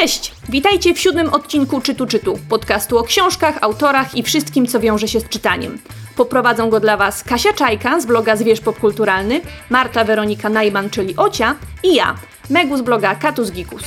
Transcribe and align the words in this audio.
Cześć! 0.00 0.32
Witajcie 0.48 0.94
w 0.94 1.00
siódmym 1.00 1.34
odcinku 1.34 1.80
Czytu 1.80 2.06
Czytu, 2.06 2.38
podcastu 2.48 2.98
o 2.98 3.02
książkach, 3.02 3.58
autorach 3.60 4.14
i 4.14 4.22
wszystkim, 4.22 4.66
co 4.66 4.80
wiąże 4.80 5.08
się 5.08 5.20
z 5.20 5.28
czytaniem. 5.28 5.78
Poprowadzą 6.16 6.70
go 6.70 6.80
dla 6.80 6.96
Was 6.96 7.24
Kasia 7.24 7.52
Czajka 7.52 8.00
z 8.00 8.06
bloga 8.06 8.36
Zwierz 8.36 8.60
Popkulturalny, 8.60 9.40
Marta 9.70 10.04
Weronika 10.04 10.48
Najman, 10.48 10.90
czyli 10.90 11.16
Ocia 11.16 11.54
i 11.82 11.94
ja, 11.94 12.14
Megu 12.50 12.76
z 12.76 12.82
bloga 12.82 13.14
Katus 13.14 13.50
Gikus. 13.50 13.82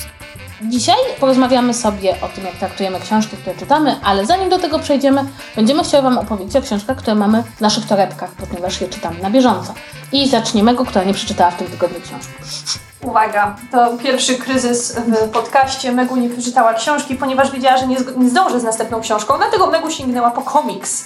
Dzisiaj 0.62 0.96
porozmawiamy 1.20 1.74
sobie 1.74 2.16
o 2.22 2.28
tym, 2.28 2.46
jak 2.46 2.56
traktujemy 2.56 3.00
książki, 3.00 3.38
które 3.38 3.56
czytamy, 3.56 4.00
ale 4.04 4.26
zanim 4.26 4.50
do 4.50 4.60
tego 4.60 4.80
przejdziemy, 4.80 5.26
będziemy 5.56 5.84
chcieli 5.84 6.04
Wam 6.04 6.18
opowiedzieć 6.18 6.56
o 6.56 6.62
książkach, 6.62 6.98
które 6.98 7.16
mamy 7.16 7.44
w 7.58 7.62
naszych 7.62 7.86
torebkach, 7.86 8.32
ponieważ 8.32 8.82
je 8.82 8.88
czytamy 8.88 9.22
na 9.22 9.30
bieżąco. 9.30 9.74
I 10.12 10.30
zacznijmy 10.30 10.72
Megu, 10.72 10.86
która 10.86 11.04
nie 11.04 11.14
przeczytała 11.14 11.52
w 11.52 11.58
tym 11.58 11.68
tygodniu 11.68 12.02
książki. 12.02 12.89
Uwaga, 13.04 13.56
to 13.72 13.98
pierwszy 13.98 14.36
kryzys 14.36 14.96
w 14.96 15.30
podcaście. 15.30 15.92
Megu 15.92 16.16
nie 16.16 16.30
przeczytała 16.30 16.74
książki, 16.74 17.16
ponieważ 17.16 17.52
wiedziała, 17.52 17.78
że 17.78 17.88
nie, 17.88 17.98
nie 18.18 18.30
zdąży 18.30 18.60
z 18.60 18.64
następną 18.64 19.02
książką, 19.02 19.38
dlatego 19.38 19.68
Megu 19.68 19.92
sięgnęła 19.92 20.32
po 20.32 20.42
komiks. 20.42 21.06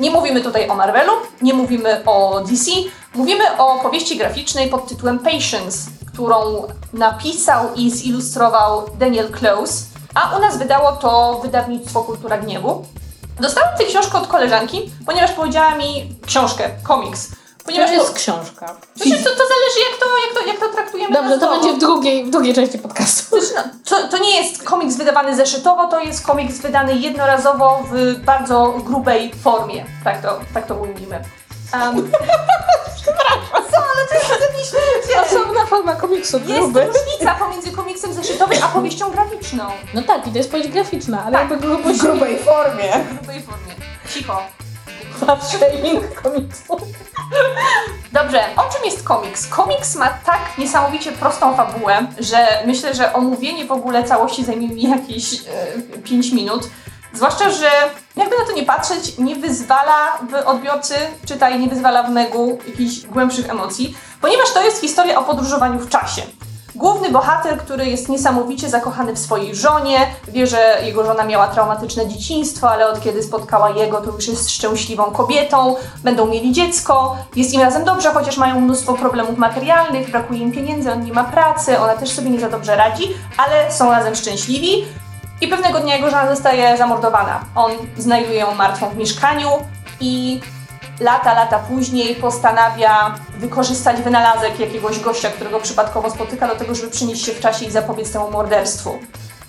Nie 0.00 0.10
mówimy 0.10 0.40
tutaj 0.40 0.68
o 0.68 0.74
Marvelu, 0.74 1.12
nie 1.42 1.54
mówimy 1.54 2.02
o 2.06 2.40
DC, 2.40 2.70
mówimy 3.14 3.58
o 3.58 3.78
powieści 3.78 4.16
graficznej 4.16 4.68
pod 4.68 4.88
tytułem 4.88 5.18
Patience, 5.18 5.90
którą 6.12 6.62
napisał 6.92 7.74
i 7.74 7.90
zilustrował 7.90 8.82
Daniel 8.98 9.32
Close, 9.32 9.84
a 10.14 10.36
u 10.36 10.40
nas 10.40 10.58
wydało 10.58 10.92
to 10.92 11.40
wydawnictwo 11.42 12.00
Kultura 12.00 12.38
Gniewu. 12.38 12.84
Dostałam 13.40 13.78
tę 13.78 13.84
książkę 13.84 14.18
od 14.18 14.26
koleżanki, 14.26 14.90
ponieważ 15.06 15.32
powiedziała 15.32 15.74
mi 15.74 16.14
książkę, 16.26 16.70
komiks. 16.82 17.30
Ponieważ 17.68 17.90
To 17.90 17.96
jest 17.96 18.14
książka. 18.14 18.66
Znaczy, 18.94 19.24
to, 19.24 19.30
to 19.30 19.36
zależy, 19.36 19.80
jak 19.90 20.00
to, 20.00 20.06
jak 20.26 20.34
to, 20.42 20.46
jak 20.52 20.58
to 20.60 20.68
traktujemy. 20.76 21.14
Dobrze, 21.14 21.38
to 21.38 21.50
będzie 21.50 21.72
w 21.72 21.78
drugiej, 21.78 22.24
w 22.24 22.30
drugiej 22.30 22.54
części 22.54 22.78
podcastu. 22.78 23.40
Znaczy, 23.40 23.54
no, 23.56 23.62
to, 23.84 24.08
to 24.08 24.18
nie 24.18 24.42
jest 24.42 24.62
komiks 24.62 24.96
wydawany 24.96 25.36
zeszytowo, 25.36 25.86
to 25.88 26.00
jest 26.00 26.26
komiks 26.26 26.58
wydany 26.58 26.94
jednorazowo 26.96 27.82
w 27.92 28.14
bardzo 28.24 28.74
grubej 28.84 29.34
formie. 29.34 29.84
Tak 30.04 30.22
to, 30.22 30.40
tak 30.54 30.66
to 30.66 30.74
ujmijmy. 30.74 31.20
Um, 31.74 32.10
Co, 33.70 33.76
ale 33.76 34.06
to 34.08 34.14
jest 34.14 34.28
jakiś... 34.30 34.68
Osobna 35.26 35.66
forma 35.66 35.92
komiksu, 35.96 36.36
Jest 36.38 36.50
gruby. 36.60 36.86
różnica 36.86 37.34
pomiędzy 37.34 37.72
komiksem 37.72 38.12
zeszytowym 38.12 38.58
a 38.64 38.68
powieścią 38.68 39.10
graficzną. 39.10 39.64
No 39.94 40.02
tak, 40.02 40.26
i 40.26 40.30
to 40.30 40.38
jest 40.38 40.50
powieść 40.50 40.68
graficzna, 40.70 41.22
ale 41.26 41.32
Tak. 41.38 41.50
jakby 41.50 41.66
grubość 41.66 41.98
W 41.98 42.02
grubej 42.02 42.38
formie. 42.38 42.92
W 43.10 43.14
grubej 43.14 43.42
formie. 43.42 43.74
Cicho. 44.14 44.42
Fat 45.26 45.50
shaming 45.50 46.14
komiksu. 46.22 46.76
Dobrze, 48.12 48.40
o 48.56 48.72
czym 48.72 48.84
jest 48.84 49.04
komiks? 49.04 49.46
Komiks 49.46 49.94
ma 49.94 50.08
tak 50.08 50.40
niesamowicie 50.58 51.12
prostą 51.12 51.56
fabułę, 51.56 52.06
że 52.18 52.46
myślę, 52.66 52.94
że 52.94 53.12
omówienie 53.12 53.64
w 53.64 53.72
ogóle 53.72 54.04
całości 54.04 54.44
zajmie 54.44 54.68
mi 54.68 54.82
jakieś 54.82 55.34
e, 55.34 55.98
5 56.04 56.32
minut. 56.32 56.68
Zwłaszcza, 57.12 57.50
że 57.50 57.70
jakby 58.16 58.38
na 58.38 58.44
to 58.44 58.52
nie 58.52 58.62
patrzeć, 58.62 59.18
nie 59.18 59.36
wyzwala 59.36 60.18
w 60.30 60.34
odbiorcy, 60.34 60.94
czytaj, 61.26 61.60
nie 61.60 61.68
wyzwala 61.68 62.02
w 62.02 62.10
megu 62.10 62.58
jakichś 62.66 63.00
głębszych 63.00 63.50
emocji, 63.50 63.96
ponieważ 64.20 64.52
to 64.52 64.62
jest 64.62 64.80
historia 64.80 65.18
o 65.18 65.24
podróżowaniu 65.24 65.78
w 65.78 65.88
czasie. 65.88 66.22
Główny 66.78 67.10
bohater, 67.10 67.58
który 67.58 67.86
jest 67.86 68.08
niesamowicie 68.08 68.68
zakochany 68.68 69.12
w 69.12 69.18
swojej 69.18 69.54
żonie, 69.54 69.98
wie, 70.28 70.46
że 70.46 70.78
jego 70.84 71.04
żona 71.04 71.24
miała 71.24 71.48
traumatyczne 71.48 72.08
dzieciństwo, 72.08 72.70
ale 72.70 72.88
od 72.88 73.00
kiedy 73.00 73.22
spotkała 73.22 73.70
jego, 73.70 74.00
to 74.00 74.10
już 74.10 74.28
jest 74.28 74.50
szczęśliwą 74.50 75.04
kobietą, 75.04 75.76
będą 76.04 76.26
mieli 76.26 76.52
dziecko, 76.52 77.16
jest 77.36 77.54
im 77.54 77.60
razem 77.60 77.84
dobrze, 77.84 78.10
chociaż 78.10 78.36
mają 78.36 78.60
mnóstwo 78.60 78.94
problemów 78.94 79.38
materialnych, 79.38 80.10
brakuje 80.10 80.40
im 80.40 80.52
pieniędzy, 80.52 80.92
on 80.92 81.04
nie 81.04 81.12
ma 81.12 81.24
pracy, 81.24 81.78
ona 81.78 81.94
też 81.94 82.10
sobie 82.10 82.30
nie 82.30 82.40
za 82.40 82.50
dobrze 82.50 82.76
radzi, 82.76 83.04
ale 83.36 83.72
są 83.72 83.90
razem 83.90 84.14
szczęśliwi. 84.14 84.84
I 85.40 85.48
pewnego 85.48 85.80
dnia 85.80 85.96
jego 85.96 86.10
żona 86.10 86.34
zostaje 86.34 86.76
zamordowana. 86.76 87.40
On 87.54 87.72
znajduje 87.96 88.38
ją 88.38 88.54
martwą 88.54 88.88
w 88.88 88.96
mieszkaniu 88.96 89.48
i 90.00 90.40
lata, 91.00 91.34
lata 91.34 91.58
później 91.58 92.14
postanawia 92.14 93.14
wykorzystać 93.38 94.02
wynalazek 94.02 94.60
jakiegoś 94.60 95.00
gościa, 95.00 95.30
którego 95.30 95.60
przypadkowo 95.60 96.10
spotyka 96.10 96.48
do 96.48 96.56
tego, 96.56 96.74
żeby 96.74 96.90
przenieść 96.90 97.24
się 97.24 97.32
w 97.32 97.40
czasie 97.40 97.64
i 97.64 97.70
zapobiec 97.70 98.12
temu 98.12 98.30
morderstwu. 98.30 98.98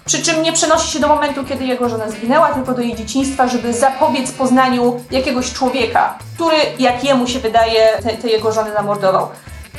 Przy 0.06 0.24
czym 0.24 0.44
nie 0.44 0.54
przenosi 0.54 0.92
się 0.92 1.00
do 1.00 1.08
momentu, 1.08 1.44
kiedy 1.44 1.66
jego 1.66 1.90
żona 1.90 2.10
zginęła, 2.10 2.50
tylko 2.50 2.74
do 2.74 2.82
jej 2.82 2.96
dzieciństwa, 2.96 3.48
żeby 3.48 3.74
zapobiec 3.74 4.32
poznaniu 4.32 5.00
jakiegoś 5.12 5.54
człowieka, 5.54 6.18
który, 6.36 6.58
jak 6.80 7.04
jemu 7.04 7.28
się 7.28 7.40
wydaje, 7.40 7.98
te, 8.04 8.10
te 8.10 8.28
jego 8.28 8.52
żony 8.52 8.74
zamordował. 8.74 9.30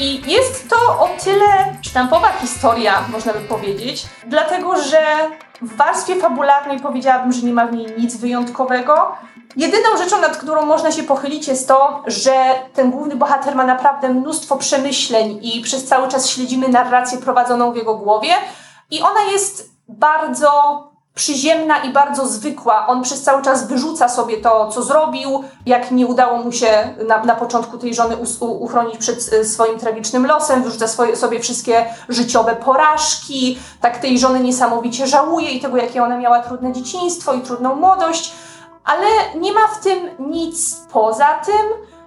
I 0.00 0.32
jest 0.32 0.68
to 0.70 0.76
o 0.76 1.10
tyle 1.24 1.76
sztampowa 1.82 2.32
historia, 2.40 3.04
można 3.12 3.32
by 3.32 3.40
powiedzieć, 3.40 4.06
dlatego 4.26 4.82
że 4.82 5.00
w 5.62 5.76
warstwie 5.76 6.16
fabularnej 6.16 6.80
powiedziałabym, 6.80 7.32
że 7.32 7.42
nie 7.42 7.52
ma 7.52 7.66
w 7.66 7.72
niej 7.72 7.86
nic 7.98 8.16
wyjątkowego. 8.16 9.12
Jedyną 9.56 9.88
rzeczą, 9.98 10.20
nad 10.20 10.36
którą 10.36 10.66
można 10.66 10.92
się 10.92 11.02
pochylić, 11.02 11.48
jest 11.48 11.68
to, 11.68 12.02
że 12.06 12.32
ten 12.74 12.90
główny 12.90 13.16
bohater 13.16 13.56
ma 13.56 13.64
naprawdę 13.64 14.08
mnóstwo 14.08 14.56
przemyśleń 14.56 15.38
i 15.42 15.60
przez 15.60 15.84
cały 15.84 16.08
czas 16.08 16.28
śledzimy 16.28 16.68
narrację 16.68 17.18
prowadzoną 17.18 17.72
w 17.72 17.76
jego 17.76 17.94
głowie. 17.94 18.30
I 18.90 19.00
ona 19.02 19.22
jest 19.32 19.70
bardzo 19.88 20.50
przyziemna 21.14 21.78
i 21.78 21.92
bardzo 21.92 22.26
zwykła. 22.26 22.86
On 22.86 23.02
przez 23.02 23.22
cały 23.22 23.42
czas 23.42 23.68
wyrzuca 23.68 24.08
sobie 24.08 24.36
to, 24.36 24.68
co 24.68 24.82
zrobił, 24.82 25.44
jak 25.66 25.90
nie 25.90 26.06
udało 26.06 26.38
mu 26.38 26.52
się 26.52 26.94
na, 27.08 27.24
na 27.24 27.34
początku 27.34 27.78
tej 27.78 27.94
żony 27.94 28.16
uchronić 28.40 28.98
przed 28.98 29.32
e, 29.32 29.44
swoim 29.44 29.78
tragicznym 29.78 30.26
losem, 30.26 30.62
wyrzuca 30.62 30.88
swoje, 30.88 31.16
sobie 31.16 31.40
wszystkie 31.40 31.86
życiowe 32.08 32.56
porażki, 32.56 33.58
tak 33.80 33.98
tej 33.98 34.18
żony 34.18 34.40
niesamowicie 34.40 35.06
żałuje 35.06 35.50
i 35.50 35.60
tego, 35.60 35.76
jakie 35.76 36.02
ona 36.02 36.18
miała 36.18 36.40
trudne 36.42 36.72
dzieciństwo 36.72 37.34
i 37.34 37.40
trudną 37.40 37.74
młodość, 37.74 38.32
ale 38.84 39.06
nie 39.34 39.52
ma 39.52 39.68
w 39.68 39.80
tym 39.80 40.10
nic 40.18 40.76
poza 40.92 41.26
tym. 41.26 41.66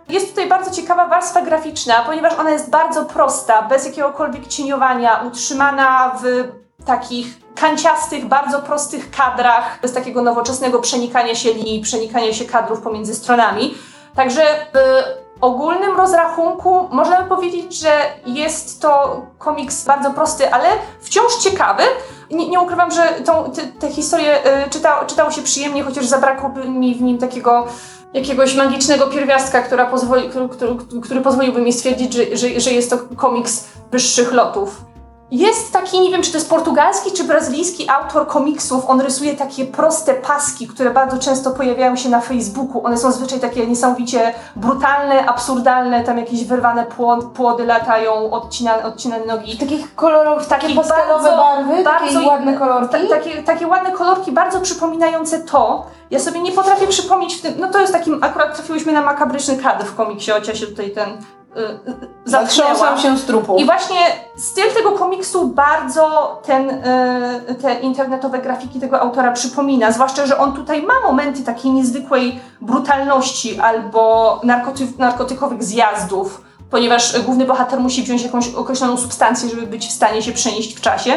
Jest 0.10 0.30
tutaj 0.30 0.50
bardzo 0.50 0.72
ciekawa 0.72 1.08
warstwa 1.08 1.42
graficzna, 1.42 2.04
ponieważ 2.06 2.34
ona 2.40 2.52
jest 2.52 2.70
bardzo 2.70 3.06
prosta, 3.06 3.62
bez 3.62 3.86
jakiegokolwiek 3.86 4.48
cieniowania, 4.48 5.24
utrzymana 5.28 6.16
w 6.24 6.44
takich 6.86 7.28
kanciastych, 7.56 8.26
bardzo 8.26 8.62
prostych 8.62 9.12
kadrach, 9.12 9.80
bez 9.82 9.94
takiego 9.94 10.22
nowoczesnego 10.22 10.80
przenikania 10.80 11.36
się 11.36 11.54
linii, 11.54 11.82
przenikania 11.82 12.34
się 12.34 12.46
kadrów 12.46 12.82
pomiędzy 12.82 13.16
stronami. 13.16 13.78
Także 14.16 14.42
w 14.74 15.04
ogólnym 15.42 15.96
rozrachunku 15.98 16.88
można 16.92 17.22
by 17.22 17.30
powiedzieć, 17.30 17.80
że 17.80 18.02
jest 18.26 18.82
to 18.82 19.22
komiks 19.38 19.86
bardzo 19.86 20.12
prosty, 20.12 20.54
ale 20.54 20.70
wciąż 21.02 21.36
ciekawy. 21.36 21.84
Nie, 22.32 22.50
nie 22.50 22.60
ukrywam, 22.60 22.92
że 22.92 23.02
tą, 23.26 23.52
te, 23.52 23.62
tę 23.62 23.92
historię 23.92 24.38
y, 24.66 24.70
czyta, 24.70 25.06
czytało 25.06 25.32
się 25.32 25.42
przyjemnie, 25.42 25.84
chociaż 25.84 26.06
zabrakłoby 26.06 26.70
mi 26.70 26.96
w 26.96 27.02
nim 27.02 27.18
takiego 27.18 27.68
jakiegoś 28.14 28.56
magicznego 28.56 29.08
pierwiastka, 29.08 29.62
która 29.62 29.86
pozwoli, 29.86 30.30
który, 30.30 30.50
który, 30.50 30.76
który 31.02 31.22
pozwoliłby 31.22 31.62
mi 31.62 31.74
stwierdzić, 31.74 32.14
że, 32.14 32.38
że, 32.38 32.60
że 32.60 32.72
jest 32.72 32.90
to 32.90 32.98
komiks 33.16 33.68
wyższych 33.92 34.34
lotów. 34.34 34.93
Jest 35.34 35.74
taki, 35.74 36.00
nie 36.00 36.12
wiem 36.12 36.22
czy 36.22 36.32
to 36.32 36.38
jest 36.38 36.50
portugalski 36.50 37.12
czy 37.12 37.24
brazylijski 37.24 37.90
autor 37.90 38.28
komiksów. 38.28 38.90
On 38.90 39.02
rysuje 39.02 39.34
takie 39.36 39.66
proste 39.66 40.14
paski, 40.14 40.68
które 40.68 40.90
bardzo 40.90 41.18
często 41.18 41.52
pojawiają 41.52 41.96
się 41.96 42.10
na 42.10 42.22
Facebooku. 42.22 42.86
One 42.86 42.98
są 42.98 43.12
zazwyczaj 43.12 43.40
takie 43.40 43.68
niesamowicie 43.68 44.34
brutalne, 44.56 45.26
absurdalne, 45.26 46.04
tam 46.04 46.18
jakieś 46.18 46.46
wyrwane 46.46 46.86
płody, 46.86 47.28
płody 47.28 47.66
latają, 47.66 48.32
odcinane, 48.32 48.84
odcinane 48.84 49.26
nogi. 49.26 49.58
Takich 49.58 49.96
kolorów, 49.96 50.48
takie 50.48 50.62
Taki 50.62 50.76
pastelowe 50.76 51.08
bardzo- 51.14 51.38
barwy, 51.38 51.84
takie 51.84 52.14
bardzo- 52.14 52.28
ładne 52.30 52.54
kolorki. 52.58 53.08
Ta, 53.10 53.16
takie, 53.16 53.44
takie 53.44 53.68
ładne 53.68 53.92
kolorki, 53.92 54.32
bardzo 54.32 54.62
przypominające 54.62 55.40
to. 55.40 55.86
Ja 56.12 56.20
sobie 56.20 56.42
nie 56.42 56.52
potrafię 56.52 56.88
przypomnieć 56.88 57.36
w 57.36 57.42
tym. 57.42 57.54
No 57.60 57.68
to 57.72 57.80
jest 57.82 57.94
takim, 57.94 58.24
akurat 58.24 58.56
trafiłyśmy 58.56 58.92
na 58.94 59.02
makabryczny 59.02 59.58
kadr 59.58 59.86
w 59.86 59.96
komiksie, 59.96 60.32
chociaż 60.32 60.60
się 60.60 60.68
tutaj 60.68 60.92
ten. 60.92 61.10
Yy, 61.56 62.14
Zatrząsam 62.26 62.98
się 62.98 63.18
z 63.18 63.26
trupu. 63.26 63.58
I 63.58 63.66
właśnie 63.66 63.98
styl 64.38 64.74
tego 64.74 64.92
komiksu 64.92 65.48
bardzo 65.48 66.38
ten, 66.46 66.70
y, 66.70 67.56
te 67.62 67.80
internetowe 67.80 68.40
grafiki 68.40 68.80
tego 68.80 69.02
autora 69.02 69.32
przypomina. 69.32 69.92
Zwłaszcza, 69.92 70.26
że 70.26 70.38
on 70.38 70.54
tutaj 70.54 70.82
ma 70.82 70.94
momenty 71.04 71.44
takiej 71.44 71.72
niezwykłej 71.72 72.40
brutalności 72.62 73.60
albo 73.60 74.40
narkoty, 74.44 74.88
narkotykowych 74.98 75.64
zjazdów, 75.64 76.42
ponieważ 76.70 77.22
główny 77.22 77.46
bohater 77.46 77.80
musi 77.80 78.04
wziąć 78.04 78.24
jakąś 78.24 78.54
określoną 78.54 78.98
substancję, 78.98 79.50
żeby 79.50 79.68
być 79.68 79.88
w 79.88 79.92
stanie 79.92 80.22
się 80.22 80.32
przenieść 80.32 80.76
w 80.78 80.82
czasie. 80.82 81.14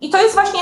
I 0.00 0.10
to 0.10 0.22
jest 0.22 0.34
właśnie 0.34 0.60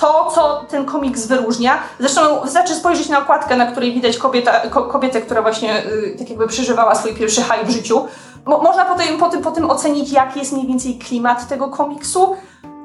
to, 0.00 0.30
co 0.34 0.64
ten 0.68 0.84
komiks 0.84 1.26
wyróżnia. 1.26 1.78
Zresztą 1.98 2.40
wystarczy 2.40 2.74
spojrzeć 2.74 3.08
na 3.08 3.18
okładkę, 3.18 3.56
na 3.56 3.66
której 3.66 3.92
widać 3.92 4.16
kobieta, 4.16 4.60
ko, 4.60 4.82
kobietę, 4.82 5.20
która 5.20 5.42
właśnie 5.42 5.86
y, 5.86 6.16
tak 6.18 6.30
jakby 6.30 6.48
przeżywała 6.48 6.94
swój 6.94 7.14
pierwszy 7.14 7.42
high 7.42 7.66
w 7.66 7.70
życiu. 7.70 8.06
Mo, 8.46 8.58
można 8.58 8.84
po 8.84 8.94
tym, 8.94 9.18
po, 9.18 9.28
tym, 9.28 9.42
po 9.42 9.50
tym 9.50 9.70
ocenić, 9.70 10.12
jaki 10.12 10.38
jest 10.38 10.52
mniej 10.52 10.66
więcej 10.66 10.98
klimat 10.98 11.48
tego 11.48 11.68
komiksu, 11.68 12.36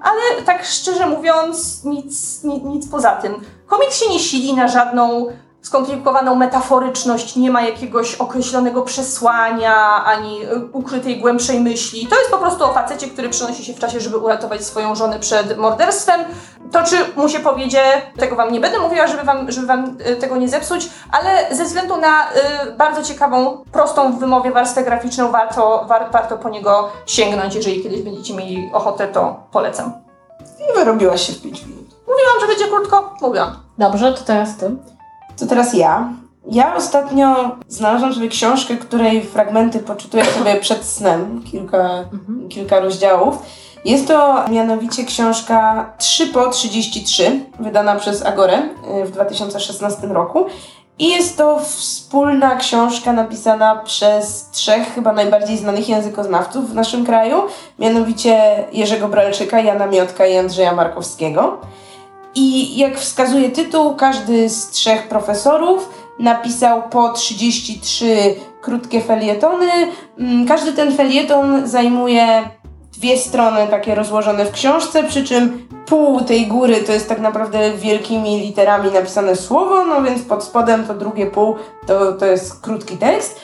ale 0.02 0.42
tak 0.46 0.66
szczerze 0.66 1.07
mówiąc, 1.07 1.84
nic, 1.84 2.44
nic 2.44 2.88
poza 2.88 3.12
tym. 3.12 3.42
Komiks 3.68 4.00
się 4.00 4.10
nie 4.10 4.19
sili 4.19 4.54
na 4.54 4.68
żadną 4.68 5.28
skomplikowaną 5.66 6.36
metaforyczność, 6.36 7.36
nie 7.36 7.52
ma 7.52 7.62
jakiegoś 7.62 8.16
określonego 8.16 8.82
przesłania, 8.82 10.06
ani 10.06 10.44
y, 10.44 10.66
ukrytej 10.72 11.20
głębszej 11.20 11.60
myśli. 11.60 12.08
To 12.08 12.16
jest 12.20 12.32
po 12.32 12.38
prostu 12.38 12.64
o 12.64 12.74
facecie, 12.74 13.08
który 13.08 13.30
przenosi 13.30 13.66
się 13.66 13.74
w 13.74 13.80
czasie, 13.80 14.00
żeby 14.00 14.18
uratować 14.18 14.64
swoją 14.64 14.96
żonę 14.96 15.20
przed 15.20 15.58
morderstwem. 15.58 16.22
To 16.72 16.84
czy 16.84 16.96
mu 17.16 17.30
się 17.30 17.40
powiedzie, 17.40 17.82
tego 18.18 18.36
wam 18.36 18.52
nie 18.52 18.60
będę 18.60 18.80
mówiła, 18.80 19.08
żeby 19.08 19.24
wam, 19.24 19.52
żeby 19.52 19.68
wam 19.68 19.98
y, 20.08 20.16
tego 20.16 20.38
nie 20.38 20.50
zepsuć, 20.50 20.90
ale 21.12 21.56
ze 21.56 21.66
względu 21.66 21.98
na 21.98 22.24
y, 22.24 22.72
bardzo 22.78 23.04
ciekawą, 23.04 23.64
prostą 23.72 24.12
w 24.12 24.20
wymowie 24.20 24.52
warstwę 24.52 24.84
graficzną 24.84 25.32
warto, 25.32 25.86
war, 25.88 26.12
warto 26.12 26.38
po 26.38 26.50
niego 26.50 26.90
sięgnąć. 27.06 27.56
Jeżeli 27.56 27.84
kiedyś 27.84 28.02
będziecie 28.02 28.34
mieli 28.34 28.70
ochotę, 28.74 29.08
to 29.08 29.44
polecam. 29.52 29.94
I 30.60 30.76
wyrobiłaś 30.76 31.28
się 31.28 31.34
w 31.34 31.42
5 31.42 31.66
minut. 31.66 31.86
Mówiłam, 32.08 32.40
że 32.42 32.48
będzie 32.48 32.68
krótko? 32.68 33.14
Mówiłam. 33.22 33.58
Dobrze, 33.78 34.14
to 34.14 34.24
teraz 34.24 34.58
ty. 34.58 34.94
To 35.40 35.46
teraz 35.46 35.74
ja. 35.74 36.10
Ja 36.52 36.76
ostatnio 36.76 37.56
znalazłam 37.68 38.14
sobie 38.14 38.28
książkę, 38.28 38.78
której 38.78 39.24
fragmenty 39.24 39.80
poczytuję 39.80 40.26
sobie 40.26 40.56
przed 40.56 40.84
snem, 40.84 41.44
kilka, 41.52 41.90
kilka 42.50 42.80
rozdziałów. 42.80 43.38
Jest 43.86 44.08
to 44.08 44.50
mianowicie 44.50 45.04
książka 45.04 45.90
3 45.98 46.28
po 46.28 46.50
33, 46.50 47.46
wydana 47.60 47.96
przez 47.96 48.26
Agorę 48.26 48.58
y, 49.02 49.06
w 49.06 49.12
2016 49.12 50.08
roku. 50.08 50.46
I 51.00 51.10
jest 51.10 51.38
to 51.38 51.60
wspólna 51.60 52.56
książka 52.56 53.14
napisana 53.14 53.76
przez 53.76 54.50
trzech 54.50 54.94
chyba 54.96 55.14
najbardziej 55.14 55.58
znanych 55.58 55.90
językoznawców 55.90 56.72
w 56.72 56.76
naszym 56.76 57.06
kraju, 57.06 57.38
mianowicie 57.80 58.64
Jerzego 58.72 59.08
Bralczyka, 59.08 59.60
Jana 59.60 59.88
Miotka 59.88 60.28
i 60.28 60.38
Andrzeja 60.38 60.76
Markowskiego. 60.76 61.58
I 62.36 62.78
jak 62.78 63.00
wskazuje 63.00 63.50
tytuł, 63.50 63.96
każdy 63.96 64.50
z 64.50 64.70
trzech 64.70 65.08
profesorów 65.08 65.90
napisał 66.20 66.90
po 66.90 67.10
33 67.10 68.36
krótkie 68.62 69.02
felietony. 69.02 69.72
Mm, 70.20 70.48
Każdy 70.48 70.74
ten 70.74 70.96
felieton 70.96 71.68
zajmuje 71.68 72.50
dwie 72.98 73.18
strony 73.18 73.68
takie 73.68 73.96
rozłożone 73.96 74.46
w 74.46 74.52
książce, 74.52 75.04
przy 75.04 75.24
czym 75.24 75.68
pół 75.86 76.22
tej 76.22 76.48
góry 76.48 76.76
to 76.76 76.92
jest 76.92 77.10
tak 77.10 77.20
naprawdę 77.20 77.72
wielkimi 77.72 78.40
literami 78.40 78.92
napisane 78.92 79.36
słowo, 79.36 79.86
no 79.86 80.02
więc 80.02 80.22
pod 80.22 80.44
spodem 80.44 80.88
to 80.88 80.94
drugie 80.94 81.26
pół 81.26 81.56
to, 81.88 82.14
to 82.14 82.26
jest 82.26 82.62
krótki 82.62 82.98
tekst. 82.98 83.42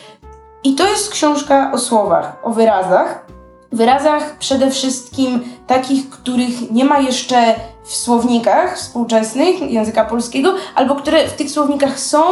I 0.64 0.76
to 0.76 0.88
jest 0.88 1.12
książka 1.12 1.72
o 1.74 1.78
słowach, 1.78 2.38
o 2.44 2.50
wyrazach. 2.50 3.26
Wyrazach 3.72 4.38
przede 4.38 4.72
wszystkim 4.72 5.44
takich, 5.68 6.10
których 6.10 6.72
nie 6.72 6.86
ma 6.86 7.00
jeszcze 7.00 7.56
w 7.84 7.96
słownikach 7.96 8.78
współczesnych 8.78 9.72
języka 9.72 10.06
polskiego, 10.06 10.54
albo 10.76 10.96
które 10.96 11.28
w 11.28 11.34
tych 11.34 11.52
słownikach 11.52 12.00
są, 12.00 12.24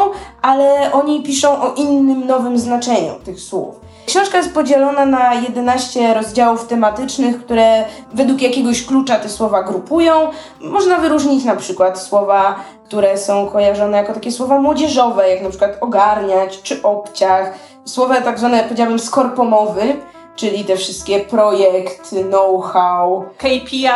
ale 0.41 0.91
oni 0.91 1.23
piszą 1.23 1.61
o 1.61 1.73
innym, 1.73 2.27
nowym 2.27 2.59
znaczeniu 2.59 3.13
tych 3.25 3.39
słów. 3.39 3.89
Książka 4.05 4.37
jest 4.37 4.53
podzielona 4.53 5.05
na 5.05 5.33
11 5.33 6.13
rozdziałów 6.13 6.67
tematycznych, 6.67 7.45
które 7.45 7.85
według 8.13 8.41
jakiegoś 8.41 8.85
klucza 8.85 9.19
te 9.19 9.29
słowa 9.29 9.63
grupują. 9.63 10.27
Można 10.61 10.97
wyróżnić 10.97 11.45
na 11.45 11.55
przykład 11.55 11.99
słowa, 11.99 12.55
które 12.85 13.17
są 13.17 13.47
kojarzone 13.47 13.97
jako 13.97 14.13
takie 14.13 14.31
słowa 14.31 14.59
młodzieżowe, 14.59 15.29
jak 15.29 15.41
na 15.41 15.49
przykład 15.49 15.77
ogarniać 15.81 16.61
czy 16.61 16.81
obciach. 16.83 17.53
Słowa 17.85 18.21
tak 18.21 18.39
zwane, 18.39 18.63
powiedziałabym, 18.63 18.99
skorpomowy, 18.99 19.95
czyli 20.35 20.65
te 20.65 20.77
wszystkie 20.77 21.19
projekt, 21.19 22.09
know-how, 22.29 23.25
KPI, 23.37 23.87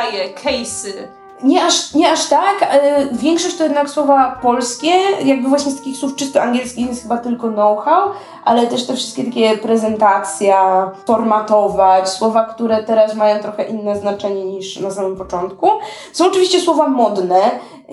case'y. 0.44 1.22
Nie 1.44 1.66
aż, 1.66 1.94
nie 1.94 2.12
aż 2.12 2.28
tak. 2.28 2.56
e, 2.62 3.07
Większość 3.12 3.57
to 3.57 3.63
jednak 3.63 3.90
słowa 3.90 4.40
polskie. 4.42 4.92
Jakby 5.25 5.50
właśnie 5.50 5.72
z 5.72 5.78
takich 5.78 5.98
słów 5.98 6.16
czysto 6.16 6.42
angielskich 6.42 6.88
jest 6.88 7.01
chyba 7.01 7.18
tylko 7.18 7.50
know-how, 7.50 8.10
ale 8.45 8.68
też 8.68 8.86
te 8.86 8.95
wszystkie 8.95 9.24
takie 9.24 9.57
prezentacja, 9.57 10.92
formatować, 11.06 12.10
słowa, 12.10 12.45
które 12.45 12.84
teraz 12.84 13.16
mają 13.16 13.40
trochę 13.40 13.63
inne 13.63 14.00
znaczenie 14.00 14.45
niż 14.45 14.80
na 14.80 14.92
samym 14.92 15.18
początku. 15.18 15.68
Są 16.13 16.28
oczywiście 16.28 16.60
słowa 16.62 16.90
modne, 16.90 17.42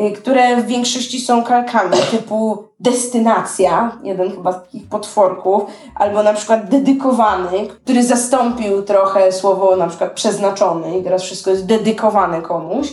y, 0.00 0.12
które 0.12 0.56
w 0.56 0.66
większości 0.66 1.20
są 1.20 1.42
kalkami, 1.42 1.96
typu 2.10 2.64
destynacja, 2.80 3.98
jeden 4.02 4.30
chyba 4.30 4.52
z 4.52 4.62
takich 4.62 4.88
potworków, 4.88 5.62
albo 5.94 6.22
na 6.22 6.32
przykład 6.34 6.68
dedykowany, 6.68 7.66
który 7.66 8.04
zastąpił 8.04 8.82
trochę 8.82 9.32
słowo 9.32 9.76
na 9.76 9.86
przykład 9.86 10.12
przeznaczony 10.12 10.98
i 10.98 11.04
teraz 11.04 11.22
wszystko 11.22 11.50
jest 11.50 11.66
dedykowane 11.66 12.42
komuś. 12.42 12.88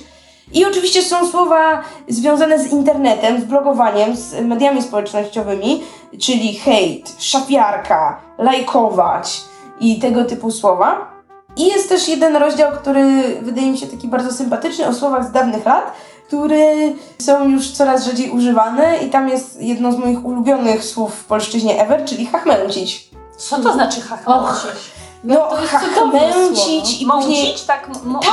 I 0.53 0.65
oczywiście 0.65 1.01
są 1.01 1.27
słowa 1.27 1.83
związane 2.07 2.59
z 2.59 2.71
internetem, 2.71 3.41
z 3.41 3.43
blogowaniem, 3.43 4.15
z 4.15 4.41
mediami 4.41 4.81
społecznościowymi, 4.81 5.83
czyli 6.19 6.55
hejt, 6.55 7.15
szafiarka, 7.19 8.21
lajkować 8.37 9.41
i 9.79 9.99
tego 9.99 10.25
typu 10.25 10.51
słowa. 10.51 11.17
I 11.57 11.67
jest 11.67 11.89
też 11.89 12.07
jeden 12.07 12.35
rozdział, 12.35 12.71
który 12.71 13.21
wydaje 13.41 13.71
mi 13.71 13.77
się 13.77 13.87
taki 13.87 14.07
bardzo 14.07 14.33
sympatyczny, 14.33 14.87
o 14.87 14.93
słowach 14.93 15.27
z 15.27 15.31
dawnych 15.31 15.65
lat, 15.65 15.91
które 16.27 16.73
są 17.19 17.49
już 17.49 17.71
coraz 17.71 18.05
rzadziej 18.05 18.29
używane 18.31 18.97
i 18.97 19.09
tam 19.09 19.29
jest 19.29 19.61
jedno 19.61 19.91
z 19.91 19.97
moich 19.97 20.25
ulubionych 20.25 20.83
słów 20.83 21.15
w 21.15 21.25
polszczyźnie 21.25 21.81
ever, 21.81 22.05
czyli 22.05 22.25
hachmęcić. 22.25 23.09
Co 23.37 23.57
to 23.59 23.73
znaczy 23.73 24.01
hachmęcić? 24.01 24.96
No, 25.27 25.35
to 25.49 25.61
jest 25.61 25.73
cudowne 25.73 26.19
hachmęcić 26.19 27.01
i 27.01 27.05
później... 27.05 27.45
Mącić, 27.45 27.63
tak? 27.63 27.87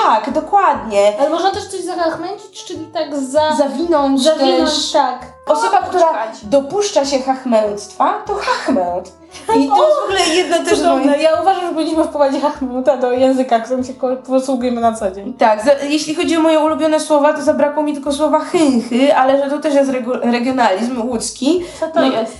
Tak, 0.04 0.30
dokładnie. 0.32 1.12
Ale 1.20 1.30
można 1.30 1.50
też 1.50 1.64
coś 1.66 1.80
zachmęcić, 1.80 2.64
czyli 2.64 2.86
tak 2.86 3.16
za... 3.16 3.56
Zawinąć, 3.58 4.22
zawinąć, 4.22 4.70
też. 4.70 4.92
tak. 4.92 5.18
Osoba, 5.46 5.82
która 5.82 6.12
dopuszcza 6.42 7.04
się 7.04 7.18
hachmęctwa, 7.22 8.14
to 8.26 8.34
hachmęt. 8.34 9.12
I 9.48 9.48
to 9.48 9.54
jest 9.86 10.00
w 10.00 10.04
ogóle 10.04 10.20
jedno 10.34 10.58
też 10.70 10.82
moich... 10.82 11.22
Ja 11.22 11.40
uważam, 11.40 11.62
że 11.66 11.72
powinniśmy 11.72 12.04
wprowadzić 12.04 12.42
hachmuta 12.42 12.96
do 12.96 13.12
języka, 13.12 13.60
którym 13.60 13.84
się 13.84 13.92
posługujemy 14.26 14.80
na 14.80 14.92
co 14.92 15.10
dzień. 15.10 15.32
Tak, 15.34 15.64
za, 15.64 15.72
jeśli 15.72 16.14
chodzi 16.14 16.36
o 16.36 16.40
moje 16.40 16.60
ulubione 16.60 17.00
słowa, 17.00 17.32
to 17.34 17.42
zabrakło 17.42 17.82
mi 17.82 17.94
tylko 17.94 18.12
słowa 18.12 18.40
chynchy, 18.40 19.16
ale 19.16 19.44
że 19.44 19.50
to 19.50 19.58
też 19.58 19.74
jest 19.74 19.90
regu- 19.90 20.32
regionalizm 20.32 21.08
łódzki. 21.08 21.64
Co 21.80 21.86
to 21.88 22.00
No. 22.00 22.06
jest? 22.06 22.36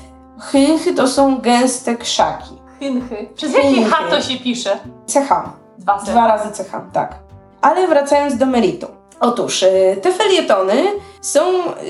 Chynchy 0.53 0.95
to 0.95 1.09
są 1.09 1.39
gęste 1.39 1.97
krzaki. 1.97 2.64
Chynchy. 2.79 3.29
Przez 3.35 3.53
jakie 3.55 3.69
Chynchy. 3.69 3.91
H 3.91 4.11
to 4.11 4.21
się 4.21 4.39
pisze? 4.39 4.79
CH. 5.09 5.29
Dwa. 5.79 5.99
Dwa 5.99 6.27
razy 6.27 6.65
CH, 6.65 6.73
tak. 6.93 7.19
Ale 7.61 7.89
wracając 7.89 8.37
do 8.37 8.47
meritum. 8.47 8.91
Otóż 9.21 9.63
y, 9.63 9.97
te 10.03 10.13
felietony 10.13 10.75
są, 11.21 11.41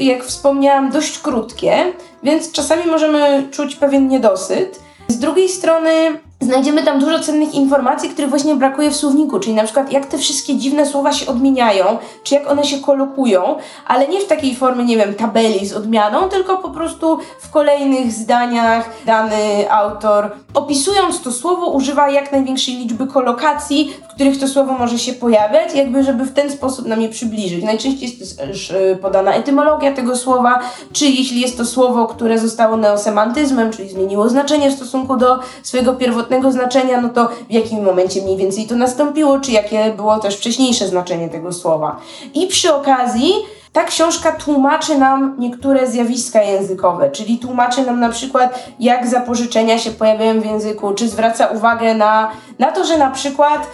jak 0.00 0.24
wspomniałam, 0.24 0.90
dość 0.90 1.18
krótkie, 1.18 1.92
więc 2.22 2.52
czasami 2.52 2.86
możemy 2.86 3.48
czuć 3.50 3.76
pewien 3.76 4.08
niedosyt. 4.08 4.80
Z 5.08 5.18
drugiej 5.18 5.48
strony 5.48 6.20
znajdziemy 6.44 6.82
tam 6.82 7.00
dużo 7.00 7.18
cennych 7.18 7.54
informacji, 7.54 8.08
których 8.08 8.30
właśnie 8.30 8.54
brakuje 8.54 8.90
w 8.90 8.96
słowniku, 8.96 9.40
czyli 9.40 9.54
na 9.54 9.64
przykład 9.64 9.92
jak 9.92 10.06
te 10.06 10.18
wszystkie 10.18 10.56
dziwne 10.56 10.86
słowa 10.86 11.12
się 11.12 11.26
odmieniają, 11.26 11.84
czy 12.22 12.34
jak 12.34 12.50
one 12.50 12.64
się 12.64 12.80
kolokują, 12.80 13.56
ale 13.86 14.08
nie 14.08 14.20
w 14.20 14.26
takiej 14.26 14.54
formie, 14.54 14.84
nie 14.84 14.96
wiem, 14.96 15.14
tabeli 15.14 15.66
z 15.66 15.72
odmianą, 15.72 16.28
tylko 16.28 16.58
po 16.58 16.70
prostu 16.70 17.18
w 17.40 17.50
kolejnych 17.50 18.12
zdaniach 18.12 18.90
dany 19.06 19.72
autor, 19.72 20.30
opisując 20.54 21.22
to 21.22 21.32
słowo, 21.32 21.66
używa 21.66 22.08
jak 22.08 22.32
największej 22.32 22.74
liczby 22.74 23.06
kolokacji, 23.06 23.94
w 24.08 24.13
których 24.14 24.40
to 24.40 24.48
słowo 24.48 24.72
może 24.72 24.98
się 24.98 25.12
pojawiać, 25.12 25.74
jakby 25.74 26.04
żeby 26.04 26.24
w 26.24 26.32
ten 26.32 26.50
sposób 26.50 26.86
nam 26.86 27.02
je 27.02 27.08
przybliżyć. 27.08 27.64
Najczęściej 27.64 28.18
jest 28.18 28.38
też 28.38 28.70
y, 28.70 28.98
podana 29.02 29.34
etymologia 29.34 29.92
tego 29.92 30.16
słowa, 30.16 30.60
czy 30.92 31.06
jeśli 31.06 31.40
jest 31.40 31.56
to 31.56 31.64
słowo, 31.64 32.06
które 32.06 32.38
zostało 32.38 32.76
neosemantyzmem, 32.76 33.72
czyli 33.72 33.88
zmieniło 33.88 34.28
znaczenie 34.28 34.70
w 34.70 34.74
stosunku 34.74 35.16
do 35.16 35.38
swojego 35.62 35.92
pierwotnego 35.92 36.52
znaczenia, 36.52 37.00
no 37.00 37.08
to 37.08 37.28
w 37.48 37.52
jakim 37.52 37.84
momencie 37.84 38.22
mniej 38.22 38.36
więcej 38.36 38.66
to 38.66 38.76
nastąpiło, 38.76 39.40
czy 39.40 39.52
jakie 39.52 39.92
było 39.96 40.18
też 40.18 40.36
wcześniejsze 40.36 40.88
znaczenie 40.88 41.28
tego 41.28 41.52
słowa. 41.52 42.00
I 42.34 42.46
przy 42.46 42.74
okazji 42.74 43.32
ta 43.74 43.84
książka 43.84 44.32
tłumaczy 44.32 44.98
nam 44.98 45.34
niektóre 45.38 45.86
zjawiska 45.86 46.42
językowe, 46.42 47.10
czyli 47.10 47.38
tłumaczy 47.38 47.86
nam 47.86 48.00
na 48.00 48.08
przykład, 48.08 48.68
jak 48.80 49.06
zapożyczenia 49.06 49.78
się 49.78 49.90
pojawiają 49.90 50.40
w 50.40 50.44
języku, 50.44 50.94
czy 50.94 51.08
zwraca 51.08 51.46
uwagę 51.46 51.94
na, 51.94 52.30
na 52.58 52.72
to, 52.72 52.84
że 52.84 52.98
na 52.98 53.10
przykład, 53.10 53.70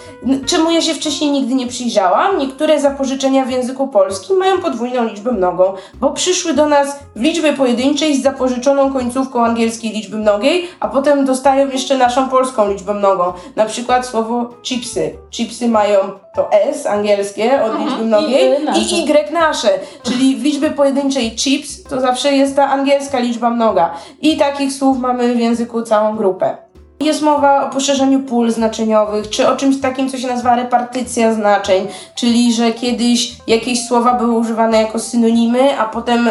czemu 0.47 0.71
ja 0.71 0.81
się 0.81 0.95
wcześniej 0.95 1.31
nigdy 1.31 1.55
nie 1.55 1.67
przyjrzałam, 1.67 2.39
niektóre 2.39 2.81
zapożyczenia 2.81 3.45
w 3.45 3.51
języku 3.51 3.89
polskim 3.89 4.37
mają 4.37 4.59
podwójną 4.59 5.05
liczbę 5.05 5.33
mnogą, 5.33 5.75
bo 5.95 6.11
przyszły 6.11 6.55
do 6.55 6.69
nas 6.69 6.99
w 7.17 7.21
liczbie 7.21 7.53
pojedynczej 7.53 8.17
z 8.17 8.23
zapożyczoną 8.23 8.93
końcówką 8.93 9.45
angielskiej 9.45 9.93
liczby 9.93 10.17
mnogiej, 10.17 10.69
a 10.81 10.89
potem 10.89 11.25
dostają 11.25 11.71
jeszcze 11.71 11.99
naszą 11.99 12.29
polską 12.29 12.71
liczbę 12.71 12.95
mnogą. 12.95 13.33
Na 13.57 13.65
przykład 13.65 14.07
słowo 14.07 14.55
chipsy. 14.63 15.19
Chipsy 15.31 15.69
mają 15.69 15.99
to 16.35 16.53
S 16.53 16.87
angielskie 16.87 17.65
od 17.65 17.79
liczby 17.79 18.05
mnogiej 18.05 18.51
I 18.51 18.55
Y 18.55 18.65
nasze. 18.65 18.81
i 18.81 19.05
Y 19.11 19.33
nasze, 19.33 19.69
czyli 20.03 20.37
w 20.37 20.43
liczbie 20.43 20.71
pojedynczej 20.71 21.37
chips 21.37 21.83
to 21.83 22.01
zawsze 22.01 22.33
jest 22.33 22.57
ta 22.57 22.71
angielska 22.71 23.19
liczba 23.19 23.51
mnoga. 23.51 23.95
I 24.23 24.37
takich 24.37 24.73
słów 24.73 24.99
mamy 24.99 25.35
w 25.35 25.41
języku 25.41 25.83
całą 25.83 26.17
grupę. 26.17 26.57
Jest 27.01 27.23
mowa 27.23 27.67
o 27.67 27.71
poszerzeniu 27.71 28.21
pól 28.21 28.51
znaczeniowych, 28.51 29.31
czy 29.31 29.49
o 29.49 29.57
czymś 29.57 29.81
takim, 29.81 30.11
co 30.11 30.19
się 30.19 30.29
nazywa 30.29 30.57
repartycja 30.57 31.35
znaczeń, 31.35 31.87
czyli 32.15 32.53
że 32.53 32.73
kiedyś 32.73 33.37
jakieś 33.47 33.87
słowa 33.87 34.15
były 34.15 34.33
używane 34.33 34.83
jako 34.83 34.99
synonimy, 34.99 35.79
a 35.79 35.85
potem 35.85 36.31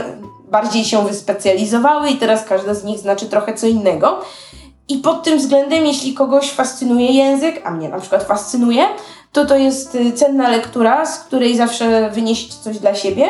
bardziej 0.52 0.84
się 0.86 1.06
wyspecjalizowały 1.08 2.10
i 2.10 2.16
teraz 2.16 2.46
każda 2.46 2.74
z 2.74 2.84
nich 2.84 3.00
znaczy 3.00 3.26
trochę 3.26 3.54
co 3.54 3.68
innego. 3.68 4.22
I 4.88 4.98
pod 4.98 5.24
tym 5.24 5.38
względem, 5.38 5.86
jeśli 5.86 6.14
kogoś 6.14 6.52
fascynuje 6.52 7.12
język, 7.12 7.62
a 7.66 7.72
mnie 7.72 7.90
na 7.90 8.00
przykład 8.00 8.24
fascynuje, 8.24 8.84
to 9.32 9.46
to 9.46 9.58
jest 9.58 9.96
y, 9.96 10.12
cenna 10.12 10.50
lektura, 10.50 11.06
z 11.06 11.20
której 11.20 11.58
zawsze 11.58 12.10
wynieść 12.10 12.54
coś 12.54 12.80
dla 12.80 12.96
siebie. 12.96 13.26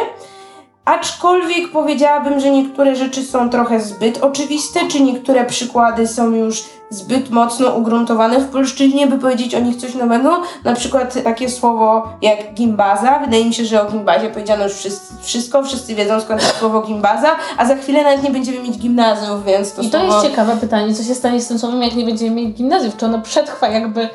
Aczkolwiek 0.85 1.71
powiedziałabym, 1.71 2.39
że 2.39 2.49
niektóre 2.49 2.95
rzeczy 2.95 3.23
są 3.23 3.49
trochę 3.49 3.79
zbyt 3.79 4.17
oczywiste, 4.17 4.79
czy 4.87 5.01
niektóre 5.03 5.45
przykłady 5.45 6.07
są 6.07 6.31
już 6.31 6.63
zbyt 6.89 7.29
mocno 7.29 7.75
ugruntowane 7.75 8.39
w 8.39 8.49
polszczyźnie, 8.49 9.07
by 9.07 9.17
powiedzieć 9.17 9.55
o 9.55 9.59
nich 9.59 9.75
coś 9.75 9.95
nowego. 9.95 10.41
Na 10.63 10.75
przykład 10.75 11.23
takie 11.23 11.49
słowo 11.49 12.09
jak 12.21 12.53
gimbaza. 12.53 13.19
Wydaje 13.19 13.45
mi 13.45 13.53
się, 13.53 13.65
że 13.65 13.87
o 13.87 13.91
gimbazie 13.91 14.29
powiedziano 14.29 14.63
już 14.63 14.73
wszyscy, 14.73 15.13
wszystko, 15.21 15.63
wszyscy 15.63 15.95
wiedzą 15.95 16.21
skąd 16.21 16.41
jest 16.41 16.57
słowo 16.57 16.81
gimbaza, 16.81 17.35
a 17.57 17.65
za 17.65 17.75
chwilę 17.75 18.03
nawet 18.03 18.23
nie 18.23 18.31
będziemy 18.31 18.59
mieć 18.59 18.77
gimnazjów, 18.77 19.45
więc 19.45 19.73
to 19.73 19.81
I 19.81 19.89
to 19.89 19.99
słowo... 19.99 20.13
jest 20.13 20.27
ciekawe 20.27 20.57
pytanie, 20.57 20.93
co 20.93 21.03
się 21.03 21.15
stanie 21.15 21.41
z 21.41 21.47
tym 21.47 21.59
słowem, 21.59 21.81
jak 21.81 21.95
nie 21.95 22.05
będziemy 22.05 22.35
mieć 22.35 22.57
gimnazjów? 22.57 22.97
Czy 22.97 23.05
ono 23.05 23.21
przetrwa 23.21 23.67
jakby 23.67 24.09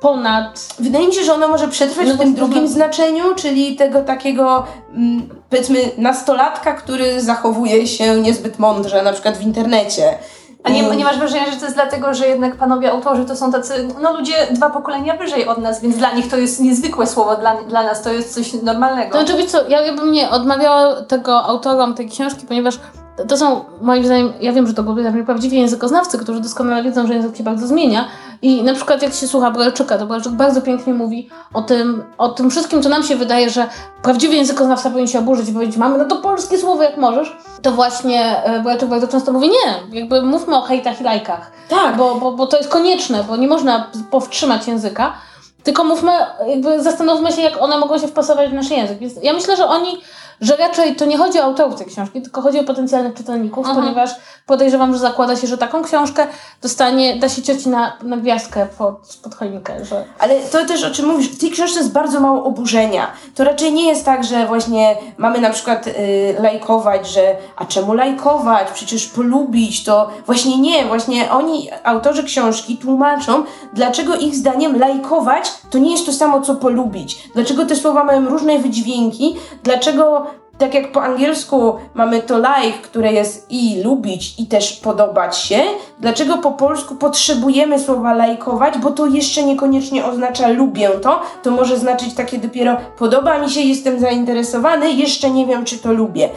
ponad... 0.00 0.66
Wydaje 0.78 1.06
mi 1.06 1.14
się, 1.14 1.24
że 1.24 1.34
ono 1.34 1.48
może 1.48 1.68
przetrwać 1.68 2.08
No 2.08 2.14
w 2.14 2.18
tym 2.18 2.34
drugim 2.34 2.62
ma- 2.62 2.68
znaczeniu, 2.68 3.34
czyli 3.36 3.76
tego 3.76 4.00
takiego, 4.02 4.64
mm, 4.94 5.28
powiedzmy, 5.50 5.78
nastolatka, 5.98 6.72
który 6.74 7.20
zachowuje 7.20 7.86
się 7.86 8.14
niezbyt 8.20 8.58
mądrze, 8.58 9.02
na 9.02 9.12
przykład 9.12 9.36
w 9.38 9.42
internecie. 9.42 10.18
A 10.64 10.70
nie, 10.70 10.84
Mm. 10.84 10.98
nie 10.98 11.04
masz 11.04 11.18
wrażenia, 11.18 11.50
że 11.50 11.56
to 11.56 11.64
jest 11.64 11.76
dlatego, 11.76 12.14
że 12.14 12.28
jednak 12.28 12.56
panowie 12.56 12.90
autorzy 12.92 13.24
to 13.24 13.36
są 13.36 13.52
tacy, 13.52 13.88
no 14.02 14.12
ludzie 14.18 14.34
dwa 14.50 14.70
pokolenia 14.70 15.16
wyżej 15.16 15.46
od 15.46 15.58
nas, 15.58 15.80
więc 15.80 15.96
dla 15.96 16.12
nich 16.12 16.30
to 16.30 16.36
jest 16.36 16.60
niezwykłe 16.60 17.06
słowo, 17.06 17.36
dla, 17.36 17.62
dla 17.62 17.82
nas 17.82 18.02
to 18.02 18.12
jest 18.12 18.34
coś 18.34 18.52
normalnego. 18.52 19.18
To 19.18 19.26
znaczy, 19.26 19.46
co, 19.46 19.68
ja, 19.68 19.80
ja 19.80 19.92
bym 19.92 20.12
nie 20.12 20.30
odmawiała 20.30 21.02
tego 21.02 21.44
autorom 21.44 21.94
tej 21.94 22.08
książki, 22.08 22.46
ponieważ 22.46 22.78
to- 23.28 23.36
są, 23.36 23.64
moim 23.80 24.04
zdaniem, 24.04 24.32
ja 24.40 24.52
wiem, 24.52 24.66
że 24.66 24.74
to 24.74 24.82
byli 24.82 25.24
prawdziwi 25.24 25.60
językoznawcy, 25.60 26.18
którzy 26.18 26.40
doskonale 26.40 26.82
wiedzą, 26.82 27.06
że 27.06 27.14
język 27.14 27.36
się 27.36 27.44
bardzo 27.44 27.66
zmienia. 27.66 28.08
I 28.42 28.62
na 28.62 28.74
przykład 28.74 29.02
jak 29.02 29.14
się 29.14 29.26
słucha 29.26 29.50
Bralczyka, 29.50 29.98
to 29.98 30.06
Bralczyk 30.06 30.32
bardzo 30.32 30.62
pięknie 30.62 30.94
mówi 30.94 31.28
o 31.54 31.62
tym, 31.62 32.04
o 32.18 32.28
tym 32.28 32.50
wszystkim, 32.50 32.82
co 32.82 32.88
nam 32.88 33.02
się 33.02 33.16
wydaje, 33.16 33.50
że 33.50 33.66
prawdziwy 34.02 34.34
językoznawca 34.34 34.90
powinien 34.90 35.08
się 35.08 35.18
oburzyć 35.18 35.48
i 35.48 35.52
powiedzieć, 35.52 35.76
mamy 35.76 35.98
no 35.98 36.04
to 36.04 36.16
polskie 36.16 36.58
słowo 36.58 36.82
jak 36.82 36.96
możesz, 36.96 37.36
to 37.62 37.70
właśnie 37.72 38.44
e, 38.44 38.60
Bralczyk 38.60 38.88
bardzo 38.88 39.08
często 39.08 39.32
mówi, 39.32 39.48
nie, 39.48 39.98
jakby 40.00 40.22
mówmy 40.22 40.56
o 40.56 40.60
hejtach 40.60 41.00
i 41.00 41.04
lajkach, 41.04 41.50
Tak, 41.68 41.96
bo, 41.96 42.14
bo, 42.14 42.32
bo 42.32 42.46
to 42.46 42.56
jest 42.56 42.68
konieczne, 42.68 43.24
bo 43.24 43.36
nie 43.36 43.48
można 43.48 43.90
powstrzymać 44.10 44.68
języka, 44.68 45.12
tylko 45.62 45.84
mówmy, 45.84 46.12
jakby 46.48 46.82
zastanówmy 46.82 47.32
się, 47.32 47.42
jak 47.42 47.62
one 47.62 47.78
mogą 47.78 47.98
się 47.98 48.08
wpasować 48.08 48.50
w 48.50 48.52
nasz 48.52 48.70
język. 48.70 48.98
Więc 48.98 49.14
ja 49.22 49.32
myślę, 49.32 49.56
że 49.56 49.66
oni, 49.66 50.00
że 50.40 50.56
raczej 50.56 50.96
to 50.96 51.04
nie 51.04 51.18
chodzi 51.18 51.38
o 51.38 51.42
autorów 51.42 51.74
tej 51.74 51.86
książki, 51.86 52.22
tylko 52.22 52.42
chodzi 52.42 52.58
o 52.58 52.64
potencjalnych 52.64 53.14
czytelników, 53.14 53.66
Mhm. 53.66 53.84
ponieważ 53.84 54.10
podejrzewam, 54.46 54.92
że 54.92 54.98
zakłada 54.98 55.36
się, 55.36 55.46
że 55.46 55.58
taką 55.58 55.82
książkę 55.82 56.26
dostanie, 56.62 57.16
da 57.16 57.28
się 57.28 57.42
cioci 57.42 57.68
na, 57.68 57.92
na 58.02 58.16
gwiazdkę 58.16 58.66
pod, 58.78 59.18
pod 59.22 59.34
choinkę, 59.34 59.84
że 59.84 60.04
ale 60.18 60.40
to 60.40 60.66
też 60.66 60.84
o 60.84 60.90
czym 60.90 61.06
mówisz, 61.06 61.28
w 61.28 61.38
tej 61.40 61.50
książce 61.50 61.78
jest 61.78 61.92
bardzo 61.92 62.20
mało 62.20 62.44
oburzenia. 62.44 63.06
To 63.34 63.44
raczej 63.44 63.72
nie 63.72 63.88
jest 63.88 64.04
tak, 64.04 64.24
że 64.24 64.46
właśnie 64.46 64.96
mamy 65.18 65.40
na 65.40 65.50
przykład 65.50 65.86
y, 65.86 65.92
lajkować, 66.42 67.08
że 67.08 67.36
a 67.56 67.64
czemu 67.64 67.94
lajkować, 67.94 68.68
przecież 68.74 69.06
polubić, 69.06 69.84
to 69.84 70.08
właśnie 70.26 70.58
nie, 70.58 70.84
właśnie 70.86 71.30
oni, 71.30 71.68
autorzy 71.84 72.24
książki 72.24 72.76
tłumaczą, 72.76 73.44
dlaczego 73.72 74.16
ich 74.16 74.34
zdaniem 74.34 74.78
lajkować 74.78 75.52
to 75.70 75.78
nie 75.78 75.92
jest 75.92 76.06
to 76.06 76.12
samo 76.12 76.40
co 76.40 76.54
polubić. 76.54 77.28
Dlaczego 77.34 77.66
te 77.66 77.76
słowa 77.76 78.04
mają 78.04 78.28
różne 78.28 78.58
wydźwięki, 78.58 79.36
dlaczego 79.62 80.26
tak 80.58 80.74
jak 80.74 80.92
po 80.92 81.02
angielsku 81.02 81.74
mamy 81.94 82.22
to 82.22 82.38
like, 82.38 82.78
które 82.82 83.12
jest 83.12 83.46
i 83.50 83.82
lubić, 83.82 84.34
i 84.38 84.46
też 84.46 84.72
podobać 84.72 85.38
się, 85.38 85.60
dlaczego 86.00 86.38
po 86.38 86.50
polsku 86.50 86.94
potrzebujemy 86.94 87.78
słowa 87.78 88.14
lajkować, 88.14 88.78
bo 88.78 88.90
to 88.90 89.06
jeszcze 89.06 89.42
niekoniecznie 89.42 90.04
oznacza 90.04 90.48
lubię 90.48 90.90
to, 90.90 91.22
to 91.42 91.50
może 91.50 91.78
znaczyć 91.78 92.14
takie 92.14 92.38
dopiero 92.38 92.76
podoba 92.98 93.38
mi 93.38 93.50
się, 93.50 93.60
jestem 93.60 94.00
zainteresowany, 94.00 94.92
jeszcze 94.92 95.30
nie 95.30 95.46
wiem, 95.46 95.64
czy 95.64 95.78
to 95.78 95.92
lubię. 95.92 96.28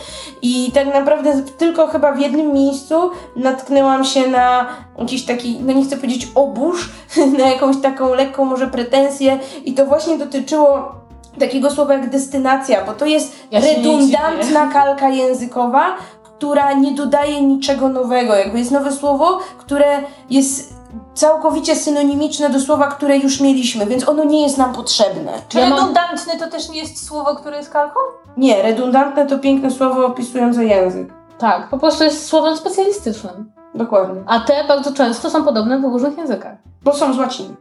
I 0.41 0.71
tak 0.73 0.93
naprawdę 0.93 1.43
tylko 1.57 1.87
chyba 1.87 2.11
w 2.11 2.19
jednym 2.19 2.53
miejscu 2.53 3.11
natknęłam 3.35 4.05
się 4.05 4.27
na 4.27 4.65
jakiś 4.99 5.25
taki, 5.25 5.59
no 5.59 5.73
nie 5.73 5.83
chcę 5.83 5.97
powiedzieć 5.97 6.27
oburz, 6.35 6.89
na 7.37 7.49
jakąś 7.49 7.81
taką 7.81 8.13
lekką 8.13 8.45
może 8.45 8.67
pretensję 8.67 9.39
i 9.65 9.73
to 9.73 9.85
właśnie 9.85 10.17
dotyczyło 10.17 11.00
takiego 11.39 11.71
słowa 11.71 11.93
jak 11.93 12.09
destynacja, 12.09 12.85
bo 12.85 12.93
to 12.93 13.05
jest 13.05 13.33
Ja 13.51 13.59
redundantna 13.59 14.67
kalka 14.73 15.09
językowa, 15.09 15.85
która 16.23 16.73
nie 16.73 16.91
dodaje 16.91 17.41
niczego 17.41 17.89
nowego. 17.89 18.35
Jakby 18.35 18.59
jest 18.59 18.71
nowe 18.71 18.91
słowo, 18.91 19.39
które 19.57 19.99
jest 20.29 20.73
całkowicie 21.13 21.75
synonimiczne 21.75 22.49
do 22.49 22.59
słowa, 22.59 22.87
które 22.87 23.17
już 23.17 23.41
mieliśmy, 23.41 23.85
więc 23.85 24.09
ono 24.09 24.23
nie 24.23 24.41
jest 24.41 24.57
nam 24.57 24.73
potrzebne. 24.73 25.31
Czy 25.49 25.59
Ja 25.59 25.69
mam- 25.69 25.79
redundantny 25.79 26.39
to 26.39 26.47
też 26.47 26.69
nie 26.69 26.79
jest 26.79 27.05
słowo, 27.07 27.35
które 27.35 27.57
jest 27.57 27.69
kalką? 27.69 27.99
Nie, 28.37 28.61
redundantne 28.61 29.25
to 29.27 29.39
piękne 29.39 29.71
słowo 29.71 30.05
opisujące 30.05 30.65
język. 30.65 31.07
tak, 31.37 31.69
po 31.69 31.77
prostu 31.77 32.03
jest 32.03 32.25
słowem 32.25 32.57
specjalistycznym. 32.57 33.51
Dokładnie. 33.75 34.21
A 34.27 34.39
te 34.39 34.63
bardzo 34.67 34.93
często 34.93 35.29
są 35.29 35.43
podobne 35.43 35.79
w 35.79 35.83
różnych 35.83 36.17
językach. 36.17 36.57
Bo 36.83 36.93
są 36.93 37.13
z 37.13 37.17
łaciny. 37.17 37.55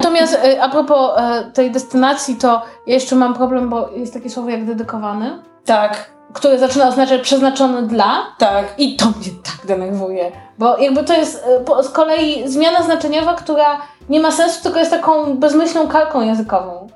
Natomiast 0.00 0.34
e, 0.44 0.62
a 0.62 0.68
propos 0.68 1.10
e, 1.16 1.44
tej 1.52 1.70
destynacji, 1.70 2.36
to 2.36 2.62
ja 2.86 2.94
jeszcze 2.94 3.16
mam 3.16 3.34
problem, 3.34 3.68
bo 3.68 3.88
jest 3.96 4.14
takie 4.14 4.30
słowo 4.30 4.50
jak 4.50 4.64
dedykowany, 4.64 5.42
Tak, 5.64 6.10
które 6.32 6.58
zaczyna 6.58 6.88
oznaczać 6.88 7.20
przeznaczony 7.20 7.82
dla 7.82 8.22
tak. 8.38 8.64
i 8.78 8.96
to 8.96 9.04
mnie 9.06 9.30
tak 9.44 9.66
denerwuje, 9.66 10.32
bo 10.58 10.78
jakby 10.78 11.04
to 11.04 11.12
jest 11.12 11.44
e, 11.78 11.82
z 11.82 11.88
kolei 11.90 12.48
zmiana 12.48 12.82
znaczeniowa, 12.82 13.34
która 13.34 13.80
nie 14.08 14.20
ma 14.20 14.32
sensu, 14.32 14.62
tylko 14.62 14.78
jest 14.78 14.90
taką 14.90 15.36
bezmyślną 15.36 15.88
kalką 15.88 16.20
językową. 16.20 16.88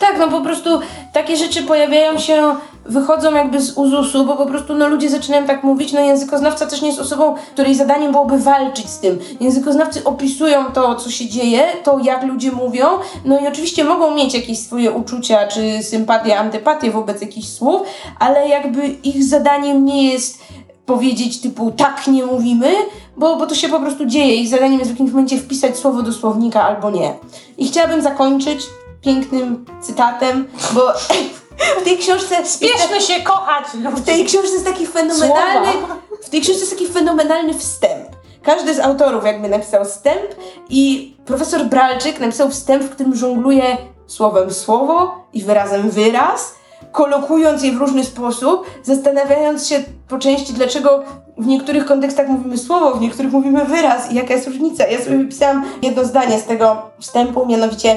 Tak, 0.00 0.18
no 0.18 0.28
po 0.28 0.40
prostu 0.40 0.80
takie 1.12 1.36
rzeczy 1.36 1.62
pojawiają 1.62 2.18
się, 2.18 2.56
wychodzą 2.84 3.34
jakby 3.34 3.60
z 3.60 3.72
uzusu, 3.72 4.24
bo 4.24 4.36
po 4.36 4.46
prostu 4.46 4.74
no, 4.74 4.88
ludzie 4.88 5.10
zaczynają 5.10 5.46
tak 5.46 5.64
mówić, 5.64 5.92
no 5.92 6.00
językoznawca 6.00 6.66
też 6.66 6.82
nie 6.82 6.88
jest 6.88 7.00
osobą, 7.00 7.34
której 7.52 7.74
zadaniem 7.74 8.12
byłoby 8.12 8.38
walczyć 8.38 8.90
z 8.90 8.98
tym. 8.98 9.18
Językoznawcy 9.40 10.04
opisują 10.04 10.64
to, 10.64 10.94
co 10.94 11.10
się 11.10 11.28
dzieje, 11.28 11.62
to 11.84 11.98
jak 11.98 12.24
ludzie 12.24 12.52
mówią, 12.52 12.86
no 13.24 13.40
i 13.40 13.46
oczywiście 13.46 13.84
mogą 13.84 14.14
mieć 14.14 14.34
jakieś 14.34 14.58
swoje 14.58 14.90
uczucia, 14.90 15.46
czy 15.46 15.82
sympatię, 15.82 16.38
antypatię 16.38 16.90
wobec 16.90 17.20
jakichś 17.20 17.48
słów, 17.48 17.82
ale 18.18 18.48
jakby 18.48 18.86
ich 18.88 19.24
zadaniem 19.24 19.84
nie 19.84 20.12
jest 20.12 20.38
powiedzieć 20.86 21.40
typu 21.40 21.70
tak 21.70 22.06
nie 22.06 22.26
mówimy, 22.26 22.72
bo, 23.16 23.36
bo 23.36 23.46
to 23.46 23.54
się 23.54 23.68
po 23.68 23.80
prostu 23.80 24.06
dzieje. 24.06 24.34
Ich 24.34 24.48
zadaniem 24.48 24.78
jest 24.78 24.90
w 24.90 24.94
jakimś 24.94 25.10
momencie 25.10 25.38
wpisać 25.38 25.76
słowo 25.76 26.02
do 26.02 26.12
słownika 26.12 26.62
albo 26.62 26.90
nie. 26.90 27.14
I 27.58 27.68
chciałabym 27.68 28.02
zakończyć 28.02 28.66
pięknym 29.02 29.64
cytatem, 29.80 30.48
bo 30.72 30.92
w 31.80 31.84
tej 31.84 31.98
książce 31.98 32.46
Spieszmy 32.46 33.00
się 33.00 33.20
kochać 33.22 33.64
w 33.66 33.84
ludzi! 33.84 34.02
tej 34.02 34.24
książce 34.24 34.52
jest 34.52 34.64
taki 34.64 34.86
fenomenalny 34.86 35.72
Słowa. 35.72 35.96
w 36.22 36.30
tej 36.30 36.40
książce 36.40 36.60
jest 36.60 36.72
taki 36.72 36.86
fenomenalny 36.88 37.54
wstęp. 37.54 38.08
Każdy 38.42 38.74
z 38.74 38.80
autorów 38.80 39.24
jakby 39.24 39.48
napisał 39.48 39.84
wstęp 39.84 40.22
i 40.70 41.14
profesor 41.24 41.64
Bralczyk 41.64 42.20
napisał 42.20 42.50
wstęp, 42.50 42.82
w 42.82 42.90
którym 42.90 43.14
żongluje 43.16 43.76
słowem 44.06 44.50
słowo 44.54 45.24
i 45.32 45.42
wyrazem 45.42 45.90
wyraz, 45.90 46.54
kolokując 46.92 47.62
je 47.62 47.72
w 47.72 47.76
różny 47.76 48.04
sposób, 48.04 48.66
zastanawiając 48.82 49.66
się 49.68 49.84
po 50.08 50.18
części, 50.18 50.52
dlaczego 50.52 51.02
w 51.38 51.46
niektórych 51.46 51.86
kontekstach 51.86 52.28
mówimy 52.28 52.58
słowo, 52.58 52.94
w 52.94 53.00
niektórych 53.00 53.32
mówimy 53.32 53.64
wyraz 53.64 54.12
i 54.12 54.14
jaka 54.14 54.34
jest 54.34 54.46
różnica. 54.46 54.86
Ja 54.86 54.98
sobie 55.04 55.16
wypisałam 55.18 55.64
jedno 55.82 56.04
zdanie 56.04 56.38
z 56.38 56.44
tego 56.44 56.82
wstępu, 57.00 57.46
mianowicie 57.46 57.96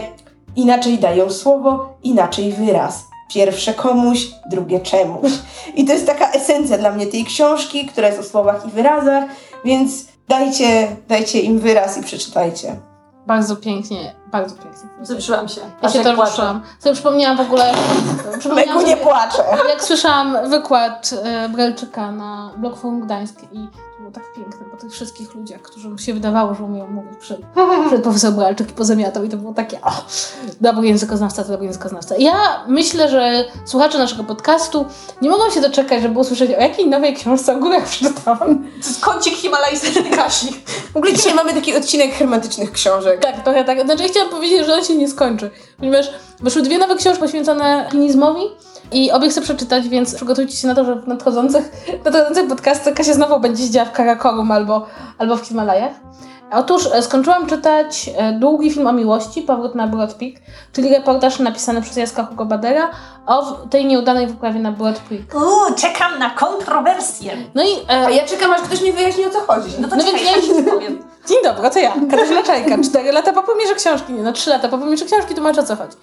inaczej 0.55 0.98
dają 0.98 1.29
słowo, 1.29 1.93
inaczej 2.03 2.51
wyraz. 2.51 3.03
Pierwsze 3.29 3.74
komuś, 3.74 4.27
drugie 4.50 4.79
czemuś. 4.79 5.31
I 5.75 5.86
to 5.86 5.93
jest 5.93 6.05
taka 6.05 6.31
esencja 6.31 6.77
dla 6.77 6.91
mnie 6.91 7.07
tej 7.07 7.25
książki, 7.25 7.86
która 7.86 8.07
jest 8.07 8.19
o 8.19 8.24
słowach 8.24 8.65
i 8.67 8.69
wyrazach, 8.72 9.24
więc 9.65 10.05
dajcie, 10.27 10.88
dajcie 11.07 11.39
im 11.39 11.60
wyraz 11.60 11.98
i 11.98 12.03
przeczytajcie. 12.03 12.75
Bardzo 13.27 13.55
pięknie, 13.55 14.15
bardzo 14.33 14.55
pięknie. 14.55 14.89
Zepsułam 15.01 15.47
się. 15.47 15.61
Ja 15.81 15.89
się 15.89 16.03
też 16.03 16.15
płaczę. 16.15 16.31
ruszyłam. 16.31 16.61
Sobie 16.79 16.93
przypomniałam 16.93 17.37
w 17.37 17.41
ogóle... 17.41 17.73
Megu 18.55 18.81
nie 18.81 18.97
płaczę. 18.97 19.43
Jak 19.69 19.83
słyszałam 19.83 20.49
wykład 20.49 21.13
e, 21.23 21.49
Brelczyka 21.49 22.11
na 22.11 22.51
Blog 22.57 22.77
Forum 22.77 23.01
Gdańsk 23.01 23.43
i 23.51 23.67
to 23.67 23.99
było 23.99 24.11
tak 24.11 24.23
piękne 24.35 24.65
po 24.71 24.77
tych 24.77 24.91
wszystkich 24.91 25.35
ludziach, 25.35 25.61
którzy 25.61 25.97
się 25.97 26.13
wydawało, 26.13 26.53
że 26.55 26.63
umieją 26.63 26.87
mówić 26.87 27.17
przed, 27.19 27.41
przed 27.87 28.03
profesor 28.03 28.33
Brelczyk 28.33 28.69
i 28.69 28.73
pozamiatał 28.73 29.23
i 29.23 29.29
to 29.29 29.37
było 29.37 29.53
takie, 29.53 29.81
o, 29.81 29.91
dobry 30.61 30.87
językoznawca 30.87 31.43
to 31.43 31.51
dobry 31.51 31.65
językoznawca. 31.65 32.15
Ja 32.17 32.63
myślę, 32.67 33.09
że 33.09 33.45
słuchacze 33.65 33.97
naszego 33.97 34.23
podcastu 34.23 34.85
nie 35.21 35.29
mogą 35.29 35.49
się 35.49 35.61
doczekać, 35.61 36.01
żeby 36.01 36.19
usłyszeć 36.19 36.51
o 36.51 36.61
jakiej 36.61 36.89
nowej 36.89 37.15
książce 37.15 37.55
o 37.55 37.59
górach 37.59 37.83
przeczytałam. 37.83 38.39
To 38.83 39.11
kącik 39.11 39.33
himalajski 39.33 40.03
Kasi. 40.15 40.53
W 40.93 40.97
ogóle 40.97 41.13
dzisiaj 41.13 41.33
mamy 41.33 41.53
taki 41.53 41.75
odcinek 41.75 42.13
hermetycznych 42.13 42.71
książek. 42.71 43.19
Tak, 43.19 43.43
trochę 43.43 43.63
tak. 43.63 43.85
Znaczy 43.85 44.03
chciałam 44.03 44.23
chciałam 44.24 44.42
powiedzieć, 44.42 44.65
że 44.65 44.74
on 44.74 44.84
się 44.84 44.96
nie 44.96 45.08
skończy, 45.08 45.51
ponieważ 45.77 46.10
wyszły 46.39 46.62
dwie 46.62 46.77
nowe 46.77 46.96
książki 46.96 47.20
poświęcone 47.20 47.63
alpinizmowi 47.86 48.42
i 48.92 49.12
obie 49.12 49.30
chcę 49.30 49.42
przeczytać, 49.42 49.89
więc 49.89 50.15
przygotujcie 50.15 50.58
się 50.58 50.68
na 50.68 50.75
to, 50.75 50.86
że 50.86 50.96
w 50.96 51.08
nadchodzących, 51.08 51.72
nadchodzących 52.06 52.48
podcastach 52.48 52.94
Kasia 52.94 53.13
znowu 53.13 53.39
będzie 53.39 53.63
siedziała 53.63 53.86
w 53.86 53.92
Karakorum 53.92 54.51
albo, 54.51 54.86
albo 55.18 55.38
w 55.38 55.42
Himalajach. 55.48 55.92
Otóż 56.51 56.89
e, 56.94 57.01
skończyłam 57.01 57.48
czytać 57.48 58.10
e, 58.18 58.32
długi 58.32 58.72
film 58.72 58.88
o 58.88 58.94
miłości, 58.94 59.42
Powrót 59.42 59.75
na 59.75 59.88
Broad 59.88 60.13
Peak, 60.13 60.34
czyli 60.74 60.89
reportaż 60.89 61.39
napisany 61.39 61.82
przez 61.82 61.98
Jaska 61.98 62.24
Hugo 62.24 62.46
Badera 62.46 62.89
o 63.25 63.51
tej 63.51 63.86
nieudanej 63.86 64.27
wyprawie 64.27 64.60
na 64.60 64.72
Broad 64.72 65.00
Peak. 65.00 65.36
Uuu, 65.36 65.75
czekam 65.77 66.20
na 66.20 66.30
kontrowersję. 66.30 67.32
No 67.56 67.63
i 67.63 67.68
e, 67.89 68.06
A 68.06 68.10
ja 68.10 68.25
czekam, 68.25 68.51
aż 68.51 68.62
ktoś 68.62 68.82
mi 68.82 68.92
wyjaśni 68.92 69.25
o 69.25 69.30
co 69.30 69.39
chodzi. 69.39 69.70
No 69.80 69.88
to 69.88 69.96
No 69.96 70.03
czekaj, 70.03 70.24
więc 70.24 70.48
ja 70.48 70.53
ja 70.53 70.60
już- 70.60 70.70
powiem. 70.74 71.12
Dzień 71.27 71.38
dobry, 71.44 71.70
to 71.70 71.80
ja, 71.80 71.94
Katarzyna 72.12 72.44
Czajka. 72.44 72.77
Cztery 72.84 73.12
lata 73.12 73.34
po 73.34 73.44
premierze 73.44 73.75
książki, 73.75 74.13
nie 74.13 74.22
no 74.22 74.32
trzy 74.32 74.50
lata 74.50 74.70
po 74.70 74.77
premierze 74.77 75.06
książki, 75.06 75.36
tłumaczę 75.36 75.62
o 75.62 75.63
co 75.63 75.75
chodzi. 75.75 75.98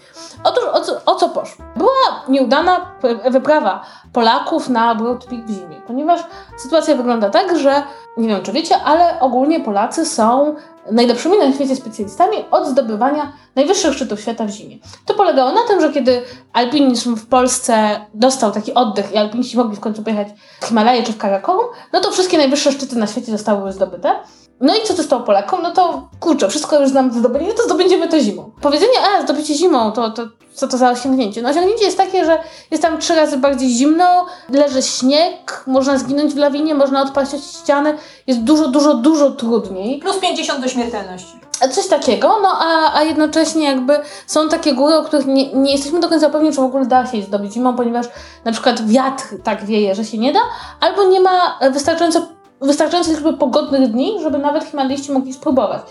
Otóż 0.45 0.65
o 0.73 0.81
co, 0.81 1.01
o 1.07 1.15
co 1.15 1.29
poszło? 1.29 1.65
Była 1.77 2.25
nieudana 2.29 2.95
wyprawa 3.31 3.85
Polaków 4.13 4.69
na 4.69 4.95
Broad 4.95 5.25
Peak 5.25 5.47
w 5.47 5.51
zimie, 5.51 5.81
ponieważ 5.87 6.21
sytuacja 6.59 6.95
wygląda 6.95 7.31
tak, 7.31 7.59
że 7.59 7.83
nie 8.17 8.29
wiem 8.29 8.43
czy 8.43 8.53
wiecie, 8.53 8.77
ale 8.85 9.21
ogólnie 9.21 9.61
Polacy 9.61 10.07
są 10.07 10.55
najlepszymi 10.91 11.39
na 11.39 11.53
świecie 11.53 11.77
specjalistami 11.77 12.37
od 12.51 12.67
zdobywania 12.67 13.33
najwyższych 13.57 13.95
szczytów 13.95 14.21
świata 14.21 14.45
w 14.45 14.51
zimie. 14.51 14.79
To 15.07 15.15
polegało 15.15 15.53
na 15.53 15.63
tym, 15.69 15.81
że 15.81 15.93
kiedy 15.93 16.23
alpinizm 16.53 17.17
w 17.17 17.27
Polsce 17.27 18.01
dostał 18.15 18.53
taki 18.53 18.75
oddech 18.75 19.13
i 19.13 19.17
alpiniści 19.17 19.57
mogli 19.57 19.77
w 19.77 19.81
końcu 19.81 20.03
pojechać 20.03 20.29
w 20.61 20.67
Himalaje 20.67 21.03
czy 21.03 21.13
w 21.13 21.19
Karakorum, 21.19 21.67
no 21.93 22.01
to 22.01 22.11
wszystkie 22.11 22.39
najwyższe 22.39 22.73
szczyty 22.73 22.97
na 22.97 23.07
świecie 23.07 23.33
zostały 23.33 23.73
zdobyte. 23.73 24.21
No 24.61 24.77
i 24.77 24.87
co 24.87 24.95
to 24.95 25.03
stało 25.03 25.23
Polakom? 25.23 25.63
No 25.63 25.71
to 25.71 26.09
kurczę, 26.21 26.49
wszystko 26.49 26.81
już 26.81 26.89
znam 26.89 27.13
zdobyli, 27.13 27.47
no 27.47 27.55
to 27.55 27.63
zdobędziemy 27.63 28.09
to 28.09 28.21
zimą. 28.21 28.51
Powiedzenie, 28.61 28.93
a 29.19 29.23
zdobycie 29.23 29.55
zimą, 29.55 29.93
to, 29.93 30.11
to 30.11 30.23
co 30.55 30.69
to 30.69 30.79
za 30.79 30.91
osiągnięcie? 30.91 31.43
No 31.43 31.49
osiągnięcie 31.49 31.85
jest 31.85 31.97
takie, 31.97 32.25
że 32.25 32.39
jest 32.71 32.83
tam 32.83 32.99
trzy 32.99 33.15
razy 33.15 33.37
bardziej 33.37 33.71
zimno, 33.71 34.27
leży 34.49 34.83
śnieg, 34.83 35.65
można 35.67 35.99
zginąć 35.99 36.35
w 36.35 36.37
lawinie, 36.37 36.75
można 36.75 37.03
odpaść 37.03 37.35
od 37.35 37.45
ściany, 37.45 37.95
jest 38.27 38.41
dużo, 38.41 38.69
dużo, 38.69 38.95
dużo 38.95 39.31
trudniej. 39.31 39.99
Plus 40.01 40.19
50 40.19 40.61
do 40.61 40.69
śmiertelności. 40.69 41.41
Coś 41.73 41.87
takiego, 41.87 42.39
no 42.43 42.49
a, 42.61 42.95
a 42.95 43.03
jednocześnie 43.03 43.65
jakby 43.65 44.01
są 44.27 44.49
takie 44.49 44.75
góry, 44.75 44.95
o 44.95 45.03
których 45.03 45.27
nie, 45.27 45.53
nie 45.53 45.73
jesteśmy 45.73 46.01
do 46.01 46.09
końca 46.09 46.31
pewni, 46.31 46.53
czy 46.53 46.57
w 46.57 46.65
ogóle 46.65 46.87
da 46.87 47.07
się 47.07 47.17
je 47.17 47.23
zdobyć 47.23 47.53
zimą, 47.53 47.77
ponieważ 47.77 48.07
na 48.45 48.53
przykład 48.53 48.87
wiatr 48.89 49.25
tak 49.45 49.65
wieje, 49.65 49.95
że 49.95 50.05
się 50.05 50.19
nie 50.19 50.33
da, 50.33 50.41
albo 50.81 51.05
nie 51.05 51.21
ma 51.21 51.59
wystarczająco, 51.73 52.27
wystarczającej 52.61 53.15
liczby 53.15 53.33
pogodnych 53.33 53.91
dni, 53.91 54.23
żeby 54.23 54.39
nawet 54.39 54.65
himalaiści 54.65 55.13
mogli 55.13 55.33
spróbować. 55.33 55.83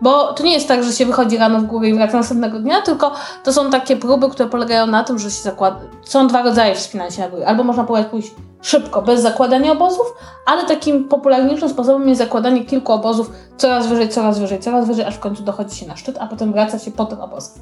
Bo 0.00 0.32
to 0.32 0.42
nie 0.42 0.52
jest 0.52 0.68
tak, 0.68 0.84
że 0.84 0.92
się 0.92 1.06
wychodzi 1.06 1.38
rano 1.38 1.58
w 1.58 1.64
górę 1.64 1.88
i 1.88 1.94
wraca 1.94 2.16
następnego 2.16 2.58
dnia, 2.58 2.82
tylko 2.82 3.12
to 3.44 3.52
są 3.52 3.70
takie 3.70 3.96
próby, 3.96 4.28
które 4.30 4.48
polegają 4.48 4.86
na 4.86 5.04
tym, 5.04 5.18
że 5.18 5.30
się 5.30 5.42
zakłada. 5.42 5.80
Są 6.04 6.26
dwa 6.26 6.42
rodzaje 6.42 6.74
wspinania 6.74 7.10
się 7.10 7.22
na 7.22 7.28
góry. 7.28 7.46
Albo 7.46 7.64
można 7.64 7.84
próbować 7.84 8.06
pójść 8.06 8.30
szybko, 8.62 9.02
bez 9.02 9.20
zakładania 9.22 9.72
obozów, 9.72 10.14
ale 10.46 10.64
takim 10.64 11.08
popularniejszym 11.08 11.68
sposobem 11.68 12.08
jest 12.08 12.20
zakładanie 12.20 12.64
kilku 12.64 12.92
obozów 12.92 13.30
coraz 13.56 13.86
wyżej, 13.86 14.08
coraz 14.08 14.38
wyżej, 14.38 14.60
coraz 14.60 14.86
wyżej, 14.86 15.04
aż 15.04 15.14
w 15.14 15.18
końcu 15.18 15.42
dochodzi 15.42 15.76
się 15.76 15.86
na 15.86 15.96
szczyt, 15.96 16.16
a 16.20 16.26
potem 16.26 16.52
wraca 16.52 16.78
się 16.78 16.90
po 16.90 17.04
ten 17.04 17.20
obóz. 17.20 17.54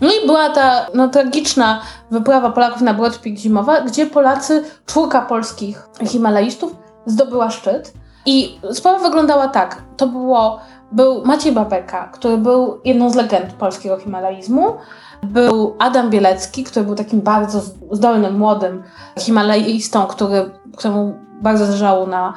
No 0.00 0.08
i 0.12 0.26
była 0.26 0.50
ta 0.50 0.86
no, 0.94 1.08
tragiczna 1.08 1.80
wyprawa 2.10 2.50
Polaków 2.50 2.82
na 2.82 2.94
Broad 2.94 3.18
Peak 3.18 3.36
zimowa, 3.36 3.80
gdzie 3.80 4.06
Polacy, 4.06 4.64
czwórka 4.86 5.22
polskich 5.22 5.88
himalaistów 6.06 6.76
zdobyła 7.06 7.50
szczyt. 7.50 7.92
I 8.26 8.58
sprawa 8.72 8.98
wyglądała 8.98 9.48
tak. 9.48 9.82
To 9.96 10.06
było, 10.06 10.60
był 10.92 11.24
Maciej 11.24 11.52
Babeka, 11.52 12.08
który 12.08 12.36
był 12.36 12.80
jedną 12.84 13.10
z 13.10 13.14
legend 13.14 13.52
polskiego 13.52 13.96
himalaizmu. 13.96 14.76
Był 15.22 15.76
Adam 15.78 16.10
Bielecki, 16.10 16.64
który 16.64 16.86
był 16.86 16.94
takim 16.94 17.20
bardzo 17.20 17.60
zdolnym, 17.90 18.38
młodym 18.38 18.82
himalaistą, 19.18 20.06
który, 20.06 20.50
któremu 20.76 21.14
bardzo 21.42 21.66
zależało 21.66 22.06
na 22.06 22.34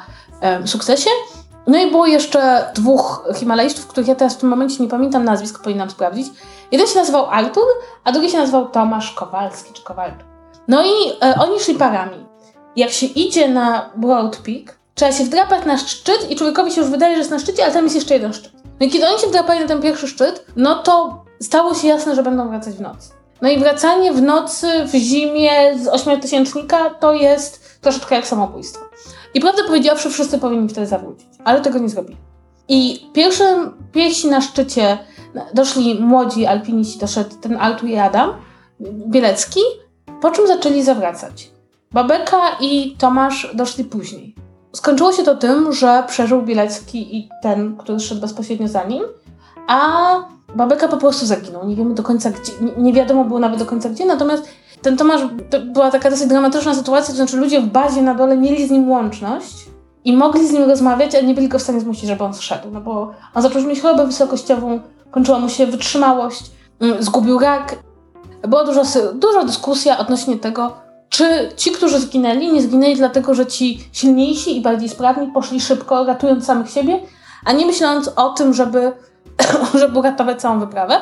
sukcesie. 0.64 1.10
No 1.66 1.78
i 1.78 1.90
było 1.90 2.06
jeszcze 2.06 2.70
dwóch 2.74 3.28
himalaistów, 3.34 3.86
których 3.86 4.08
ja 4.08 4.14
teraz 4.14 4.34
w 4.34 4.38
tym 4.38 4.48
momencie 4.48 4.82
nie 4.82 4.88
pamiętam 4.88 5.24
nazwisk, 5.24 5.62
powinnam 5.62 5.90
sprawdzić. 5.90 6.26
Jeden 6.72 6.86
się 6.86 6.98
nazywał 6.98 7.26
Artur, 7.30 7.64
a 8.04 8.12
drugi 8.12 8.30
się 8.30 8.38
nazywał 8.38 8.68
Tomasz 8.68 9.12
Kowalski 9.12 9.72
czy 9.72 9.82
Kowalczyk. 9.82 10.24
No 10.68 10.84
i 10.84 10.90
e, 11.22 11.34
oni 11.40 11.60
szli 11.60 11.74
parami. 11.74 12.26
Jak 12.76 12.90
się 12.90 13.06
idzie 13.06 13.48
na 13.48 13.90
Broad 13.96 14.36
Peak, 14.36 14.78
trzeba 14.94 15.12
się 15.12 15.24
wdrapać 15.24 15.64
na 15.64 15.78
szczyt 15.78 16.30
i 16.30 16.36
człowiekowi 16.36 16.72
się 16.72 16.80
już 16.80 16.90
wydaje, 16.90 17.14
że 17.14 17.18
jest 17.18 17.30
na 17.30 17.38
szczycie, 17.38 17.64
ale 17.64 17.72
tam 17.72 17.84
jest 17.84 17.96
jeszcze 17.96 18.14
jeden 18.14 18.32
szczyt. 18.32 18.52
No 18.80 18.86
i 18.86 18.90
kiedy 18.90 19.06
oni 19.06 19.18
się 19.18 19.26
wdrapali 19.26 19.60
na 19.60 19.66
ten 19.66 19.82
pierwszy 19.82 20.08
szczyt, 20.08 20.44
no 20.56 20.82
to 20.82 21.24
stało 21.40 21.74
się 21.74 21.88
jasne, 21.88 22.14
że 22.14 22.22
będą 22.22 22.48
wracać 22.48 22.74
w 22.74 22.80
nocy. 22.80 23.10
No 23.42 23.50
i 23.50 23.58
wracanie 23.58 24.12
w 24.12 24.22
nocy, 24.22 24.66
w 24.86 24.94
zimie 24.94 25.78
z 25.78 25.88
ośmiotysięcznika 25.88 26.90
to 26.90 27.14
jest 27.14 27.80
troszeczkę 27.80 28.14
jak 28.14 28.26
samobójstwo. 28.26 28.84
I 29.34 29.40
prawdę 29.40 29.62
powiedziawszy, 29.64 30.10
wszyscy 30.10 30.38
powinni 30.38 30.68
wtedy 30.68 30.86
zawrócić, 30.86 31.28
ale 31.44 31.60
tego 31.60 31.78
nie 31.78 31.88
zrobili. 31.88 32.16
I 32.68 33.10
pierwszym, 33.12 33.74
pierwsi 33.92 34.28
na 34.28 34.40
szczycie 34.40 34.98
doszli 35.54 36.00
młodzi 36.00 36.46
alpiniści, 36.46 36.98
doszedł 36.98 37.36
ten 37.36 37.56
Artur 37.56 37.88
i 37.88 37.98
Adam 37.98 38.30
Bielecki, 39.06 39.60
po 40.20 40.30
czym 40.30 40.46
zaczęli 40.46 40.82
zawracać. 40.82 41.50
Babeka 41.92 42.56
i 42.60 42.96
Tomasz 42.98 43.50
doszli 43.54 43.84
później. 43.84 44.33
Skończyło 44.74 45.12
się 45.12 45.22
to 45.22 45.34
tym, 45.34 45.72
że 45.72 46.04
przeżył 46.06 46.42
Bielecki 46.42 47.16
i 47.16 47.28
ten, 47.42 47.76
który 47.76 48.00
szedł 48.00 48.20
bezpośrednio 48.20 48.68
za 48.68 48.84
nim, 48.84 49.02
a 49.66 49.90
Babeka 50.54 50.88
po 50.88 50.96
prostu 50.96 51.26
zaginął. 51.26 51.68
Nie 51.68 51.76
wiemy 51.76 51.94
do 51.94 52.02
końca 52.02 52.30
gdzie, 52.30 52.52
nie, 52.76 52.92
wiadomo 52.92 53.24
było 53.24 53.40
nawet 53.40 53.58
do 53.58 53.66
końca 53.66 53.88
gdzie, 53.88 54.06
natomiast 54.06 54.48
ten 54.82 54.96
Tomasz, 54.96 55.20
to 55.50 55.60
była 55.60 55.90
taka 55.90 56.10
dosyć 56.10 56.28
dramatyczna 56.28 56.74
sytuacja, 56.74 57.10
to 57.10 57.16
znaczy 57.16 57.36
ludzie 57.36 57.60
w 57.60 57.66
bazie 57.66 58.02
na 58.02 58.14
dole 58.14 58.36
mieli 58.36 58.68
z 58.68 58.70
nim 58.70 58.90
łączność 58.90 59.66
i 60.04 60.16
mogli 60.16 60.48
z 60.48 60.52
nim 60.52 60.62
rozmawiać, 60.62 61.14
ale 61.14 61.24
nie 61.24 61.34
byli 61.34 61.48
go 61.48 61.58
w 61.58 61.62
stanie 61.62 61.80
zmusić, 61.80 62.08
żeby 62.08 62.24
on 62.24 62.34
zszedł, 62.34 62.70
no 62.70 62.80
bo 62.80 63.12
on 63.34 63.42
zaczął 63.42 63.62
mieć 63.62 63.80
chorobę 63.80 64.06
wysokościową, 64.06 64.80
kończyła 65.10 65.38
mu 65.38 65.48
się 65.48 65.66
wytrzymałość, 65.66 66.50
mm, 66.80 67.02
zgubił 67.02 67.38
rak. 67.38 67.76
Była 68.48 68.64
dużo, 68.64 68.82
dużo 69.14 69.44
dyskusja 69.44 69.98
odnośnie 69.98 70.36
tego, 70.36 70.83
czy 71.14 71.48
ci, 71.56 71.72
którzy 71.72 72.00
zginęli, 72.00 72.52
nie 72.52 72.62
zginęli 72.62 72.96
dlatego, 72.96 73.34
że 73.34 73.46
ci 73.46 73.88
silniejsi 73.92 74.56
i 74.56 74.60
bardziej 74.60 74.88
sprawni 74.88 75.26
poszli 75.26 75.60
szybko, 75.60 76.04
ratując 76.04 76.44
samych 76.44 76.70
siebie, 76.70 77.00
a 77.44 77.52
nie 77.52 77.66
myśląc 77.66 78.10
o 78.16 78.30
tym, 78.30 78.54
żeby, 78.54 78.92
żeby 79.80 79.98
uratować 79.98 80.40
całą 80.40 80.60
wyprawę. 80.60 81.00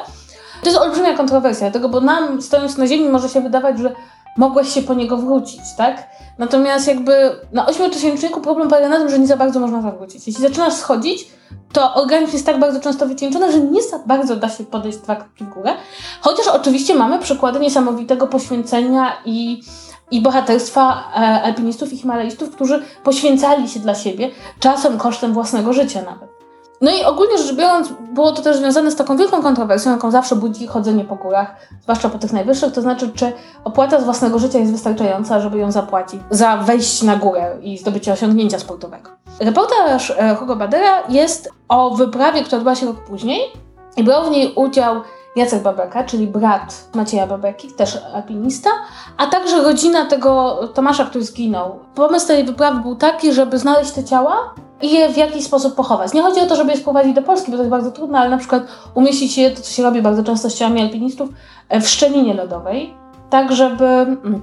To 0.63 0.67
jest 0.67 0.79
olbrzymia 0.79 1.17
kontrowersja, 1.17 1.71
dlatego, 1.71 1.89
bo 1.89 2.01
nam, 2.01 2.43
stojąc 2.43 2.79
na 2.79 2.87
ziemi, 2.87 3.09
może 3.09 3.29
się 3.29 3.41
wydawać, 3.41 3.79
że 3.79 3.95
mogłeś 4.37 4.69
się 4.69 4.83
po 4.83 4.95
niego 4.95 5.17
wrócić, 5.17 5.61
tak? 5.77 6.07
Natomiast 6.39 6.89
jakby 6.89 7.13
na 7.53 7.67
ośmiotysięczniku 7.67 8.41
problem 8.41 8.69
polega 8.69 8.89
na 8.89 8.99
tym, 8.99 9.11
że 9.11 9.19
nie 9.19 9.27
za 9.27 9.37
bardzo 9.37 9.61
można 9.61 9.83
zawrócić. 9.83 10.27
Jeśli 10.27 10.43
zaczynasz 10.43 10.75
schodzić, 10.75 11.29
to 11.73 11.95
organizm 11.95 12.33
jest 12.33 12.47
tak 12.47 12.59
bardzo 12.59 12.81
często 12.81 13.07
wycieńczony, 13.07 13.53
że 13.53 13.61
nie 13.61 13.83
za 13.83 13.99
bardzo 13.99 14.37
da 14.37 14.49
się 14.49 14.65
podejść 14.65 14.99
dwa 14.99 15.17
kroki 15.17 15.45
w 15.45 15.49
górę. 15.49 15.75
Chociaż 16.21 16.47
oczywiście 16.47 16.95
mamy 16.95 17.19
przykłady 17.19 17.61
niesamowitego 17.61 18.27
poświęcenia 18.27 19.13
i, 19.25 19.63
i 20.13 20.21
bohaterstwa 20.21 21.05
e, 21.15 21.19
alpinistów 21.43 21.93
i 21.93 21.97
himalaistów, 21.97 22.51
którzy 22.51 22.83
poświęcali 23.05 23.69
się 23.69 23.81
dla 23.81 23.95
siebie, 23.95 24.31
czasem 24.61 24.99
kosztem 24.99 25.33
własnego 25.33 25.73
życia 25.73 26.03
nawet. 26.03 26.33
No 26.81 26.91
i 26.91 27.05
ogólnie 27.05 27.39
rzecz 27.39 27.57
biorąc, 27.57 27.89
było 28.15 28.33
to 28.33 28.43
też 28.43 28.57
związane 28.57 28.91
z 28.91 28.97
taką 28.97 29.17
wielką 29.17 29.43
kontrowersją, 29.43 29.93
jaką 29.93 30.11
zawsze 30.11 30.37
budzi 30.37 30.67
chodzenie 30.67 31.05
po 31.05 31.17
górach, 31.17 31.57
zwłaszcza 31.83 32.09
po 32.09 32.19
tych 32.19 32.33
najwyższych, 32.33 32.73
to 32.73 32.83
znaczy, 32.83 33.11
czy 33.15 33.33
opłata 33.65 34.01
z 34.01 34.05
własnego 34.05 34.39
życia 34.39 34.59
jest 34.59 34.73
wystarczająca, 34.73 35.41
żeby 35.41 35.59
ją 35.59 35.73
zapłacić 35.73 36.21
za 36.31 36.57
wejście 36.57 37.07
na 37.07 37.17
górę 37.17 37.57
i 37.63 37.79
zdobycie 37.79 38.13
osiągnięcia 38.13 38.59
sportowego. 38.59 39.11
Reportaż 39.41 40.11
e, 40.11 40.35
Hugo 40.35 40.57
Badera 40.57 41.03
jest 41.09 41.51
o 41.69 41.91
wyprawie, 41.91 42.43
która 42.43 42.59
odbyła 42.59 42.75
się 42.75 42.87
rok 42.87 42.97
później 42.97 43.41
i 43.97 44.05
brał 44.05 44.25
w 44.25 44.31
niej 44.31 44.53
udział 44.55 45.03
Jacek 45.37 45.63
Babeka, 45.63 46.05
czyli 46.05 46.27
brat 46.27 46.89
Macieja 46.95 47.27
Babeki, 47.27 47.73
też 47.73 47.99
alpinista, 48.15 48.71
a 49.17 49.27
także 49.27 49.63
rodzina 49.63 50.07
tego 50.07 50.61
Tomasza, 50.75 51.05
który 51.05 51.25
zginął. 51.25 51.79
Pomysł 51.95 52.27
tej 52.27 52.45
wyprawy 52.45 52.81
był 52.81 52.97
taki, 52.97 53.33
żeby 53.33 53.59
znaleźć 53.59 53.91
te 53.91 54.05
ciała 54.05 54.55
i 54.83 54.93
je 54.93 55.09
w 55.09 55.17
jakiś 55.17 55.45
sposób 55.45 55.75
pochować. 55.75 56.13
Nie 56.13 56.23
chodzi 56.23 56.41
o 56.41 56.47
to, 56.47 56.57
żeby 56.57 56.71
je 56.71 56.77
sprowadzić 56.77 57.15
do 57.15 57.23
Polski, 57.23 57.51
bo 57.51 57.57
to 57.57 57.63
jest 57.63 57.71
bardzo 57.71 57.91
trudne, 57.91 58.19
ale 58.19 58.31
na 58.31 58.39
przykład 58.39 58.63
umieścić 58.95 59.39
je, 59.39 59.51
to 59.51 59.63
co 59.63 59.73
się 59.73 59.83
robi 59.83 60.03
bardzo 60.03 60.23
często 60.23 60.51
z 60.51 60.55
ciałami 60.55 60.83
alpinistów, 60.83 61.29
e, 61.69 61.81
w 61.81 61.89
szczelinie 61.89 62.35
lodowej, 62.35 62.95
tak 63.31 63.53
żeby, 63.53 63.85
mm, 63.85 64.43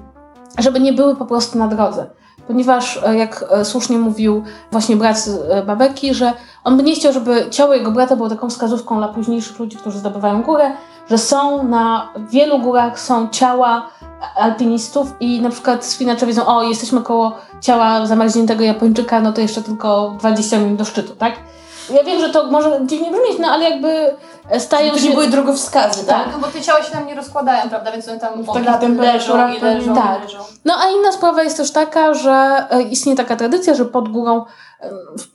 żeby 0.59 0.79
nie 0.79 0.93
były 0.93 1.15
po 1.15 1.25
prostu 1.25 1.57
na 1.57 1.67
drodze. 1.67 2.05
Ponieważ, 2.49 2.99
e, 3.05 3.17
jak 3.17 3.45
e, 3.51 3.65
słusznie 3.65 3.97
mówił 3.97 4.43
właśnie 4.71 4.95
brat 4.95 5.29
e, 5.49 5.63
Babeki, 5.63 6.13
że 6.13 6.33
on 6.63 6.77
by 6.77 6.83
nie 6.83 6.95
chciał, 6.95 7.13
żeby 7.13 7.47
ciało 7.51 7.73
jego 7.73 7.91
brata 7.91 8.15
było 8.15 8.29
taką 8.29 8.49
wskazówką 8.49 8.97
dla 8.97 9.07
późniejszych 9.07 9.59
ludzi, 9.59 9.77
którzy 9.77 9.99
zdobywają 9.99 10.41
górę, 10.41 10.71
że 11.09 11.17
są 11.17 11.63
na 11.63 12.13
wielu 12.29 12.59
górach 12.59 12.99
są 12.99 13.29
ciała 13.29 13.89
alpinistów 14.35 15.13
i 15.19 15.41
na 15.41 15.49
przykład 15.49 15.85
spinacze 15.85 16.25
wiedzą, 16.25 16.47
o 16.47 16.63
jesteśmy 16.63 17.01
koło 17.01 17.37
ciała 17.61 18.05
zamarzniętego 18.05 18.63
Japończyka, 18.63 19.21
no 19.21 19.33
to 19.33 19.41
jeszcze 19.41 19.61
tylko 19.61 20.15
20 20.19 20.59
minut 20.59 20.75
do 20.75 20.85
szczytu, 20.85 21.15
tak? 21.15 21.33
ja 21.93 22.03
wiem, 22.03 22.19
że 22.19 22.29
to 22.29 22.51
może 22.51 22.79
dziwnie 22.85 23.11
brzmieć, 23.11 23.39
no 23.39 23.47
ale 23.47 23.69
jakby 23.69 24.15
stają 24.57 24.91
To 24.91 24.99
się... 24.99 25.09
nie 25.09 25.13
były 25.13 25.27
drogowskazy, 25.27 26.05
tak? 26.05 26.27
No 26.31 26.39
bo 26.39 26.47
te 26.47 26.61
ciała 26.61 26.83
się 26.83 26.91
tam 26.91 27.07
nie 27.07 27.15
rozkładają, 27.15 27.69
prawda? 27.69 27.91
Więc 27.91 28.07
one 28.07 28.19
tam 28.19 28.43
W 28.43 28.45
takich 28.45 28.97
leżą 28.97 29.53
i 29.53 29.61
leżą, 29.61 29.95
tak. 29.95 30.19
i 30.19 30.23
leżą. 30.23 30.37
No 30.65 30.73
a 30.79 30.89
inna 30.89 31.11
sprawa 31.11 31.43
jest 31.43 31.57
też 31.57 31.71
taka, 31.71 32.13
że 32.13 32.65
e, 32.69 32.81
istnieje 32.81 33.17
taka 33.17 33.35
tradycja, 33.35 33.73
że 33.73 33.85
pod 33.85 34.09
górą 34.09 34.45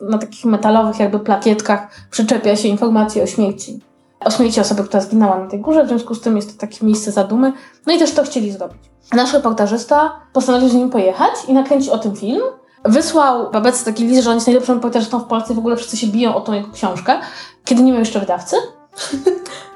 na 0.01 0.19
takich 0.19 0.45
metalowych 0.45 1.01
jakby 1.01 1.21
plakietkach 1.21 1.89
przyczepia 2.11 2.57
się 2.57 2.69
informacje 2.69 3.23
o 3.23 3.27
śmierci. 3.27 3.81
O 4.25 4.31
śmierci 4.31 4.61
osoby, 4.61 4.85
która 4.85 5.01
zginęła 5.01 5.39
na 5.39 5.47
tej 5.47 5.61
górze, 5.61 5.85
w 5.85 5.89
związku 5.89 6.15
z 6.15 6.21
tym 6.21 6.37
jest 6.37 6.55
to 6.55 6.61
takie 6.67 6.87
miejsce 6.87 7.13
zadumy. 7.13 7.53
No 7.87 7.93
i 7.93 7.99
też 7.99 8.13
to 8.13 8.25
chcieli 8.25 8.53
zrobić. 8.53 8.79
Nasz 9.13 9.33
reportażysta 9.33 10.21
postanowił 10.33 10.69
z 10.69 10.75
nim 10.75 10.91
pojechać 10.91 11.33
i 11.49 11.53
nakręcić 11.53 11.89
o 11.89 11.99
tym 11.99 12.17
film. 12.17 12.43
Wysłał 12.85 13.51
Babece 13.51 13.85
taki 13.85 14.07
list, 14.07 14.23
że 14.25 14.31
on 14.31 14.37
jest 14.37 14.47
najlepszym 14.47 14.75
reportażystą 14.75 15.19
w 15.19 15.25
Polsce 15.25 15.53
i 15.53 15.57
w 15.57 15.59
ogóle 15.59 15.77
wszyscy 15.77 15.97
się 15.97 16.07
biją 16.07 16.35
o 16.35 16.41
tą 16.41 16.53
jego 16.53 16.69
książkę, 16.73 17.19
kiedy 17.65 17.83
nie 17.83 17.93
miał 17.93 18.01
jeszcze 18.01 18.21
wydawcy. 18.21 18.57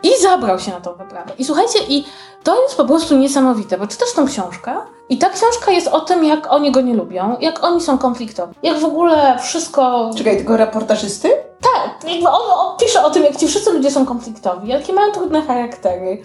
I 0.03 0.23
zabrał 0.23 0.59
się 0.59 0.71
na 0.71 0.81
tą 0.81 0.95
wyprawę. 0.95 1.33
I 1.39 1.45
słuchajcie, 1.45 1.79
i 1.89 2.05
to 2.45 2.63
jest 2.63 2.77
po 2.77 2.85
prostu 2.85 3.17
niesamowite, 3.17 3.79
bo 3.79 3.87
czytasz 3.87 4.13
tą 4.13 4.27
książkę 4.27 4.77
i 5.09 5.19
ta 5.19 5.31
książka 5.31 5.71
jest 5.71 5.89
o 5.89 6.01
tym, 6.01 6.25
jak 6.25 6.53
oni 6.53 6.73
go 6.73 6.81
nie 6.81 6.95
lubią, 6.95 7.37
jak 7.41 7.65
oni 7.65 7.81
są 7.81 7.99
konfliktowi, 7.99 8.55
jak 8.63 8.79
w 8.79 8.85
ogóle 8.85 9.39
wszystko... 9.43 10.11
Czekaj, 10.17 10.37
tego 10.39 10.57
reportażysty? 10.57 11.31
Tak, 11.61 12.11
jakby 12.11 12.29
on, 12.29 12.51
on 12.59 12.77
pisze 12.79 13.05
o 13.05 13.11
tym, 13.11 13.25
jak 13.25 13.37
ci 13.37 13.49
wszyscy 13.49 13.73
ludzie 13.73 13.91
są 13.91 14.07
konfliktowi, 14.07 14.69
jakie 14.69 14.93
mają 14.93 15.13
trudne 15.13 15.43
charaktery, 15.43 16.23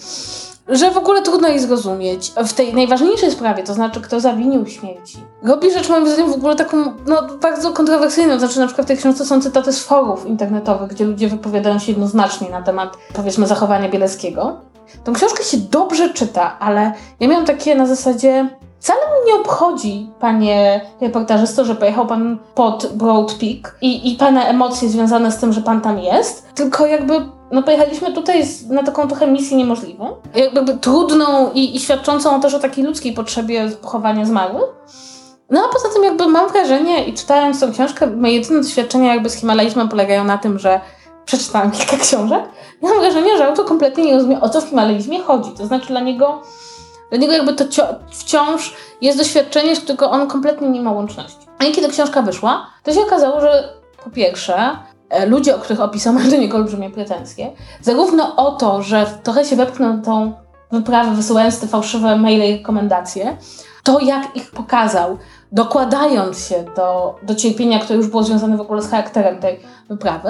że 0.67 0.91
w 0.91 0.97
ogóle 0.97 1.21
trudno 1.21 1.47
ich 1.47 1.59
zrozumieć. 1.59 2.31
W 2.45 2.53
tej 2.53 2.73
najważniejszej 2.73 3.31
sprawie, 3.31 3.63
to 3.63 3.73
znaczy 3.73 4.01
kto 4.01 4.19
zawinił 4.19 4.65
śmierci, 4.65 5.17
robi 5.43 5.71
rzecz 5.71 5.89
moim 5.89 6.07
zdaniem 6.07 6.31
w 6.31 6.35
ogóle 6.35 6.55
taką 6.55 6.77
no, 7.07 7.27
bardzo 7.41 7.71
kontrowersyjną. 7.71 8.39
Znaczy 8.39 8.59
na 8.59 8.65
przykład 8.65 8.87
w 8.87 8.87
tej 8.87 8.97
książce 8.97 9.25
są 9.25 9.41
cytaty 9.41 9.73
z 9.73 9.83
forów 9.83 10.25
internetowych, 10.25 10.89
gdzie 10.89 11.05
ludzie 11.05 11.27
wypowiadają 11.27 11.79
się 11.79 11.91
jednoznacznie 11.91 12.49
na 12.49 12.61
temat 12.61 12.97
powiedzmy 13.13 13.47
zachowania 13.47 13.89
Bieleckiego. 13.89 14.57
Tą 15.03 15.13
książkę 15.13 15.43
się 15.43 15.57
dobrze 15.57 16.13
czyta, 16.13 16.59
ale 16.59 16.93
ja 17.19 17.27
miałam 17.27 17.45
takie 17.45 17.75
na 17.75 17.85
zasadzie 17.85 18.49
Wcale 18.83 18.99
mnie 18.99 19.33
nie 19.33 19.39
obchodzi, 19.39 20.09
panie 20.19 20.81
reportażysto, 21.01 21.65
że 21.65 21.75
pojechał 21.75 22.07
pan 22.07 22.37
pod 22.55 22.93
Broad 22.93 23.33
Peak 23.33 23.77
i, 23.81 24.13
i 24.13 24.15
pana 24.15 24.45
emocje 24.45 24.89
związane 24.89 25.31
z 25.31 25.37
tym, 25.37 25.53
że 25.53 25.61
pan 25.61 25.81
tam 25.81 25.99
jest, 25.99 26.53
tylko 26.53 26.85
jakby 26.85 27.13
no 27.53 27.63
pojechaliśmy 27.63 28.11
tutaj 28.13 28.45
z, 28.45 28.69
na 28.69 28.83
taką 28.83 29.07
trochę 29.07 29.27
misję 29.27 29.57
niemożliwą, 29.57 30.15
jakby 30.35 30.77
trudną 30.77 31.51
i, 31.53 31.75
i 31.75 31.79
świadczącą 31.79 32.41
też 32.41 32.53
o 32.53 32.59
takiej 32.59 32.83
ludzkiej 32.83 33.13
potrzebie 33.13 33.69
pochowania 33.81 34.25
zmarłych. 34.25 34.65
No 35.49 35.65
a 35.65 35.73
poza 35.73 35.89
tym 35.89 36.03
jakby 36.03 36.27
mam 36.27 36.49
wrażenie 36.49 37.05
i 37.05 37.13
czytając 37.13 37.59
tą 37.59 37.71
książkę, 37.73 38.07
moje 38.07 38.33
jedyne 38.33 38.61
doświadczenia 38.61 39.13
jakby 39.13 39.29
z 39.29 39.33
Himalajzmem 39.33 39.89
polegają 39.89 40.23
na 40.23 40.37
tym, 40.37 40.59
że 40.59 40.81
przeczytałam 41.25 41.71
kilka 41.71 41.97
książek 41.97 42.43
i 42.81 42.85
mam 42.85 42.99
wrażenie, 42.99 43.37
że 43.37 43.47
autor 43.47 43.65
kompletnie 43.65 44.05
nie 44.05 44.13
rozumie 44.13 44.41
o 44.41 44.49
co 44.49 44.61
w 44.61 44.69
Himalajzmie 44.69 45.19
chodzi. 45.19 45.51
To 45.51 45.65
znaczy 45.65 45.87
dla 45.87 45.99
niego 45.99 46.41
dla 47.09 47.19
niego 47.19 47.33
jakby 47.33 47.53
to 47.53 47.65
wciąż 48.11 48.75
jest 49.01 49.17
doświadczenie, 49.17 49.75
z 49.75 49.79
którego 49.79 50.11
on 50.11 50.27
kompletnie 50.27 50.69
nie 50.69 50.81
ma 50.81 50.91
łączności. 50.91 51.47
A 51.59 51.63
kiedy 51.63 51.89
książka 51.89 52.21
wyszła, 52.21 52.67
to 52.83 52.93
się 52.93 53.01
okazało, 53.01 53.41
że 53.41 53.73
po 54.03 54.09
pierwsze, 54.09 54.77
ludzie, 55.27 55.55
o 55.55 55.59
których 55.59 55.81
opisał, 55.81 56.13
niego 56.39 56.57
olbrzymie 56.57 56.89
pretensje. 56.89 57.51
Zarówno 57.81 58.35
o 58.35 58.51
to, 58.51 58.81
że 58.81 59.05
trochę 59.23 59.45
się 59.45 59.55
wepchnął 59.55 60.01
tą 60.01 60.33
wyprawę, 60.71 61.15
wysyłając 61.15 61.59
te 61.59 61.67
fałszywe 61.67 62.15
maile 62.15 62.49
i 62.49 62.57
rekomendacje, 62.57 63.37
to 63.83 63.99
jak 63.99 64.35
ich 64.35 64.51
pokazał, 64.51 65.17
dokładając 65.51 66.47
się 66.47 66.65
do, 66.75 67.15
do 67.23 67.35
cierpienia, 67.35 67.79
które 67.79 67.97
już 67.97 68.07
było 68.07 68.23
związane 68.23 68.57
w 68.57 68.61
ogóle 68.61 68.81
z 68.81 68.89
charakterem 68.89 69.39
tej 69.39 69.59
wyprawy. 69.89 70.29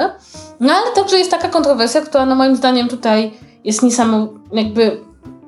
No 0.59 0.73
ale 0.73 0.95
także 0.95 1.17
jest 1.17 1.31
taka 1.31 1.49
kontrowersja, 1.49 2.01
która 2.01 2.25
no 2.25 2.35
moim 2.35 2.55
zdaniem 2.55 2.87
tutaj 2.87 3.33
jest 3.63 3.83
niesamowita, 3.83 4.39
jakby 4.51 4.99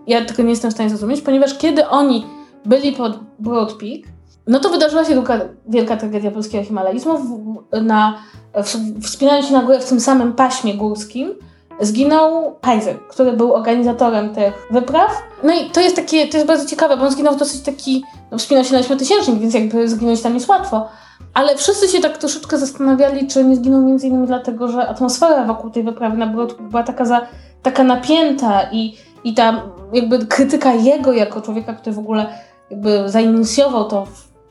ja 0.08 0.26
tego 0.26 0.44
nie 0.44 0.50
jestem 0.50 0.72
w 0.72 0.74
stanie 0.74 0.90
zrozumieć, 0.90 1.22
ponieważ 1.22 1.58
kiedy 1.58 1.88
oni 1.88 2.26
byli 2.66 2.92
pod 2.92 3.20
Broad 3.40 3.74
Peak, 3.74 4.15
no 4.48 4.60
to 4.60 4.70
wydarzyła 4.70 5.06
się 5.06 5.14
wielka, 5.14 5.40
wielka 5.68 5.98
tragedia 5.98 6.32
polskiego 6.32 6.64
himalaizmu. 6.64 7.18
W, 7.18 7.82
na, 7.82 8.18
w, 8.54 9.02
wspinając 9.04 9.46
się 9.46 9.54
na 9.54 9.64
górę 9.64 9.80
w 9.80 9.90
tym 9.90 10.00
samym 10.00 10.34
paśmie 10.34 10.74
górskim, 10.74 11.36
zginął 11.82 12.56
Heiser, 12.66 13.00
który 13.10 13.34
był 13.34 13.54
organizatorem 13.54 14.36
tych 14.36 14.68
wypraw. 14.72 15.12
No 15.44 15.54
i 15.54 15.70
to 15.70 15.82
jest 15.82 15.96
takie, 15.96 16.28
to 16.28 16.38
jest 16.38 16.48
bardzo 16.48 16.66
ciekawe, 16.66 16.98
bo 16.98 17.04
on 17.04 17.12
zginął 17.12 17.34
w 17.34 17.40
dosyć 17.40 17.62
taki, 17.62 18.04
no 18.32 18.38
wspinał 18.38 18.64
się 18.64 18.74
na 18.74 18.80
ośmiotysięcznik, 18.80 19.40
więc 19.40 19.54
jakby 19.54 19.90
zginąć 19.90 20.22
tam 20.22 20.34
jest 20.34 20.48
łatwo. 20.48 20.88
Ale 21.34 21.56
wszyscy 21.56 21.88
się 21.88 22.02
tak 22.02 22.18
troszeczkę 22.18 22.58
zastanawiali, 22.58 23.28
czy 23.28 23.44
nie 23.44 23.56
zginął 23.56 23.82
między 23.82 24.08
innymi 24.08 24.28
dlatego, 24.28 24.68
że 24.68 24.88
atmosfera 24.88 25.46
wokół 25.46 25.70
tej 25.70 25.84
wyprawy 25.84 26.18
na 26.18 26.28
Peak 26.28 26.62
była 26.62 26.84
taka, 26.84 27.06
za, 27.06 27.22
taka 27.62 27.84
napięta 27.84 28.62
i, 28.72 28.98
i 29.24 29.34
ta 29.34 29.62
jakby 29.94 30.26
krytyka 30.26 30.74
jego 30.74 31.14
jako 31.14 31.42
człowieka, 31.42 31.74
który 31.74 31.96
w 31.96 32.00
ogóle 32.00 32.26
jakby 32.72 33.10
zainicjował 33.10 33.88
to 33.88 34.08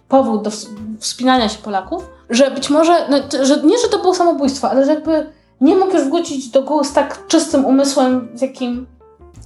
powód 0.09 0.43
do 0.43 0.51
ws- 0.51 0.69
wspinania 0.99 1.49
się 1.49 1.59
Polaków, 1.59 2.11
że 2.31 2.51
być 2.51 2.71
może, 2.71 3.09
no, 3.09 3.17
że 3.45 3.62
nie, 3.62 3.79
że 3.79 3.88
to 3.88 3.99
było 3.99 4.14
samobójstwo, 4.14 4.71
ale 4.71 4.85
że 4.85 4.95
jakby 4.95 5.33
nie 5.61 5.77
mógł 5.77 5.93
już 5.93 6.05
wrócić 6.05 6.49
do 6.49 6.62
gór 6.62 6.85
z 6.85 6.93
tak 6.93 7.27
czystym 7.27 7.64
umysłem, 7.64 8.29
z 8.35 8.43
jakim, 8.43 8.87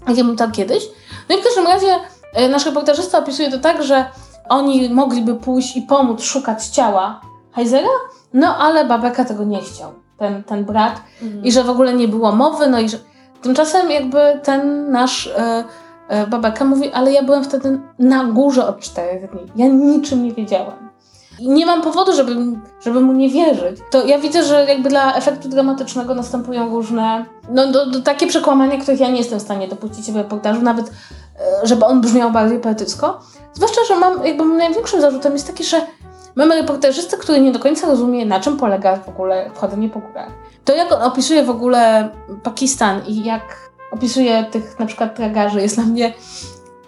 jakim 0.09 0.37
tam 0.37 0.53
kiedyś. 0.53 0.85
No 1.29 1.37
i 1.37 1.41
w 1.41 1.45
każdym 1.45 1.67
razie 1.67 1.97
e, 2.35 2.49
nasz 2.49 2.67
reportażysta 2.67 3.19
opisuje 3.19 3.51
to 3.51 3.59
tak, 3.59 3.83
że 3.83 4.05
oni 4.49 4.91
mogliby 4.91 5.35
pójść 5.35 5.77
i 5.77 5.83
pomóc 5.83 6.23
szukać 6.23 6.67
ciała 6.67 7.21
Heizera, 7.53 7.89
no 8.35 8.57
ale 8.57 8.85
Babeka 8.85 9.25
tego 9.25 9.45
nie 9.45 9.61
chciał, 9.61 9.93
ten, 10.19 10.45
ten 10.45 10.65
brat, 10.65 11.01
i 11.43 11.53
że 11.53 11.65
w 11.65 11.71
ogóle 11.71 11.95
nie 11.95 12.09
było 12.09 12.33
mowy, 12.33 12.67
no 12.67 12.81
i 12.81 12.89
że 12.89 12.99
tymczasem 13.43 13.91
jakby 13.91 14.41
ten 14.43 14.91
nasz 14.91 15.27
e, 15.27 15.65
e, 16.09 16.27
Babeka 16.27 16.65
mówi, 16.65 16.93
ale 16.93 17.13
ja 17.13 17.23
byłem 17.23 17.45
wtedy 17.45 17.81
na 17.99 18.25
górze 18.25 18.67
od 18.67 18.81
czterech 18.81 19.31
dni, 19.31 19.41
ja 19.57 19.67
niczym 19.67 20.25
nie 20.25 20.33
wiedziałam. 20.33 20.89
I 21.39 21.49
nie 21.49 21.67
mam 21.67 21.83
powodu, 21.83 22.13
żeby, 22.13 22.37
żeby 22.81 23.01
mu 23.01 23.13
nie 23.13 23.29
wierzyć. 23.29 23.81
To 23.91 24.07
ja 24.07 24.19
widzę, 24.19 24.45
że 24.45 24.67
jakby 24.69 24.89
dla 24.89 25.15
efektu 25.15 25.49
dramatycznego 25.49 26.15
następują 26.15 26.69
różne, 26.69 27.25
no 27.51 27.73
do, 27.73 27.87
do, 27.87 28.01
takie 28.01 28.27
przekłamania, 28.27 28.79
których 28.79 29.01
ja 29.01 29.09
nie 29.11 29.19
jestem 29.19 29.39
w 29.39 29.43
stanie 29.43 29.69
dopuścić 29.69 30.13
w 30.13 30.17
reportażu, 30.17 30.63
nawet 30.63 30.87
e, 30.87 31.67
żeby 31.67 31.85
on 31.85 32.01
brzmiał 32.01 32.31
bardziej 32.31 32.59
poetycko. 32.59 33.21
Zwłaszcza, 33.55 33.81
że 33.89 33.97
mam, 33.97 34.27
jakby 34.27 34.45
największym 34.45 35.01
zarzutem 35.01 35.33
jest 35.33 35.47
taki, 35.47 35.65
że 35.65 35.81
mamy 36.37 36.57
reportażystę, 36.57 37.17
który 37.17 37.41
nie 37.41 37.53
do 37.53 37.59
końca 37.59 37.87
rozumie, 37.87 38.27
na 38.27 38.41
czym 38.41 38.57
polega 38.57 38.97
w 38.97 39.09
ogóle 39.09 39.51
wchodzenie 39.55 39.89
po 39.89 40.01
górach. 40.01 40.31
To 40.65 40.75
jak 40.75 40.93
on 40.93 41.03
opisuje 41.03 41.43
w 41.43 41.51
ogóle 41.51 42.09
Pakistan 42.43 43.01
i 43.07 43.25
jak 43.25 43.68
opisuje 43.91 44.45
tych 44.45 44.79
na 44.79 44.87
przykład 44.87 45.17
tragarzy 45.17 45.61
jest 45.61 45.75
dla 45.75 45.85
mnie 45.85 46.13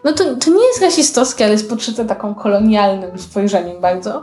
no 0.05 0.13
to, 0.13 0.25
to 0.25 0.51
nie 0.51 0.67
jest 0.67 0.83
rasistowskie, 0.83 1.45
ale 1.45 1.53
jest 1.53 1.71
podszyte 1.71 2.05
taką 2.05 2.35
kolonialnym 2.35 3.19
spojrzeniem 3.19 3.81
bardzo. 3.81 4.23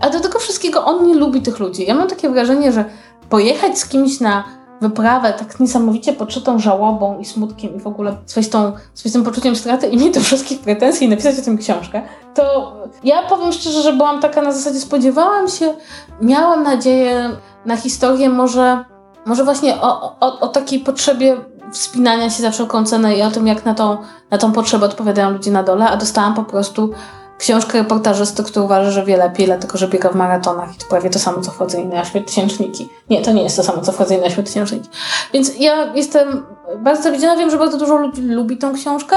A 0.00 0.10
do 0.10 0.20
tego 0.20 0.38
wszystkiego 0.38 0.84
on 0.84 1.06
nie 1.06 1.14
lubi 1.14 1.42
tych 1.42 1.58
ludzi. 1.58 1.86
Ja 1.86 1.94
mam 1.94 2.08
takie 2.08 2.30
wrażenie, 2.30 2.72
że 2.72 2.84
pojechać 3.28 3.78
z 3.78 3.88
kimś 3.88 4.20
na 4.20 4.44
wyprawę 4.80 5.32
tak 5.32 5.60
niesamowicie 5.60 6.12
podszytą 6.12 6.58
żałobą 6.58 7.18
i 7.18 7.24
smutkiem 7.24 7.76
i 7.76 7.80
w 7.80 7.86
ogóle 7.86 8.16
swoistą, 8.26 8.72
swoistym 8.94 9.24
poczuciem 9.24 9.56
straty 9.56 9.86
i 9.86 9.96
mieć 9.96 10.14
do 10.14 10.20
wszystkich 10.20 10.60
pretensji 10.60 11.06
i 11.06 11.10
napisać 11.10 11.38
o 11.38 11.42
tym 11.42 11.58
książkę, 11.58 12.02
to 12.34 12.72
ja 13.04 13.22
powiem 13.22 13.52
szczerze, 13.52 13.82
że 13.82 13.92
byłam 13.92 14.20
taka 14.20 14.42
na 14.42 14.52
zasadzie, 14.52 14.80
spodziewałam 14.80 15.48
się, 15.48 15.74
miałam 16.20 16.62
nadzieję 16.62 17.30
na 17.66 17.76
historię 17.76 18.28
może, 18.28 18.84
może 19.26 19.44
właśnie 19.44 19.80
o, 19.80 20.16
o, 20.20 20.40
o 20.40 20.48
takiej 20.48 20.80
potrzebie 20.80 21.36
wspinania 21.72 22.30
się 22.30 22.42
za 22.42 22.50
wszelką 22.50 22.84
cenę 22.84 23.16
i 23.16 23.22
o 23.22 23.30
tym, 23.30 23.46
jak 23.46 23.64
na 23.64 23.74
tą, 23.74 23.96
na 24.30 24.38
tą 24.38 24.52
potrzebę 24.52 24.86
odpowiadają 24.86 25.30
ludzie 25.30 25.50
na 25.50 25.62
dole, 25.62 25.88
a 25.88 25.96
dostałam 25.96 26.34
po 26.34 26.44
prostu 26.44 26.92
książkę 27.38 27.78
reportażysty, 27.78 28.42
który 28.44 28.64
uważa, 28.64 28.90
że 28.90 29.04
wie 29.04 29.16
lepiej, 29.16 29.46
dlatego 29.46 29.78
że 29.78 29.88
biega 29.88 30.08
w 30.08 30.14
maratonach 30.14 30.74
i 30.74 30.78
to 30.78 30.86
prawie 30.86 31.10
to 31.10 31.18
samo, 31.18 31.40
co 31.40 31.50
wchodzenie 31.50 31.84
na 31.84 32.00
ośmiotysięczniki. 32.00 32.88
Nie, 33.10 33.22
to 33.22 33.32
nie 33.32 33.42
jest 33.42 33.56
to 33.56 33.62
samo, 33.62 33.82
co 33.82 33.92
wchodzenie 33.92 34.20
na 34.20 34.26
ośmiotysięczniki. 34.26 34.88
Więc 35.32 35.58
ja 35.58 35.92
jestem 35.94 36.46
bardzo 36.78 37.02
zawiedziona, 37.02 37.36
wiem, 37.36 37.50
że 37.50 37.58
bardzo 37.58 37.78
dużo 37.78 37.96
ludzi 37.96 38.22
lubi 38.22 38.56
tą 38.56 38.74
książkę. 38.74 39.16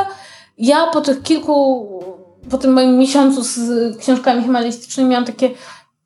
Ja 0.58 0.88
po 0.88 1.02
tych 1.02 1.24
kilku, 1.24 1.88
po 2.50 2.58
tym 2.58 2.74
moim 2.74 2.98
miesiącu 2.98 3.44
z 3.44 3.98
książkami 3.98 4.44
himalistycznymi 4.44 5.10
miałam 5.10 5.26
takie 5.26 5.50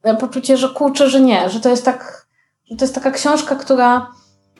e, 0.04 0.16
poczucie, 0.16 0.58
że 0.58 0.70
kurczę, 0.70 1.10
że 1.10 1.22
nie, 1.22 1.50
że 1.50 1.60
to 1.60 1.70
jest 1.70 1.86
tak, 1.86 2.28
że 2.72 2.78
to 2.78 2.86
jest 2.86 2.96
taka 2.96 3.12
książka, 3.12 3.56
która 3.56 4.08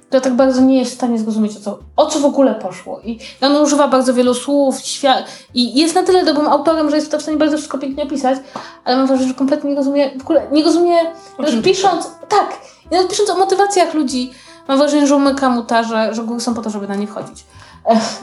która 0.10 0.22
tak 0.22 0.36
bardzo 0.36 0.62
nie 0.62 0.80
jest 0.80 0.92
w 0.92 0.96
stanie 0.96 1.20
zrozumieć, 1.20 1.58
o 1.58 1.60
co, 1.60 1.80
o 1.96 2.06
co 2.06 2.20
w 2.20 2.26
ogóle 2.26 2.56
poszło. 2.56 3.00
I 3.04 3.20
on 3.42 3.56
używa 3.56 3.88
bardzo 3.88 4.14
wielu 4.14 4.34
słów 4.34 4.76
świa- 4.76 5.24
i 5.54 5.80
jest 5.80 5.96
na 5.96 6.04
tyle 6.04 6.26
dobrym 6.26 6.48
autorem, 6.48 6.90
że 6.90 6.96
jest 6.96 7.16
w 7.16 7.22
stanie 7.22 7.38
bardzo 7.38 7.58
wszystko 7.58 7.78
pięknie 7.78 8.04
opisać, 8.04 8.38
ale 8.86 8.98
mam 8.98 9.08
wrażenie, 9.08 9.28
że 9.30 9.34
kompletnie 9.36 9.70
nie 9.70 9.76
rozumie, 9.76 10.12
w 10.20 10.22
ogóle 10.22 10.48
nie 10.52 10.64
rozumie, 10.64 10.96
nawet 11.40 11.64
pisząc, 11.64 12.12
tak, 12.30 12.58
i 12.92 12.94
nawet 12.94 13.10
pisząc 13.10 13.30
o 13.30 13.38
motywacjach 13.38 13.94
ludzi, 13.94 14.32
mam 14.68 14.78
wrażenie, 14.78 15.08
że 15.08 15.16
umyka 15.16 15.50
mu 15.50 15.64
ta, 15.64 15.84
że, 15.84 16.14
że 16.14 16.24
góry 16.24 16.40
są 16.40 16.54
po 16.54 16.62
to, 16.62 16.70
żeby 16.70 16.88
na 16.88 16.96
nie 16.96 17.08
wchodzić. 17.08 17.46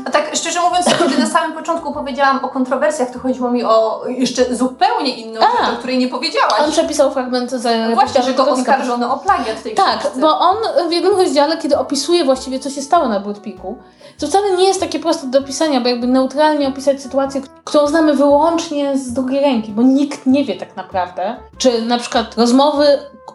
A 0.07 0.11
tak 0.11 0.31
szczerze 0.37 0.61
mówiąc, 0.61 0.87
kiedy 0.99 1.19
na 1.19 1.27
samym 1.27 1.53
początku 1.53 1.93
powiedziałam 1.93 2.45
o 2.45 2.49
kontrowersjach, 2.49 3.11
to 3.11 3.19
chodziło 3.19 3.51
mi 3.51 3.65
o 3.65 4.03
jeszcze 4.09 4.55
zupełnie 4.55 5.17
inną 5.17 5.41
A. 5.41 5.67
rzecz, 5.67 5.75
o 5.75 5.79
której 5.79 5.99
nie 5.99 6.09
powiedziałaś. 6.09 6.61
On 6.65 6.71
przepisał 6.73 7.11
fragment 7.11 7.51
z 7.51 7.95
Właśnie, 7.95 8.23
że 8.23 8.35
go 8.35 8.51
oskarżono 8.51 9.15
o 9.15 9.19
plagiat 9.19 9.57
w 9.57 9.63
tej 9.63 9.75
Tak, 9.75 10.01
książce. 10.01 10.21
bo 10.21 10.39
on 10.39 10.57
w 10.89 10.93
jednym 10.93 11.17
rozdziale, 11.17 11.59
kiedy 11.59 11.79
opisuje 11.79 12.25
właściwie, 12.25 12.59
co 12.59 12.71
się 12.71 12.83
stało 12.83 13.09
na 13.09 13.21
Bloodpeaku, 13.21 13.79
to 14.21 14.27
wcale 14.27 14.57
nie 14.57 14.65
jest 14.65 14.81
takie 14.81 14.99
proste 14.99 15.27
do 15.27 15.39
opisania, 15.39 15.81
bo 15.81 15.89
jakby 15.89 16.07
neutralnie 16.07 16.69
opisać 16.69 17.03
sytuację, 17.03 17.41
którą 17.65 17.87
znamy 17.87 18.15
wyłącznie 18.15 18.99
z 18.99 19.13
drugiej 19.13 19.41
ręki, 19.41 19.73
bo 19.73 19.83
nikt 19.83 20.27
nie 20.27 20.45
wie 20.45 20.57
tak 20.57 20.77
naprawdę, 20.77 21.37
czy 21.59 21.83
na 21.83 21.99
przykład 21.99 22.35
rozmowy, 22.37 22.87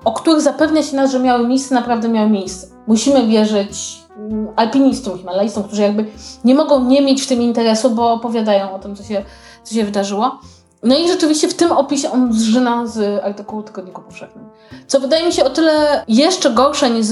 o 0.05 0.12
których 0.12 0.41
zapewnia 0.41 0.84
się 0.84 0.95
nas, 0.95 1.12
że 1.12 1.19
miały 1.19 1.47
miejsce, 1.47 1.75
naprawdę 1.75 2.10
miały 2.10 2.29
miejsce. 2.29 2.67
Musimy 2.88 3.27
wierzyć 3.27 4.01
alpinistom, 4.55 5.17
himalajstom, 5.17 5.63
którzy 5.63 5.81
jakby 5.81 6.05
nie 6.43 6.55
mogą 6.55 6.86
nie 6.86 7.01
mieć 7.01 7.21
w 7.21 7.27
tym 7.27 7.41
interesu, 7.41 7.89
bo 7.89 8.13
opowiadają 8.13 8.73
o 8.73 8.79
tym, 8.79 8.95
co 8.95 9.03
się, 9.03 9.25
co 9.63 9.75
się 9.75 9.84
wydarzyło. 9.84 10.39
No 10.84 10.97
i 10.97 11.07
rzeczywiście 11.07 11.47
w 11.47 11.53
tym 11.53 11.71
opisie 11.71 12.12
on 12.12 12.34
zżyna 12.34 12.88
z 12.88 13.23
artykułu 13.23 13.63
Tygodniku 13.63 14.01
Powszechnym. 14.01 14.45
Co 14.88 14.99
wydaje 14.99 15.25
mi 15.25 15.34
się 15.34 15.43
o 15.43 15.49
tyle 15.49 16.03
jeszcze 16.07 16.51
gorsze 16.51 16.89
niż 16.89 17.05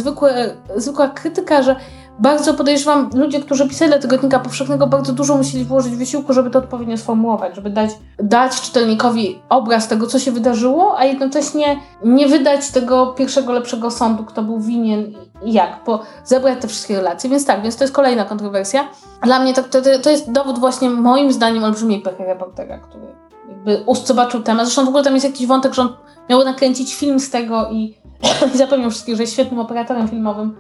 zwykła 0.76 1.08
krytyka, 1.08 1.64
że 1.64 1.76
bardzo 2.20 2.54
podejrzewam, 2.54 3.10
ludzie, 3.14 3.40
którzy 3.40 3.68
pisali 3.68 3.92
dla 3.92 4.00
Tygodnika 4.00 4.40
Powszechnego, 4.40 4.88
bardzo 4.88 5.14
dużo 5.14 5.38
musieli 5.38 5.66
włożyć 5.66 5.96
wysiłku, 5.96 6.34
żeby 6.34 6.50
to 6.50 6.60
odpowiednio 6.60 6.98
sformułować, 6.98 7.56
żeby 7.56 7.70
dać, 7.70 7.90
dać 8.24 8.62
czytelnikowi 8.62 9.40
obraz 9.50 9.88
tego, 9.88 10.08
co 10.08 10.20
się 10.20 10.32
wydarzyło, 10.32 11.00
a 11.00 11.06
jednocześnie 11.06 11.80
nie 12.04 12.28
wydać 12.28 12.72
tego 12.72 13.08
pierwszego, 13.08 13.54
lepszego 13.54 13.92
sądu, 13.92 14.24
kto 14.24 14.44
był 14.44 14.60
winien 14.60 15.14
i 15.44 15.54
jak, 15.54 15.80
bo 15.86 16.02
zebrać 16.24 16.62
te 16.62 16.68
wszystkie 16.68 16.96
relacje. 16.96 17.30
Więc 17.30 17.46
tak, 17.46 17.64
więc 17.64 17.76
to 17.76 17.84
jest 17.84 17.94
kolejna 17.94 18.26
kontrowersja. 18.26 18.88
Dla 19.24 19.40
mnie 19.40 19.54
to, 19.54 19.64
to, 19.64 19.82
to 20.04 20.10
jest 20.10 20.32
dowód 20.32 20.60
właśnie 20.60 20.90
moim 20.90 21.34
zdaniem 21.34 21.64
olbrzymiej 21.64 22.02
pechy 22.02 22.24
reportera, 22.24 22.78
który 22.78 23.06
jakby 23.50 23.84
zobaczył 24.04 24.44
temat. 24.44 24.66
Zresztą 24.66 24.86
w 24.86 24.88
ogóle 24.88 25.04
tam 25.04 25.14
jest 25.14 25.26
jakiś 25.26 25.48
wątek, 25.48 25.74
że 25.74 25.82
on 25.82 25.96
miał 26.30 26.44
nakręcić 26.44 26.96
film 26.96 27.20
z 27.20 27.30
tego 27.30 27.70
i, 27.72 27.98
i 28.54 28.58
zapewniał 28.58 28.90
wszystkich, 28.90 29.16
że 29.16 29.24
jest 29.24 29.34
świetnym 29.34 29.60
operatorem 29.60 30.08
filmowym. 30.08 30.56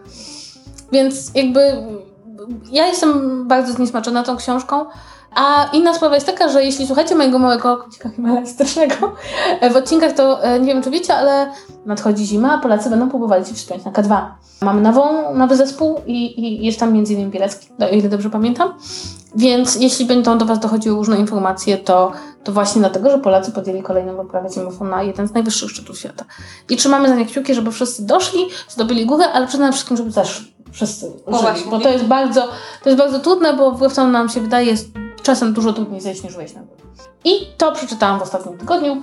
Więc 0.91 1.32
jakby 1.36 1.60
ja 2.71 2.88
jestem 2.88 3.47
bardzo 3.47 3.73
zniesmaczona 3.73 4.23
tą 4.23 4.38
książką. 4.38 4.86
A 5.39 5.69
inna 5.73 5.93
sprawa 5.93 6.15
jest 6.15 6.28
taka, 6.28 6.49
że 6.49 6.63
jeśli 6.63 6.88
słuchacie 6.88 7.15
mojego 7.15 7.39
małego 7.39 7.78
kocika 7.78 8.10
himalajstycznego 8.10 8.95
w 9.73 9.75
odcinkach, 9.75 10.12
to 10.12 10.43
e, 10.43 10.60
nie 10.60 10.73
wiem, 10.73 10.84
czy 10.84 10.91
wiecie, 10.91 11.15
ale 11.15 11.52
nadchodzi 11.86 12.25
zima, 12.25 12.54
a 12.54 12.58
Polacy 12.58 12.89
będą 12.89 13.10
próbowali 13.10 13.45
się 13.45 13.54
wspiąć 13.54 13.86
na 13.86 13.91
K2. 13.91 14.21
Mamy 14.62 14.82
nową, 14.82 15.36
nowy 15.36 15.56
zespół 15.56 16.02
i, 16.06 16.39
i 16.39 16.65
jest 16.65 16.80
tam 16.80 16.95
innymi 16.95 17.25
Bielecki, 17.25 17.67
o 17.80 17.88
ile 17.88 18.10
dobrze 18.10 18.30
pamiętam. 18.30 18.73
Więc 19.36 19.75
jeśli 19.75 20.06
będą 20.06 20.38
do 20.38 20.45
Was 20.45 20.60
dochodziły 20.60 20.95
różne 20.95 21.17
informacje, 21.17 21.78
to, 21.78 22.12
to 22.43 22.52
właśnie 22.52 22.80
dlatego, 22.80 23.12
że 23.12 23.17
Polacy 23.17 23.52
podjęli 23.52 23.84
kolejną 23.84 24.17
wyprawę 24.17 24.49
zimową 24.49 24.86
na 24.86 25.04
jeden 25.04 25.28
z 25.28 25.34
najwyższych 25.34 25.69
szczytów 25.69 25.99
świata. 25.99 26.25
I 26.69 26.75
trzymamy 26.75 27.10
za 27.10 27.15
nie 27.15 27.25
kciuki, 27.25 27.54
żeby 27.54 27.71
wszyscy 27.71 28.06
doszli, 28.06 28.45
zdobyli 28.69 29.06
górę, 29.06 29.32
ale 29.34 29.47
przede 29.47 29.71
wszystkim, 29.71 29.97
żeby 29.97 30.12
też 30.12 30.54
wszyscy 30.71 31.06
żyli. 31.06 31.41
właśnie. 31.41 31.71
Bo 31.71 31.80
to 31.80 31.89
jest 31.89 32.06
bardzo, 32.06 32.47
to 32.84 32.89
jest 32.89 33.02
bardzo 33.02 33.19
trudne, 33.19 33.54
bo 33.54 33.89
temu 33.89 34.12
nam 34.12 34.30
się 34.30 34.41
wydaje, 34.41 34.67
jest 34.67 34.89
czasem 35.21 35.53
dużo 35.53 35.73
trudniej 35.73 36.01
zejść 36.01 36.23
niż 36.23 36.36
wejść 36.36 36.53
na 36.55 36.62
górę. 36.62 36.82
I 37.23 37.47
to 37.58 37.71
przeczytałam 37.71 38.19
w 38.19 38.21
ostatnim 38.23 38.58
tygodniu. 38.58 39.01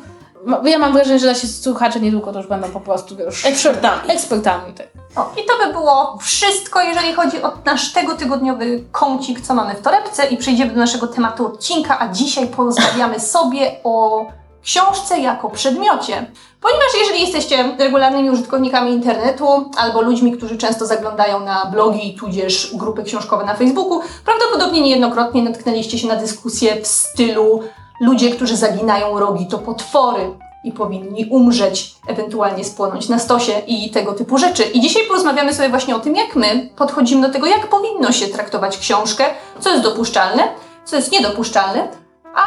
Ja 0.64 0.78
mam 0.78 0.92
wrażenie, 0.92 1.18
że 1.18 1.26
nasi 1.26 1.48
słuchacze 1.48 2.00
niedługo 2.00 2.32
to 2.32 2.38
już 2.38 2.48
będą 2.48 2.68
po 2.68 2.80
prostu 2.80 3.14
już 3.20 3.46
Ekspertami. 3.46 4.10
ekspertami. 4.10 4.74
Tak. 4.74 4.86
O, 5.16 5.32
I 5.42 5.46
to 5.46 5.66
by 5.66 5.72
było 5.72 6.18
wszystko, 6.20 6.80
jeżeli 6.82 7.12
chodzi 7.12 7.42
o 7.42 7.52
nasz 7.64 7.92
tego 7.92 8.14
tygodniowy 8.14 8.84
kącik, 8.92 9.40
co 9.40 9.54
mamy 9.54 9.74
w 9.74 9.82
torebce 9.82 10.26
i 10.26 10.36
przejdziemy 10.36 10.72
do 10.72 10.80
naszego 10.80 11.06
tematu 11.06 11.46
odcinka, 11.46 11.98
a 11.98 12.08
dzisiaj 12.08 12.48
porozmawiamy 12.48 13.20
sobie 13.34 13.80
o 13.84 14.26
książce 14.62 15.20
jako 15.20 15.50
przedmiocie. 15.50 16.30
Ponieważ 16.66 16.94
jeżeli 16.98 17.20
jesteście 17.20 17.76
regularnymi 17.78 18.30
użytkownikami 18.30 18.92
internetu 18.92 19.70
albo 19.76 20.00
ludźmi, 20.00 20.32
którzy 20.32 20.58
często 20.58 20.86
zaglądają 20.86 21.40
na 21.40 21.66
blogi, 21.66 22.16
tudzież 22.18 22.76
grupy 22.76 23.02
książkowe 23.02 23.44
na 23.44 23.54
Facebooku, 23.54 24.00
prawdopodobnie 24.24 24.80
niejednokrotnie 24.80 25.42
natknęliście 25.42 25.98
się 25.98 26.08
na 26.08 26.16
dyskusje 26.16 26.82
w 26.82 26.86
stylu 26.86 27.62
ludzie, 28.00 28.30
którzy 28.30 28.56
zaginają 28.56 29.18
rogi 29.18 29.46
to 29.46 29.58
potwory 29.58 30.30
i 30.64 30.72
powinni 30.72 31.26
umrzeć, 31.30 31.94
ewentualnie 32.08 32.64
spłonąć 32.64 33.08
na 33.08 33.18
stosie 33.18 33.52
i 33.66 33.90
tego 33.90 34.12
typu 34.12 34.38
rzeczy. 34.38 34.62
I 34.62 34.80
dzisiaj 34.80 35.02
porozmawiamy 35.08 35.54
sobie 35.54 35.68
właśnie 35.68 35.96
o 35.96 36.00
tym, 36.00 36.16
jak 36.16 36.36
my 36.36 36.70
podchodzimy 36.76 37.26
do 37.26 37.32
tego, 37.32 37.46
jak 37.46 37.66
powinno 37.66 38.12
się 38.12 38.26
traktować 38.26 38.78
książkę, 38.78 39.24
co 39.60 39.70
jest 39.70 39.82
dopuszczalne, 39.82 40.42
co 40.84 40.96
jest 40.96 41.12
niedopuszczalne, 41.12 41.88
a 42.34 42.44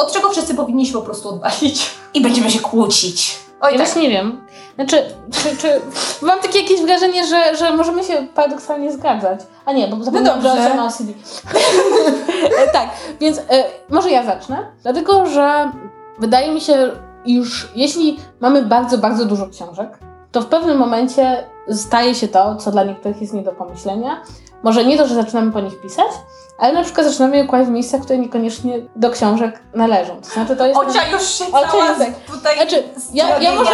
od 0.00 0.12
czego 0.12 0.30
wszyscy 0.30 0.54
powinni 0.54 0.86
się 0.86 0.92
po 0.92 1.02
prostu 1.02 1.28
odwalić. 1.28 1.90
I 2.14 2.20
będziemy 2.20 2.50
się 2.50 2.60
kłócić. 2.60 3.38
Oj 3.60 3.72
Ja 3.72 3.78
tak. 3.78 3.86
właśnie 3.86 4.02
nie 4.02 4.08
wiem. 4.08 4.40
Znaczy, 4.74 5.02
czy, 5.32 5.56
czy 5.56 5.80
mam 6.22 6.40
takie 6.40 6.60
jakieś 6.60 6.80
wrażenie, 6.80 7.26
że, 7.26 7.56
że 7.56 7.76
możemy 7.76 8.04
się 8.04 8.26
paradoksalnie 8.34 8.92
zgadzać. 8.92 9.40
A 9.64 9.72
nie, 9.72 9.88
bo 9.88 10.04
zapomniałam, 10.04 10.42
że 10.42 10.48
dobrze. 10.48 10.66
Ocia 10.66 10.74
ma 10.74 10.86
OCD. 10.86 11.12
E, 12.58 12.72
tak, 12.72 12.88
więc 13.20 13.38
e, 13.38 13.64
może 13.88 14.10
ja 14.10 14.24
zacznę. 14.24 14.66
Dlatego, 14.82 15.26
że 15.26 15.72
wydaje 16.18 16.52
mi 16.52 16.60
się, 16.60 16.90
już 17.26 17.72
jeśli 17.74 18.18
mamy 18.40 18.62
bardzo, 18.62 18.98
bardzo 18.98 19.24
dużo 19.24 19.48
książek, 19.48 19.98
to 20.32 20.40
w 20.40 20.46
pewnym 20.46 20.78
momencie 20.78 21.44
staje 21.72 22.14
się 22.14 22.28
to, 22.28 22.56
co 22.56 22.70
dla 22.70 22.84
niektórych 22.84 23.20
jest 23.20 23.34
nie 23.34 23.42
do 23.42 23.52
pomyślenia. 23.52 24.22
Może 24.62 24.84
nie 24.84 24.98
to, 24.98 25.06
że 25.06 25.14
zaczynamy 25.14 25.52
po 25.52 25.60
nich 25.60 25.80
pisać, 25.80 26.06
ale 26.60 26.72
na 26.72 26.82
przykład 26.82 27.06
zaczynamy 27.06 27.36
je 27.36 27.44
kłaść 27.44 27.68
w 27.68 27.72
miejscach, 27.72 28.00
które 28.00 28.18
niekoniecznie 28.18 28.78
do 28.96 29.10
książek 29.10 29.62
należą. 29.74 30.20
To 30.20 30.28
znaczy, 30.28 30.56
to 30.56 30.66
jest... 30.66 30.80
Ocia 30.80 31.08
już 31.12 31.22
się 31.22 31.44
Ocia 31.52 31.68
cała 31.70 31.94
tak. 31.94 32.14
tutaj 32.26 32.56
Znaczy, 32.56 32.82
ja, 33.14 33.38
ja 33.38 33.54
może 33.54 33.70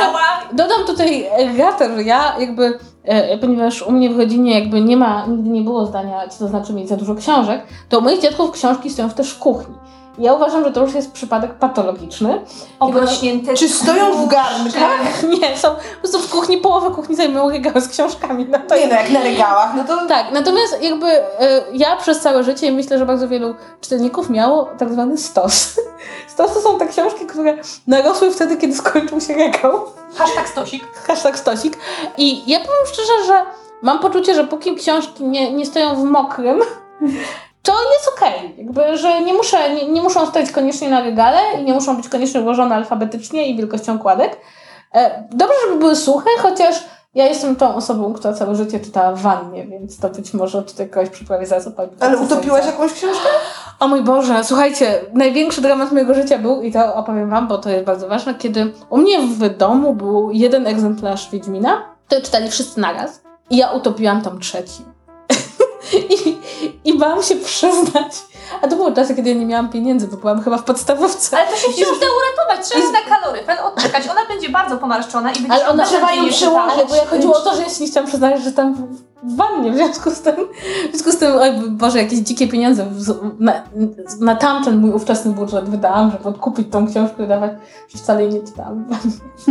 dodam 0.53 0.85
tutaj 0.87 1.29
ratę, 1.59 1.97
że 1.97 2.03
ja 2.03 2.39
jakby, 2.39 2.79
e, 3.05 3.39
ponieważ 3.39 3.83
u 3.83 3.93
mnie 3.93 4.11
w 4.11 4.19
rodzinie 4.19 4.61
jakby 4.61 4.81
nie 4.81 4.97
ma, 4.97 5.27
nigdy 5.27 5.51
nie 5.51 5.61
było 5.61 5.87
zdania, 5.87 6.29
co 6.29 6.39
to 6.39 6.49
znaczy 6.49 6.73
mieć 6.73 6.89
za 6.89 6.97
dużo 6.97 7.15
książek, 7.15 7.63
to 7.89 7.99
u 7.99 8.03
moich 8.03 8.21
dziadków 8.21 8.51
książki 8.51 8.91
stoją 8.91 9.11
też 9.11 9.31
w 9.31 9.39
kuchni. 9.39 9.75
Ja 10.19 10.35
uważam, 10.35 10.65
że 10.65 10.73
to 10.73 10.83
już 10.83 10.95
jest 10.95 11.13
przypadek 11.13 11.55
patologiczny. 11.55 12.45
Obrośnięte 12.81 13.55
Czy 13.55 13.69
stoją 13.69 14.27
w 14.27 14.29
garnkach? 14.29 15.23
Nie, 15.41 15.57
są 15.57 15.69
po 15.75 16.01
prostu 16.01 16.19
w 16.19 16.31
kuchni, 16.31 16.59
połowę 16.59 16.91
kuchni 16.91 17.17
zajmują 17.17 17.51
regały 17.51 17.81
z 17.81 17.89
książkami. 17.89 18.47
No 18.51 18.59
to 18.69 18.77
nie 18.77 18.87
no, 18.87 18.95
jak 18.95 19.11
na 19.11 19.21
regałach, 19.21 19.75
no 19.75 19.85
to 19.85 20.07
tak, 20.07 20.33
natomiast 20.33 20.83
jakby 20.83 21.07
e, 21.07 21.63
ja 21.73 21.97
przez 21.97 22.21
całe 22.21 22.45
życie 22.45 22.67
i 22.67 22.73
myślę, 22.73 22.99
że 22.99 23.07
bardzo 23.07 23.29
wielu 23.29 23.55
czytelników 23.81 24.31
miało 24.31 24.69
tak 24.79 24.93
zwany 24.93 25.19
stos. 25.19 25.81
Stos 26.33 26.55
to 26.55 26.61
są 26.61 26.79
te 26.79 26.87
książki, 26.87 27.27
które 27.27 27.59
narosły 27.87 28.31
wtedy, 28.31 28.57
kiedy 28.57 28.75
skończył 28.75 29.21
się 29.21 29.35
regał. 29.35 29.81
Hashtag 30.17 30.49
stosik. 30.49 30.85
hashtag 31.07 31.39
stosik. 31.39 31.79
I 32.19 32.51
ja 32.51 32.59
powiem 32.59 32.87
szczerze, 32.87 33.25
że 33.27 33.43
mam 33.83 33.99
poczucie, 33.99 34.35
że 34.35 34.45
póki 34.45 34.75
książki 34.75 35.25
nie, 35.25 35.53
nie 35.53 35.67
stoją 35.67 35.95
w 35.95 36.05
mokrym, 36.05 36.61
to 37.67 37.73
jest 37.93 38.09
okej. 38.17 38.55
Jakby, 38.59 38.97
że 38.97 39.21
nie, 39.21 39.35
muszę, 39.35 39.75
nie, 39.75 39.89
nie 39.89 40.03
muszą 40.03 40.27
stać 40.27 40.51
koniecznie 40.51 40.89
na 40.89 41.01
regale 41.01 41.41
i 41.61 41.65
nie 41.65 41.75
muszą 41.75 41.97
być 41.97 42.09
koniecznie 42.09 42.41
ułożone 42.41 42.75
alfabetycznie 42.75 43.49
i 43.49 43.57
wielkością 43.57 43.99
kładek. 43.99 44.37
E, 44.95 45.29
dobrze, 45.31 45.55
żeby 45.67 45.79
były 45.79 45.97
suche, 45.97 46.31
chociaż 46.39 46.85
ja 47.15 47.27
jestem 47.27 47.57
tą 47.57 47.75
osobą, 47.75 48.13
która 48.13 48.35
całe 48.35 48.57
życie 48.57 48.81
czytała 48.81 49.13
w 49.13 49.21
wannie, 49.21 49.67
więc 49.67 49.99
to 49.99 50.09
być 50.09 50.35
może 50.35 50.63
tutaj 50.63 50.91
kogoś 50.91 51.09
przyprawi 51.09 51.47
zaraz 51.47 51.67
opowiem. 51.67 51.97
Ale 52.01 52.19
utopiłaś 52.19 52.67
jakąś 52.67 52.93
książkę? 52.93 53.29
O 53.81 53.89
mój 53.89 54.03
Boże, 54.03 54.45
słuchajcie, 54.45 55.01
największy 55.15 55.61
dramat 55.61 55.93
mojego 55.93 56.15
życia 56.15 56.39
był, 56.39 56.63
i 56.63 56.73
to 56.73 56.95
opowiem 56.95 57.31
Wam, 57.31 57.49
bo 57.49 57.59
to 57.59 57.71
jest 57.71 57.85
bardzo 57.85 58.09
ważne, 58.09 58.35
kiedy 58.35 58.73
u 58.91 58.99
mnie 58.99 59.19
w 59.21 59.57
domu 59.57 59.95
był 59.95 60.31
jeden 60.31 60.67
egzemplarz 60.67 61.31
Wiedźmina, 61.31 61.83
to 62.09 62.21
czytali 62.21 62.51
wszyscy 62.51 62.81
naraz, 62.81 63.23
i 63.51 63.57
ja 63.57 63.71
utopiłam 63.71 64.23
tam 64.23 64.41
trzeci. 64.41 64.96
I, 66.27 66.39
I 66.85 66.99
bałam 66.99 67.23
się 67.23 67.37
przyznać. 67.37 68.13
A 68.63 68.69
to 68.69 68.77
były 68.77 68.95
czasy, 68.95 69.15
kiedy 69.15 69.29
ja 69.31 69.35
nie 69.37 69.47
miałam 69.47 69.69
pieniędzy, 69.69 70.09
bo 70.09 70.17
byłam 70.17 70.43
chyba 70.43 70.59
w 70.59 70.65
podstawówce. 70.65 71.37
Ale 71.39 71.47
to 71.47 71.57
się 71.57 71.85
da 71.85 71.91
uratować. 71.97 72.69
Trzeba 72.69 72.91
na 72.91 73.17
kaloryfer 73.17 73.59
odczekać. 73.65 74.09
Ona 74.09 74.21
będzie 74.29 74.49
bardzo 74.49 74.77
pomarszczona 74.79 75.31
i 75.33 75.35
będzie 75.35 75.53
Ale 75.53 75.69
ona- 75.69 75.87
trzeba 75.87 76.13
ją 76.13 76.29
przełożyć. 76.29 76.73
Ale 76.73 76.87
bo 76.87 76.95
ja 76.95 77.07
chodziło 77.07 77.37
o 77.37 77.41
to, 77.41 77.55
że 77.57 77.63
ja 77.63 77.69
się 77.69 77.85
nie 77.85 77.91
chciałam 77.91 78.09
przyznać, 78.09 78.43
że 78.43 78.53
tam 78.53 78.75
w 79.23 79.37
wannie, 79.37 79.73
w 79.73 79.77
związku 79.77 80.11
z 80.11 80.21
tym, 80.21 80.35
w 80.89 80.91
związku 80.91 81.13
z 81.13 81.17
tym, 81.19 81.33
oj 81.39 81.51
Boże, 81.71 81.99
jakieś 81.99 82.19
dzikie 82.19 82.49
pieniądze 82.49 82.87
na, 83.39 83.53
na 84.21 84.37
tamten 84.37 84.79
mój 84.79 84.91
ówczesny 84.91 85.31
budżet 85.33 85.69
wydałam, 85.69 86.11
żeby 86.11 86.29
odkupić 86.29 86.69
tą 86.73 86.87
książkę 86.91 87.25
i 87.25 87.29
dawać, 87.29 87.51
że 87.89 87.99
wcale 87.99 88.23
jej 88.25 88.33
nie 88.35 88.41
czytałam. 88.41 88.85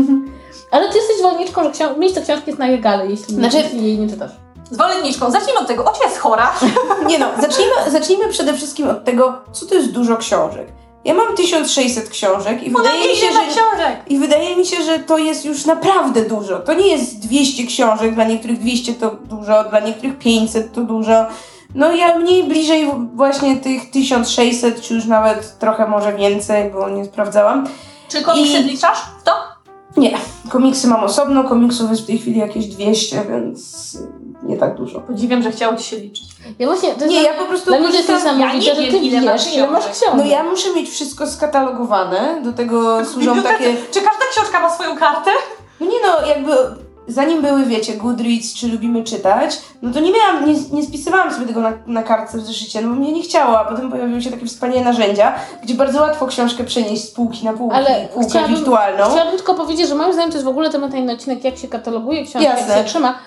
Ale 0.72 0.90
ty 0.90 0.98
jesteś 0.98 1.18
zwolenniczką, 1.18 1.64
że 1.64 1.70
książ- 1.72 1.98
miejsce 1.98 2.22
książki 2.22 2.44
jest 2.48 2.60
na 2.60 2.68
regale, 2.68 3.08
jeśli, 3.08 3.36
Znaczy- 3.36 3.58
jeśli 3.58 3.84
jej 3.84 3.98
nie 4.00 4.10
czytasz. 4.10 4.32
Zwolenniczką. 4.72 5.32
Zacznijmy 5.32 5.60
od 5.60 5.68
tego. 5.68 5.86
Ocia 5.86 6.04
jest 6.04 6.18
chora. 6.18 6.54
Nie 7.10 7.20
no, 7.20 7.30
zacznijmy, 7.42 7.74
zacznijmy 7.88 8.30
przede 8.30 8.54
wszystkim 8.54 8.90
od 8.90 9.04
tego, 9.04 9.34
co 9.52 9.66
to 9.66 9.76
jest 9.76 9.92
dużo 9.92 10.18
książek. 10.18 10.68
Ja 11.06 11.14
mam 11.14 11.36
1600 11.36 12.10
książek 12.10 12.64
i 12.64 12.70
wydaje 12.70 13.10
mi 13.10 13.16
się, 13.16 13.28
że... 13.28 13.40
książek. 13.40 14.00
I 14.08 14.18
wydaje 14.18 14.56
mi 14.56 14.66
się, 14.66 14.84
że 14.84 15.00
to 15.00 15.18
jest 15.18 15.46
już 15.46 15.66
naprawdę 15.66 16.22
dużo. 16.22 16.60
To 16.60 16.74
nie 16.74 16.88
jest 16.88 17.20
200 17.20 17.68
książek, 17.68 18.16
dla 18.16 18.24
niektórych 18.24 18.60
200 18.60 18.94
to 18.94 19.12
dużo, 19.12 19.64
dla 19.64 19.80
niektórych 19.80 20.18
500 20.18 20.74
to 20.74 20.82
dużo. 20.82 21.26
No 21.76 21.92
ja 21.92 22.18
mniej 22.18 22.44
bliżej 22.44 22.92
właśnie 23.14 23.58
tych 23.58 23.92
1600, 23.92 24.82
czy 24.82 24.94
już 24.94 25.06
nawet 25.06 25.60
trochę 25.60 25.88
może 25.88 26.14
więcej, 26.14 26.72
bo 26.72 26.90
nie 26.90 27.06
sprawdzałam. 27.06 27.68
Czy 28.10 28.22
komiksy 28.22 28.58
I- 28.58 28.64
wliczasz 28.64 28.98
w 29.20 29.24
to? 29.24 29.32
Nie, 29.98 30.18
komiksy 30.50 30.88
mam 30.88 31.04
osobno, 31.04 31.44
komiksów 31.44 31.90
jest 31.90 32.02
w 32.02 32.06
tej 32.06 32.18
chwili 32.18 32.40
jakieś 32.40 32.66
200, 32.66 33.26
więc 33.30 33.98
nie 34.46 34.58
tak 34.58 34.76
dużo. 34.76 35.00
Podziwiam, 35.00 35.44
że 35.44 35.52
chciało 35.52 35.76
ci 35.78 35.84
się 35.84 35.98
liczyć. 35.98 36.26
Ja 36.60 36.68
właśnie, 36.68 36.94
to 36.94 37.06
jest 37.06 37.16
Nie, 37.16 37.24
ja 37.24 37.34
po 37.34 37.46
prostu 37.46 37.70
Dla 37.70 37.80
mnie 37.80 37.90
to 37.90 37.96
jest 37.96 38.10
niesamowite, 38.10 38.48
ja 38.48 38.54
nie 38.54 38.62
że 38.62 38.92
ty 38.92 38.98
ile 38.98 39.22
masz 39.22 39.46
wiesz, 39.46 39.56
ile 39.56 39.68
masz 39.68 39.84
książek. 39.84 40.18
No 40.18 40.26
ja 40.26 40.44
muszę 40.44 40.74
mieć 40.74 40.90
wszystko 40.90 41.28
skatalogowane, 41.28 42.42
do 42.44 42.54
tego 42.54 43.06
służą 43.06 43.44
takie... 43.44 43.74
Czy 43.92 44.02
każda 44.02 44.26
książka 44.32 44.60
ma 44.60 44.70
swoją 44.70 44.98
kartę? 44.98 45.32
No 45.80 45.86
nie 45.86 45.98
no, 46.08 46.28
jakby 46.28 46.52
zanim 47.08 47.42
były, 47.42 47.66
wiecie, 47.66 47.94
Goodreads 47.94 48.54
czy 48.54 48.68
lubimy 48.68 49.04
czytać, 49.04 49.62
no 49.82 49.94
to 49.94 50.00
nie 50.00 50.12
miałam, 50.12 50.46
nie, 50.46 50.54
nie 50.72 50.84
spisywałam 50.84 51.34
sobie 51.34 51.46
tego 51.46 51.62
na, 51.62 51.74
na 51.88 52.04
kartce 52.04 52.38
w 52.38 52.42
zeszycie, 52.42 52.82
no 52.82 52.88
bo 52.90 52.96
mnie 52.96 53.12
nie 53.12 53.22
chciało, 53.22 53.60
a 53.60 53.66
potem 53.66 53.92
pojawiły 53.92 54.22
się 54.22 54.32
takie 54.32 54.46
wspaniałe 54.46 54.86
narzędzia, 54.86 55.36
gdzie 55.64 55.74
bardzo 55.74 56.02
łatwo 56.02 56.28
książkę 56.28 56.64
przenieść 56.64 57.04
z 57.04 57.12
półki 57.12 57.46
na 57.46 57.54
półki, 57.54 57.76
Ale 57.76 58.08
półkę 58.14 58.30
chciałabym- 58.30 58.56
wirtualną. 58.56 59.04
Chciałabym 59.04 59.38
tylko 59.38 59.56
powiedzieć, 59.56 59.88
że 59.90 59.96
moim 59.96 60.14
zdaniem 60.14 60.32
to 60.32 60.38
jest 60.38 60.46
w 60.46 60.50
ogóle 60.50 60.70
temat 60.70 60.92
na 60.92 60.98
inny 60.98 61.14
odcinek, 61.14 61.44
jak 61.44 61.58
się 61.58 61.68
kataloguje 61.68 62.26
książki, 62.26 62.44
jak 62.44 62.60
się 62.60 62.84
trzyma. 62.86 63.20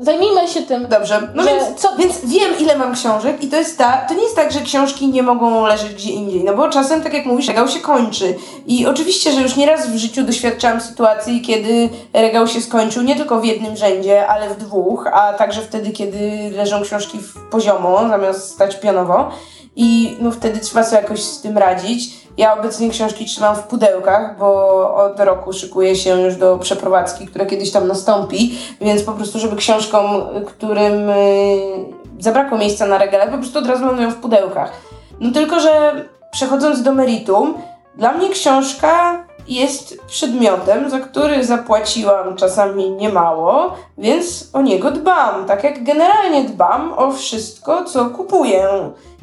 Zajmijmy 0.00 0.48
się 0.48 0.62
tym. 0.62 0.86
Dobrze, 0.88 1.28
no 1.34 1.44
więc, 1.44 1.80
co- 1.80 1.96
więc 1.98 2.20
wiem 2.24 2.58
ile 2.58 2.78
mam 2.78 2.94
książek 2.94 3.44
i 3.44 3.48
to 3.48 3.56
jest 3.56 3.78
ta, 3.78 3.92
to 4.08 4.14
nie 4.14 4.22
jest 4.22 4.36
tak, 4.36 4.52
że 4.52 4.60
książki 4.60 5.08
nie 5.08 5.22
mogą 5.22 5.66
leżeć 5.66 5.94
gdzie 5.94 6.10
indziej, 6.10 6.44
no 6.44 6.54
bo 6.54 6.68
czasem, 6.68 7.02
tak 7.02 7.14
jak 7.14 7.26
mówisz, 7.26 7.48
regał 7.48 7.68
się 7.68 7.80
kończy 7.80 8.34
i 8.66 8.86
oczywiście, 8.86 9.32
że 9.32 9.40
już 9.42 9.56
nieraz 9.56 9.86
w 9.86 9.96
życiu 9.96 10.22
doświadczałam 10.22 10.80
sytuacji, 10.80 11.40
kiedy 11.40 11.88
regał 12.12 12.48
się 12.48 12.60
skończył 12.60 13.02
nie 13.02 13.16
tylko 13.16 13.40
w 13.40 13.44
jednym 13.44 13.76
rzędzie, 13.76 14.26
ale 14.26 14.50
w 14.50 14.56
dwóch, 14.56 15.06
a 15.12 15.32
także 15.32 15.60
wtedy, 15.60 15.90
kiedy 15.90 16.50
leżą 16.56 16.82
książki 16.82 17.18
w 17.18 17.50
poziomo 17.50 18.08
zamiast 18.08 18.50
stać 18.50 18.76
pionowo 18.80 19.30
i 19.76 20.16
no 20.20 20.30
wtedy 20.30 20.60
trzeba 20.60 20.84
sobie 20.84 21.02
jakoś 21.02 21.22
z 21.22 21.40
tym 21.40 21.58
radzić. 21.58 22.22
Ja 22.36 22.58
obecnie 22.58 22.90
książki 22.90 23.24
trzymam 23.24 23.56
w 23.56 23.62
pudełkach, 23.62 24.38
bo 24.38 24.74
od 24.94 25.20
roku 25.20 25.52
szykuję 25.52 25.96
się 25.96 26.20
już 26.20 26.36
do 26.36 26.58
przeprowadzki, 26.58 27.26
która 27.26 27.46
kiedyś 27.46 27.70
tam 27.70 27.88
nastąpi, 27.88 28.58
więc 28.80 29.02
po 29.02 29.12
prostu, 29.12 29.38
żeby 29.38 29.56
książkom, 29.82 30.04
którym 30.46 31.10
y, 31.10 31.84
zabrakło 32.18 32.58
miejsca 32.58 32.86
na 32.86 32.98
regale, 32.98 33.30
po 33.30 33.38
prostu 33.38 33.58
od 33.58 33.66
razu 33.66 33.86
lądują 33.86 34.10
w 34.10 34.16
pudełkach. 34.16 34.72
No 35.20 35.32
tylko, 35.32 35.60
że 35.60 36.04
przechodząc 36.32 36.82
do 36.82 36.94
meritum, 36.94 37.54
dla 37.96 38.12
mnie 38.12 38.28
książka 38.28 39.24
jest 39.48 40.00
przedmiotem, 40.06 40.90
za 40.90 41.00
który 41.00 41.44
zapłaciłam 41.44 42.36
czasami 42.36 42.90
niemało, 42.90 43.74
więc 43.98 44.50
o 44.52 44.62
niego 44.62 44.90
dbam. 44.90 45.46
Tak 45.46 45.64
jak 45.64 45.84
generalnie 45.84 46.44
dbam 46.44 46.92
o 46.96 47.12
wszystko, 47.12 47.84
co 47.84 48.04
kupuję 48.06 48.68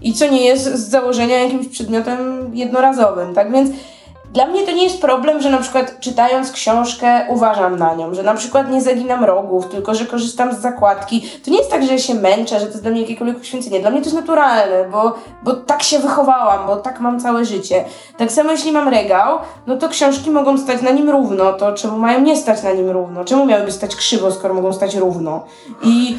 i 0.01 0.13
co 0.13 0.27
nie 0.27 0.45
jest 0.45 0.63
z 0.63 0.89
założenia 0.89 1.43
jakimś 1.43 1.67
przedmiotem 1.67 2.51
jednorazowym. 2.53 3.33
Tak 3.33 3.51
więc 3.51 3.69
dla 4.33 4.45
mnie 4.45 4.65
to 4.65 4.71
nie 4.71 4.83
jest 4.83 5.01
problem, 5.01 5.41
że 5.41 5.49
na 5.49 5.57
przykład 5.57 5.99
czytając 5.99 6.51
książkę 6.51 7.25
uważam 7.29 7.79
na 7.79 7.95
nią, 7.95 8.13
że 8.13 8.23
na 8.23 8.33
przykład 8.33 8.71
nie 8.71 8.81
zaginam 8.81 9.25
rogów, 9.25 9.69
tylko 9.69 9.95
że 9.95 10.05
korzystam 10.05 10.55
z 10.55 10.59
zakładki. 10.59 11.29
To 11.45 11.51
nie 11.51 11.57
jest 11.57 11.71
tak, 11.71 11.83
że 11.83 11.99
się 11.99 12.13
męczę, 12.13 12.59
że 12.59 12.65
to 12.65 12.71
jest 12.71 12.81
dla 12.81 12.91
mnie 12.91 13.01
jakiekolwiek 13.01 13.37
poświęcenie. 13.37 13.79
Dla 13.79 13.89
mnie 13.89 13.99
to 13.99 14.05
jest 14.05 14.15
naturalne, 14.15 14.89
bo, 14.91 15.15
bo 15.43 15.53
tak 15.53 15.83
się 15.83 15.99
wychowałam, 15.99 16.67
bo 16.67 16.75
tak 16.75 16.99
mam 16.99 17.19
całe 17.19 17.45
życie. 17.45 17.85
Tak 18.17 18.31
samo 18.31 18.51
jeśli 18.51 18.71
mam 18.71 18.87
regał, 18.87 19.39
no 19.67 19.77
to 19.77 19.89
książki 19.89 20.31
mogą 20.31 20.57
stać 20.57 20.81
na 20.81 20.91
nim 20.91 21.09
równo, 21.09 21.53
to 21.53 21.73
czemu 21.73 21.97
mają 21.97 22.21
nie 22.21 22.37
stać 22.37 22.63
na 22.63 22.71
nim 22.71 22.89
równo? 22.89 23.25
Czemu 23.25 23.45
miałyby 23.45 23.71
stać 23.71 23.95
krzywo, 23.95 24.31
skoro 24.31 24.53
mogą 24.53 24.73
stać 24.73 24.95
równo? 24.95 25.45
I 25.83 26.17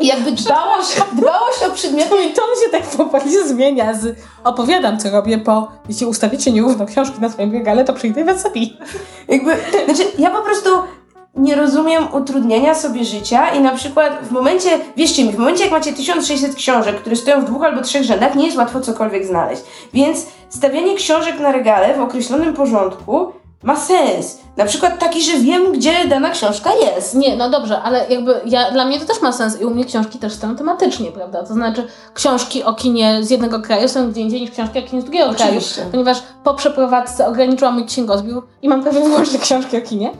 jakby 0.00 0.32
dbałość, 0.32 0.96
dbałość 1.12 1.62
o 1.68 1.70
przedmioty 1.70 2.24
i 2.24 2.32
to 2.32 2.42
mi 2.42 2.56
się 2.64 2.70
tak 2.70 2.82
powoli 2.82 3.48
zmienia 3.48 3.94
z 3.94 4.16
opowiadam, 4.44 4.98
co 4.98 5.10
robię 5.10 5.38
po, 5.38 5.68
jeśli 5.88 6.06
ustawicie 6.06 6.52
nierówno 6.52 6.86
książki 6.86 7.20
na 7.20 7.28
swoim 7.28 7.52
regale, 7.52 7.84
to 7.84 7.92
przyjdę 7.92 8.20
i 8.20 8.24
was 8.24 8.42
zabiję. 8.42 8.68
Jakby, 9.28 9.56
znaczy, 9.84 10.10
ja 10.18 10.30
po 10.30 10.42
prostu 10.42 10.70
nie 11.34 11.56
rozumiem 11.56 12.14
utrudniania 12.14 12.74
sobie 12.74 13.04
życia 13.04 13.48
i 13.48 13.60
na 13.60 13.74
przykład 13.74 14.18
w 14.22 14.30
momencie, 14.30 14.70
wierzcie 14.96 15.24
mi, 15.24 15.32
w 15.32 15.38
momencie 15.38 15.62
jak 15.62 15.72
macie 15.72 15.92
1600 15.92 16.54
książek, 16.54 16.96
które 16.96 17.16
stoją 17.16 17.40
w 17.40 17.44
dwóch 17.44 17.64
albo 17.64 17.80
trzech 17.80 18.02
rzędach, 18.02 18.34
nie 18.34 18.44
jest 18.44 18.58
łatwo 18.58 18.80
cokolwiek 18.80 19.26
znaleźć. 19.26 19.62
Więc 19.94 20.26
stawianie 20.48 20.94
książek 20.94 21.40
na 21.40 21.52
regale 21.52 21.94
w 21.94 22.00
określonym 22.00 22.54
porządku 22.54 23.32
ma 23.62 23.76
sens. 23.76 24.42
Na 24.56 24.64
przykład 24.64 24.98
taki, 24.98 25.22
że 25.22 25.38
wiem, 25.38 25.72
gdzie 25.72 26.08
dana 26.08 26.30
książka 26.30 26.70
jest. 26.74 27.14
Nie, 27.14 27.36
no 27.36 27.50
dobrze, 27.50 27.82
ale 27.82 28.06
jakby 28.08 28.40
ja, 28.44 28.70
dla 28.70 28.84
mnie 28.84 29.00
to 29.00 29.06
też 29.06 29.22
ma 29.22 29.32
sens 29.32 29.60
i 29.60 29.64
u 29.64 29.70
mnie 29.70 29.84
książki 29.84 30.18
też 30.18 30.32
stoją 30.32 30.56
tematycznie, 30.56 31.12
prawda? 31.12 31.42
To 31.42 31.54
znaczy 31.54 31.86
książki 32.14 32.64
o 32.64 32.74
kinie 32.74 33.18
z 33.22 33.30
jednego 33.30 33.60
kraju 33.60 33.88
są 33.88 34.10
gdzie 34.10 34.20
indziej 34.20 34.40
niż 34.40 34.50
książki 34.50 34.78
o 34.78 34.82
kinie 34.82 35.02
z 35.02 35.04
drugiego 35.04 35.34
kraju, 35.34 35.50
Oczywiście. 35.50 35.86
ponieważ 35.90 36.22
po 36.44 36.54
przeprowadzce 36.54 37.26
ograniczyłam 37.26 37.74
mój 37.74 37.86
księgozbiór 37.86 38.46
i 38.62 38.68
mam 38.68 38.82
prawie 38.82 39.00
wyłącznie 39.00 39.38
książki 39.48 39.76
o 39.76 39.80
kinie. 39.80 40.10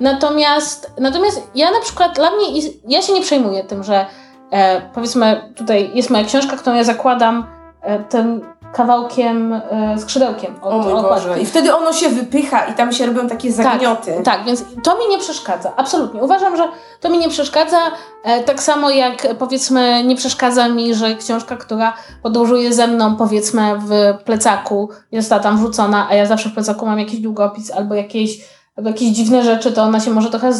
Natomiast, 0.00 0.92
natomiast 0.98 1.42
ja 1.54 1.70
na 1.70 1.80
przykład, 1.80 2.14
dla 2.14 2.30
mnie, 2.30 2.46
ja 2.88 3.02
się 3.02 3.12
nie 3.12 3.22
przejmuję 3.22 3.64
tym, 3.64 3.84
że 3.84 4.06
e, 4.50 4.80
powiedzmy 4.94 5.52
tutaj 5.56 5.90
jest 5.94 6.10
moja 6.10 6.24
książka, 6.24 6.56
którą 6.56 6.76
ja 6.76 6.84
zakładam 6.84 7.46
e, 7.82 7.98
tym 7.98 8.51
kawałkiem, 8.72 9.52
e, 9.52 9.98
skrzydełkiem 9.98 10.54
od 10.62 10.72
O 10.72 10.78
mój 10.78 10.92
okładki. 10.92 11.28
Boże. 11.28 11.40
I 11.40 11.46
wtedy 11.46 11.76
ono 11.76 11.92
się 11.92 12.08
wypycha 12.08 12.64
i 12.64 12.74
tam 12.74 12.92
się 12.92 13.06
robią 13.06 13.28
takie 13.28 13.52
zagnioty. 13.52 14.14
Tak, 14.24 14.44
więc 14.44 14.64
to 14.82 14.98
mi 14.98 15.08
nie 15.10 15.18
przeszkadza. 15.18 15.72
Absolutnie. 15.76 16.22
Uważam, 16.22 16.56
że 16.56 16.68
to 17.00 17.08
mi 17.08 17.18
nie 17.18 17.28
przeszkadza. 17.28 17.78
E, 18.24 18.40
tak 18.40 18.62
samo 18.62 18.90
jak 18.90 19.26
powiedzmy, 19.38 20.04
nie 20.04 20.16
przeszkadza 20.16 20.68
mi, 20.68 20.94
że 20.94 21.14
książka, 21.14 21.56
która 21.56 21.92
podróżuje 22.22 22.72
ze 22.72 22.86
mną, 22.86 23.16
powiedzmy, 23.16 23.78
w 23.78 24.14
plecaku, 24.24 24.88
jest 25.12 25.30
ta 25.30 25.40
tam 25.40 25.58
wrzucona, 25.58 26.06
a 26.10 26.14
ja 26.14 26.26
zawsze 26.26 26.48
w 26.48 26.54
plecaku 26.54 26.86
mam 26.86 26.98
jakiś 26.98 27.20
długopis 27.20 27.70
albo 27.70 27.94
jakieś, 27.94 28.38
albo 28.76 28.88
jakieś 28.90 29.08
dziwne 29.08 29.44
rzeczy, 29.44 29.72
to 29.72 29.82
ona 29.82 30.00
się 30.00 30.10
może 30.10 30.30
trochę 30.30 30.52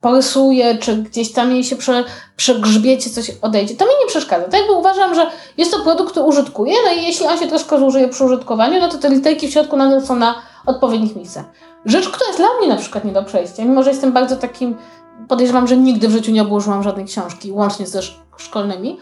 porysuje, 0.00 0.78
czy 0.78 0.96
gdzieś 0.96 1.32
tam 1.32 1.50
jej 1.52 1.64
się 1.64 1.76
przy, 1.76 2.04
przy 2.36 2.60
grzbiecie 2.60 3.10
coś 3.10 3.30
odejdzie. 3.42 3.74
To 3.76 3.84
mi 3.84 3.90
nie 4.00 4.06
przeszkadza. 4.06 4.44
Tak 4.44 4.60
jakby 4.60 4.72
uważam, 4.72 5.14
że 5.14 5.26
jest 5.56 5.70
to 5.72 5.80
produkt, 5.80 6.10
który 6.10 6.26
użytkuję, 6.26 6.74
no 6.86 6.92
i 6.92 7.06
jeśli 7.06 7.26
on 7.26 7.38
się 7.38 7.46
troszkę 7.46 7.78
zużyje 7.78 8.08
przy 8.08 8.24
użytkowaniu, 8.24 8.80
no 8.80 8.88
to 8.88 8.98
te 8.98 9.10
literki 9.10 9.48
w 9.48 9.50
środku 9.50 9.76
nadal 9.76 10.06
są 10.06 10.16
na 10.16 10.34
odpowiednich 10.66 11.16
miejscach. 11.16 11.44
Rzecz, 11.84 12.08
która 12.08 12.26
jest 12.26 12.38
dla 12.38 12.48
mnie 12.58 12.68
na 12.68 12.76
przykład 12.76 13.04
nie 13.04 13.12
do 13.12 13.24
przejścia, 13.24 13.64
mimo 13.64 13.82
że 13.82 13.90
jestem 13.90 14.12
bardzo 14.12 14.36
takim, 14.36 14.76
podejrzewam, 15.28 15.66
że 15.66 15.76
nigdy 15.76 16.08
w 16.08 16.12
życiu 16.12 16.32
nie 16.32 16.42
obłożyłam 16.42 16.82
żadnej 16.82 17.06
książki, 17.06 17.52
łącznie 17.52 17.86
ze 17.86 18.00
szk- 18.00 18.14
szkolnymi, 18.36 18.98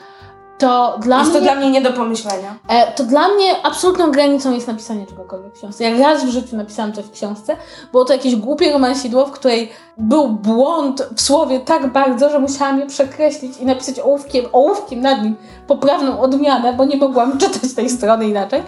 to 0.63 0.99
dla 0.99 1.19
Jest 1.19 1.31
mnie... 1.31 1.39
to 1.41 1.45
dla 1.45 1.55
mnie 1.55 1.71
nie 1.71 1.81
do 1.83 1.93
pomyślenia. 1.93 2.55
E, 2.69 2.93
to 2.93 3.05
dla 3.05 3.29
mnie 3.29 3.63
absolutną 3.63 4.11
granicą 4.11 4.53
jest 4.53 4.69
napisanie 4.69 5.07
czegokolwiek 5.07 5.55
w 5.55 5.59
książce. 5.59 5.85
Jak 5.85 5.99
raz 6.01 6.25
w 6.25 6.29
życiu 6.29 6.57
napisałam 6.57 6.93
coś 6.93 7.05
w 7.05 7.11
książce, 7.11 7.57
było 7.93 8.05
to 8.05 8.13
jakieś 8.13 8.37
głupie 8.37 8.73
romansidło, 8.73 9.27
w 9.27 9.31
której 9.31 9.73
był 9.99 10.29
błąd 10.29 11.09
w 11.17 11.21
słowie 11.21 11.61
tak 11.61 11.93
bardzo, 11.93 12.31
że 12.31 12.39
musiałam 12.39 12.81
je 12.81 12.87
przekreślić 12.87 13.59
i 13.59 13.67
napisać 13.67 14.01
ołówkiem, 14.01 14.45
ołówkiem 14.53 15.01
nad 15.01 15.23
nim 15.23 15.37
poprawną 15.67 16.21
odmianę, 16.21 16.73
bo 16.73 16.85
nie 16.85 16.97
mogłam 16.97 17.39
czytać 17.39 17.75
tej 17.77 17.91
strony 17.91 18.29
inaczej. 18.29 18.63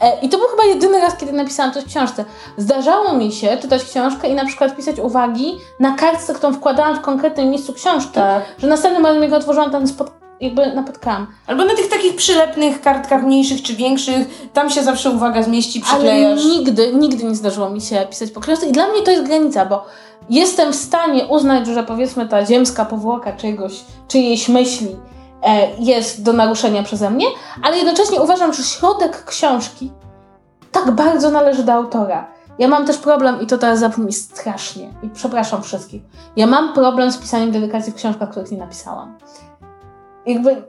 E, 0.00 0.20
I 0.20 0.28
to 0.28 0.38
był 0.38 0.46
chyba 0.48 0.64
jedyny 0.64 1.00
raz, 1.00 1.16
kiedy 1.16 1.32
napisałam 1.32 1.72
coś 1.72 1.84
w 1.84 1.88
książce. 1.88 2.24
Zdarzało 2.56 3.12
mi 3.12 3.32
się 3.32 3.56
czytać 3.56 3.84
książkę 3.84 4.28
i 4.28 4.34
na 4.34 4.44
przykład 4.44 4.76
pisać 4.76 4.98
uwagi 4.98 5.58
na 5.80 5.92
kartce, 5.96 6.34
którą 6.34 6.52
wkładałam 6.52 6.96
w 6.96 7.00
konkretnym 7.00 7.50
miejscu 7.50 7.72
książki, 7.72 8.12
Tak. 8.12 8.42
że 8.58 8.66
następnym 8.66 9.06
razem 9.06 9.22
jak 9.22 9.32
otworzyłam, 9.32 9.70
tam 9.70 9.86
spod... 9.86 10.25
jakby 10.40 10.74
napotkałam. 10.74 11.26
Albo 11.46 11.64
na 11.64 11.74
tych 11.74 11.88
takich 11.88 12.16
przylepnych 12.16 12.80
kartkach 12.80 13.22
mniejszych 13.22 13.62
czy 13.62 13.74
większych, 13.74 14.48
tam 14.52 14.70
się 14.70 14.82
zawsze 14.82 15.10
uwaga 15.10 15.42
zmieści, 15.42 15.82
Ale 15.84 15.98
przyklejasz. 15.98 16.44
nigdy, 16.44 16.92
nigdy 16.94 17.24
nie 17.24 17.34
zdarzyło 17.34 17.70
mi 17.70 17.80
się 17.80 18.06
pisać 18.10 18.30
po 18.30 18.40
książce 18.40 18.66
i 18.66 18.72
dla 18.72 18.88
mnie 18.88 19.02
to 19.02 19.10
jest 19.10 19.24
granica, 19.24 19.66
bo 19.66 19.84
jestem 20.30 20.72
w 20.72 20.76
stanie 20.76 21.26
uznać, 21.26 21.66
że 21.66 21.82
powiedzmy 21.82 22.28
ta 22.28 22.46
ziemska 22.46 22.84
powłoka 22.84 23.32
czegoś, 23.32 23.72
czyjejś 24.08 24.48
myśli 24.48 24.96
e, 25.42 25.68
jest 25.78 26.22
do 26.22 26.32
naruszenia 26.32 26.82
przeze 26.82 27.10
mnie, 27.10 27.26
ale 27.62 27.76
jednocześnie 27.76 28.20
uważam, 28.20 28.52
że 28.52 28.62
środek 28.62 29.24
książki 29.24 29.90
tak 30.72 30.90
bardzo 30.90 31.30
należy 31.30 31.62
do 31.62 31.72
autora. 31.72 32.28
Ja 32.58 32.68
mam 32.68 32.86
też 32.86 32.98
problem, 32.98 33.40
i 33.40 33.46
to 33.46 33.58
teraz 33.58 33.78
zabrzmi 33.78 34.12
strasznie, 34.12 34.90
i 35.02 35.08
przepraszam 35.08 35.62
wszystkich, 35.62 36.02
ja 36.36 36.46
mam 36.46 36.72
problem 36.72 37.12
z 37.12 37.18
pisaniem 37.18 37.50
dedykacji 37.50 37.92
w 37.92 37.96
książkach, 37.96 38.30
których 38.30 38.50
nie 38.50 38.58
napisałam. 38.58 39.18
Jakby 40.26 40.62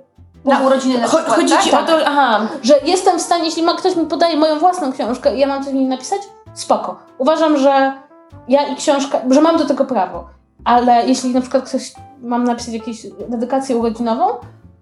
Na 0.45 0.59
urodziny 0.59 0.99
na 0.99 1.07
przykład, 1.07 1.27
chodzi 1.27 1.53
tak? 1.53 1.63
ci 1.63 1.71
o 1.71 1.83
to, 1.83 1.97
aha, 2.05 2.47
że 2.63 2.73
jestem 2.85 3.19
w 3.19 3.21
stanie, 3.21 3.45
jeśli 3.45 3.63
ma, 3.63 3.75
ktoś 3.75 3.95
mi 3.95 4.05
podaje 4.05 4.37
moją 4.37 4.59
własną 4.59 4.93
książkę 4.93 5.35
i 5.35 5.39
ja 5.39 5.47
mam 5.47 5.63
coś 5.63 5.73
w 5.73 5.75
niej 5.75 5.85
napisać, 5.85 6.21
spoko. 6.53 6.99
Uważam, 7.17 7.57
że 7.57 7.93
ja 8.47 8.67
i 8.67 8.75
książka, 8.75 9.21
że 9.29 9.41
mam 9.41 9.57
do 9.57 9.65
tego 9.65 9.85
prawo, 9.85 10.27
ale 10.65 11.07
jeśli 11.07 11.33
na 11.33 11.41
przykład 11.41 11.69
ktoś, 11.69 11.93
mam 12.21 12.43
napisać 12.43 12.73
jakąś 12.73 12.97
dedykację 13.29 13.77
urodzinową, 13.77 14.25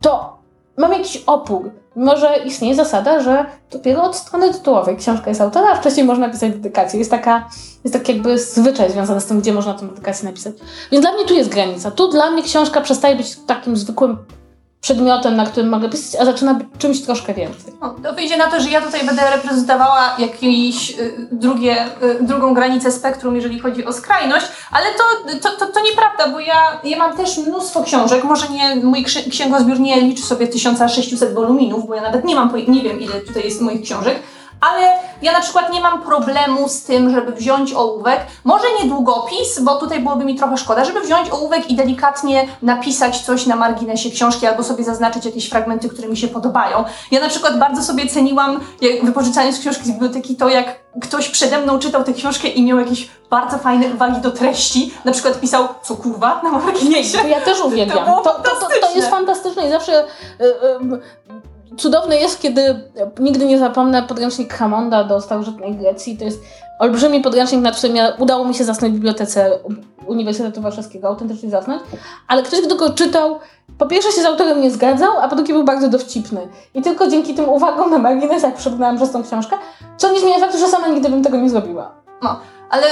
to 0.01 0.37
mam 0.77 0.91
jakiś 0.91 1.23
opór. 1.27 1.71
Mimo, 1.95 2.17
że 2.17 2.37
istnieje 2.45 2.75
zasada, 2.75 3.19
że 3.19 3.45
dopiero 3.71 4.03
od 4.03 4.15
strony 4.15 4.53
tytułowej 4.53 4.97
książka 4.97 5.29
jest 5.29 5.41
autora, 5.41 5.67
a 5.71 5.75
wcześniej 5.75 6.05
można 6.05 6.27
napisać 6.27 6.51
dedykację. 6.51 6.99
Jest 6.99 7.11
taka, 7.11 7.47
jest 7.83 7.93
tak 7.93 8.09
jakby 8.09 8.37
zwyczaj 8.39 8.91
związany 8.91 9.21
z 9.21 9.25
tym, 9.25 9.39
gdzie 9.41 9.53
można 9.53 9.73
tę 9.73 9.87
dedykację 9.87 10.29
napisać. 10.29 10.53
Więc 10.91 11.01
dla 11.01 11.13
mnie 11.13 11.25
tu 11.25 11.33
jest 11.33 11.49
granica. 11.49 11.91
Tu 11.91 12.07
dla 12.07 12.31
mnie 12.31 12.43
książka 12.43 12.81
przestaje 12.81 13.15
być 13.15 13.35
takim 13.47 13.77
zwykłym 13.77 14.17
przedmiotem, 14.85 15.35
na 15.35 15.45
którym 15.45 15.69
mogę 15.69 15.89
pisać, 15.89 16.21
a 16.21 16.25
zaczyna 16.25 16.53
być 16.53 16.67
czymś 16.77 17.01
troszkę 17.01 17.33
więcej. 17.33 17.73
No, 17.81 17.95
to 18.03 18.13
wyjdzie 18.13 18.37
na 18.37 18.47
to, 18.51 18.59
że 18.59 18.69
ja 18.69 18.81
tutaj 18.81 19.05
będę 19.05 19.21
reprezentowała 19.31 20.15
jakieś 20.19 20.99
y, 20.99 21.03
y, 22.03 22.17
drugą 22.21 22.53
granicę 22.53 22.91
spektrum, 22.91 23.35
jeżeli 23.35 23.59
chodzi 23.59 23.85
o 23.85 23.93
skrajność, 23.93 24.45
ale 24.71 24.85
to, 24.93 25.33
to, 25.39 25.57
to, 25.57 25.71
to 25.71 25.81
nieprawda, 25.81 26.27
bo 26.31 26.39
ja, 26.39 26.79
ja 26.83 26.97
mam 26.97 27.17
też 27.17 27.37
mnóstwo 27.37 27.83
książek, 27.83 28.23
może 28.23 28.49
nie, 28.49 28.75
mój 28.75 29.05
księgozbiór 29.29 29.79
nie 29.79 30.01
liczy 30.01 30.23
sobie 30.23 30.47
1600 30.47 31.33
woluminów, 31.33 31.87
bo 31.87 31.95
ja 31.95 32.01
nawet 32.01 32.25
nie 32.25 32.35
mam, 32.35 32.53
nie 32.67 32.81
wiem 32.81 32.99
ile 32.99 33.13
tutaj 33.13 33.43
jest 33.43 33.61
moich 33.61 33.81
książek, 33.81 34.19
ale 34.61 34.99
ja 35.21 35.33
na 35.33 35.41
przykład 35.41 35.73
nie 35.73 35.81
mam 35.81 36.01
problemu 36.01 36.69
z 36.69 36.83
tym, 36.83 37.09
żeby 37.09 37.31
wziąć 37.31 37.73
ołówek, 37.73 38.19
może 38.43 38.65
nie 38.81 38.89
długopis, 38.89 39.59
bo 39.59 39.75
tutaj 39.75 39.99
byłoby 39.99 40.25
mi 40.25 40.35
trochę 40.35 40.57
szkoda, 40.57 40.85
żeby 40.85 41.01
wziąć 41.01 41.29
ołówek 41.29 41.69
i 41.69 41.75
delikatnie 41.75 42.47
napisać 42.61 43.21
coś 43.21 43.45
na 43.45 43.55
marginesie 43.55 44.11
książki 44.11 44.47
albo 44.47 44.63
sobie 44.63 44.83
zaznaczyć 44.83 45.25
jakieś 45.25 45.49
fragmenty, 45.49 45.89
które 45.89 46.07
mi 46.07 46.17
się 46.17 46.27
podobają. 46.27 46.83
Ja 47.11 47.19
na 47.19 47.29
przykład 47.29 47.59
bardzo 47.59 47.83
sobie 47.83 48.07
ceniłam, 48.07 48.59
jak 48.81 49.05
wypożyczając 49.05 49.59
książki 49.59 49.83
z 49.83 49.91
biblioteki, 49.91 50.35
to 50.35 50.49
jak 50.49 50.85
ktoś 51.01 51.29
przede 51.29 51.61
mną 51.61 51.79
czytał 51.79 52.03
tę 52.03 52.13
książkę 52.13 52.47
i 52.47 52.65
miał 52.65 52.79
jakieś 52.79 53.09
bardzo 53.29 53.57
fajne 53.57 53.87
uwagi 53.93 54.21
do 54.21 54.31
treści, 54.31 54.93
na 55.05 55.11
przykład 55.11 55.39
pisał, 55.39 55.67
co 55.83 55.95
kurwa, 55.95 56.41
na 56.43 56.51
marginesie. 56.51 57.17
Ja 57.27 57.41
też 57.41 57.61
uwielbiam. 57.61 58.05
To, 58.05 58.21
to, 58.21 58.33
to, 58.33 58.67
to 58.81 58.95
jest 58.95 59.09
fantastyczne 59.09 59.67
i 59.67 59.69
zawsze 59.69 60.03
y, 60.03 60.43
y, 60.43 61.34
cudowne 61.77 62.17
jest, 62.17 62.41
kiedy 62.41 62.61
nigdy 63.19 63.45
nie 63.45 63.59
zapomnę 63.59 64.03
podręcznik 64.03 64.53
Hamonda 64.53 65.03
do 65.03 65.21
starożytnej 65.21 65.75
Grecji. 65.75 66.17
To 66.17 66.25
jest 66.25 66.41
olbrzymi 66.79 67.21
podręcznik, 67.21 67.61
nad 67.61 67.77
którym 67.77 67.95
ja, 67.95 68.13
udało 68.17 68.45
mi 68.45 68.55
się 68.55 68.63
zasnąć 68.63 68.93
w 68.93 68.95
bibliotece 68.95 69.59
Uniwersytetu 70.07 70.61
Warszawskiego, 70.61 71.07
autentycznie 71.07 71.49
zasnąć, 71.49 71.81
ale 72.27 72.43
ktoś, 72.43 72.61
kto 72.61 72.75
go 72.75 72.89
czytał, 72.89 73.39
po 73.77 73.85
pierwsze 73.85 74.11
się 74.11 74.21
z 74.21 74.25
autorem 74.25 74.61
nie 74.61 74.71
zgadzał, 74.71 75.19
a 75.19 75.27
po 75.27 75.35
drugie 75.35 75.53
był 75.53 75.63
bardzo 75.63 75.89
dowcipny. 75.89 76.47
I 76.73 76.81
tylko 76.81 77.07
dzięki 77.07 77.33
tym 77.33 77.49
uwagom 77.49 77.91
na 77.91 77.97
marginesach 77.97 78.53
przebrnęłam 78.53 78.97
przez 78.97 79.11
tą 79.11 79.23
książkę, 79.23 79.55
co 79.97 80.11
nie 80.11 80.19
zmienia 80.19 80.39
faktu, 80.39 80.57
że 80.57 80.67
sama 80.67 80.87
nigdy 80.87 81.09
bym 81.09 81.23
tego 81.23 81.37
nie 81.37 81.49
zrobiła. 81.49 81.91
Ale 82.75 82.87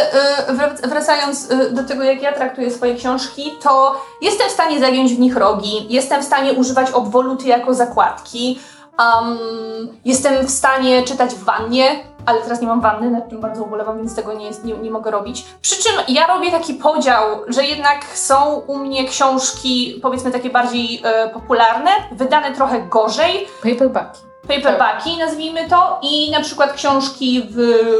wrac- 0.48 0.88
wracając 0.88 1.52
y, 1.52 1.72
do 1.72 1.84
tego, 1.84 2.04
jak 2.04 2.22
ja 2.22 2.34
traktuję 2.34 2.72
swoje 2.72 2.96
książki, 2.96 3.52
to 3.64 4.02
jestem 4.22 4.50
w 4.50 4.52
stanie 4.52 4.80
zagiąć 4.80 5.14
w 5.14 5.20
nich 5.20 5.36
rogi, 5.38 5.86
jestem 5.90 6.22
w 6.22 6.26
stanie 6.26 6.54
używać 6.54 6.92
obwoluty 6.92 7.48
jako 7.48 7.74
zakładki, 7.74 8.60
um, 9.00 9.38
jestem 10.06 10.48
w 10.48 10.52
stanie 10.52 11.04
czytać 11.04 11.34
w 11.36 11.44
wannie, 11.44 11.86
ale 12.26 12.42
teraz 12.42 12.62
nie 12.62 12.68
mam 12.68 12.82
wanny, 12.82 13.12
nad 13.12 13.30
czym 13.30 13.42
bardzo 13.42 13.64
ubolewam, 13.64 13.98
więc 13.98 14.16
tego 14.16 14.34
nie, 14.34 14.46
jest, 14.46 14.66
nie, 14.66 14.74
nie 14.74 14.92
mogę 14.92 15.12
robić. 15.12 15.46
Przy 15.62 15.84
czym 15.84 15.94
ja 16.08 16.28
robię 16.28 16.52
taki 16.52 16.74
podział, 16.74 17.24
że 17.48 17.64
jednak 17.64 18.06
są 18.14 18.56
u 18.68 18.78
mnie 18.78 19.08
książki, 19.08 20.00
powiedzmy 20.02 20.32
takie 20.32 20.50
bardziej 20.50 21.04
y, 21.26 21.30
popularne, 21.30 21.92
wydane 22.12 22.52
trochę 22.52 22.82
gorzej, 22.82 23.48
Paperbacki. 23.64 24.33
Paperbacki, 24.48 25.18
nazwijmy 25.18 25.70
to, 25.70 26.00
i 26.02 26.32
na 26.32 26.42
przykład 26.42 26.74
książki 26.74 27.48
w 27.52 27.58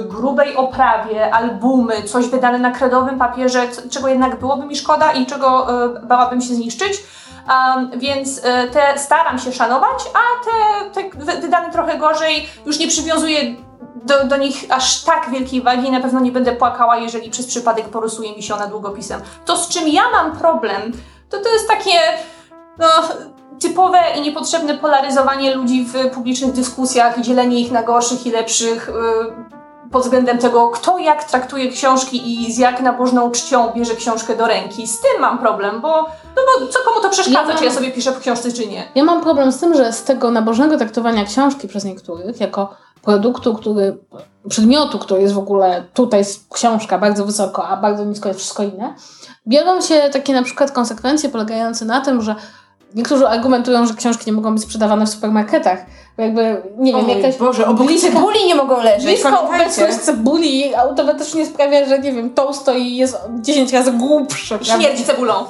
grubej 0.08 0.56
oprawie, 0.56 1.34
albumy, 1.34 2.04
coś 2.04 2.26
wydane 2.28 2.60
na 2.60 2.72
kredowym 2.72 3.20
papierze, 3.20 3.68
czego 3.92 4.08
jednak 4.08 4.40
byłoby 4.40 4.66
mi 4.66 4.76
szkoda 4.76 5.12
i 5.12 5.26
czego 5.26 5.68
e, 5.86 5.90
bałabym 6.00 6.42
się 6.42 6.56
zniszczyć. 6.56 7.04
Um, 7.50 8.00
więc 8.00 8.42
e, 8.44 8.68
te 8.68 9.00
staram 9.00 9.40
się 9.40 9.54
szanować, 9.54 10.00
a 10.14 10.46
te, 10.46 10.92
te 10.92 11.18
wy- 11.18 11.42
wydane 11.42 11.72
trochę 11.72 11.98
gorzej 11.98 12.50
już 12.66 12.80
nie 12.80 12.88
przywiązuję 12.88 13.56
do, 14.04 14.24
do 14.24 14.38
nich 14.38 14.66
aż 14.70 15.04
tak 15.04 15.30
wielkiej 15.30 15.62
wagi 15.62 15.88
i 15.88 15.92
na 15.92 16.00
pewno 16.00 16.20
nie 16.20 16.32
będę 16.32 16.52
płakała, 16.52 16.98
jeżeli 16.98 17.30
przez 17.30 17.48
przypadek 17.48 17.90
porysuje 17.90 18.36
mi 18.36 18.44
się 18.44 18.56
ona 18.56 18.68
długopisem. 18.68 19.22
To, 19.46 19.58
z 19.58 19.70
czym 19.70 19.88
ja 19.88 20.02
mam 20.12 20.38
problem, 20.38 20.92
to 21.30 21.38
to 21.40 21.50
jest 21.50 21.68
takie 21.68 22.00
no, 22.78 22.88
typowe 23.64 24.00
i 24.18 24.22
niepotrzebne 24.22 24.78
polaryzowanie 24.78 25.56
ludzi 25.56 25.86
w 25.86 26.10
publicznych 26.14 26.52
dyskusjach, 26.52 27.22
dzielenie 27.22 27.60
ich 27.60 27.72
na 27.72 27.84
gorszych 27.84 28.26
i 28.26 28.32
lepszych 28.32 28.88
yy, 28.88 29.90
pod 29.92 30.04
względem 30.04 30.38
tego, 30.38 30.70
kto 30.70 30.98
jak 31.00 31.24
traktuje 31.24 31.72
książki 31.72 32.46
i 32.48 32.54
z 32.54 32.58
jak 32.58 32.82
nabożną 32.82 33.32
czcią 33.32 33.72
bierze 33.76 33.96
książkę 33.96 34.36
do 34.36 34.48
ręki. 34.48 34.88
Z 34.88 35.02
tym 35.02 35.22
mam 35.22 35.40
problem, 35.40 35.82
bo, 35.82 35.88
no 36.36 36.42
bo 36.60 36.68
co 36.68 36.80
komu 36.86 37.02
to 37.02 37.10
przeszkadza, 37.10 37.40
Ja 37.40 37.48
mam- 37.48 37.58
czy 37.58 37.66
ja 37.66 37.72
sobie 37.72 37.92
piszę 37.92 38.12
w 38.12 38.20
książce, 38.20 38.52
czy 38.52 38.68
nie. 38.68 38.84
Ja 38.96 39.04
mam 39.04 39.22
problem 39.22 39.52
z 39.52 39.60
tym, 39.60 39.76
że 39.76 39.94
z 39.94 40.04
tego 40.04 40.32
nabożnego 40.32 40.78
traktowania 40.78 41.26
książki 41.26 41.68
przez 41.68 41.86
niektórych 41.86 42.40
jako 42.40 42.76
produktu, 43.02 43.54
który, 43.54 43.98
przedmiotu, 44.50 45.00
który 45.00 45.22
jest 45.22 45.34
w 45.34 45.38
ogóle 45.38 45.84
tutaj 45.94 46.20
jest 46.20 46.54
książka 46.54 46.98
bardzo 46.98 47.26
wysoko, 47.26 47.68
a 47.68 47.78
bardzo 47.78 48.06
nisko 48.06 48.30
jest 48.30 48.40
wszystko 48.40 48.64
inne, 48.64 48.96
biorą 49.48 49.82
się 49.82 50.10
takie 50.14 50.34
na 50.34 50.44
przykład 50.44 50.72
konsekwencje 50.72 51.30
polegające 51.30 51.86
na 51.86 52.02
tym, 52.02 52.22
że 52.22 52.36
niektórzy 52.96 53.28
argumentują, 53.28 53.86
że 53.86 53.94
książki 53.94 54.26
nie 54.26 54.34
mogą 54.34 54.54
być 54.54 54.64
sprzedawane 54.64 55.06
w 55.06 55.10
supermarketach, 55.10 55.86
bo 56.18 56.24
jakby, 56.24 56.62
nie 56.78 56.96
O 56.96 56.98
wiem, 56.98 57.06
mój 57.06 57.22
jakaś 57.22 57.38
Boże, 57.38 57.68
obok 57.68 57.92
cebuli 57.92 58.46
nie 58.48 58.56
mogą 58.56 58.84
leżeć, 58.84 59.04
Blisko 59.04 59.42
obecność 59.42 59.98
cebuli 59.98 60.76
automatycznie 60.76 61.46
sprawia, 61.46 61.86
że 61.86 62.00
nie 62.00 62.14
wiem, 62.14 62.30
toast 62.30 62.62
stoi 62.62 62.96
jest 62.96 63.18
10 63.40 63.74
razy 63.74 63.92
głupszy. 63.92 64.60
Śmierdzi 64.62 65.04
cebulą. 65.04 65.34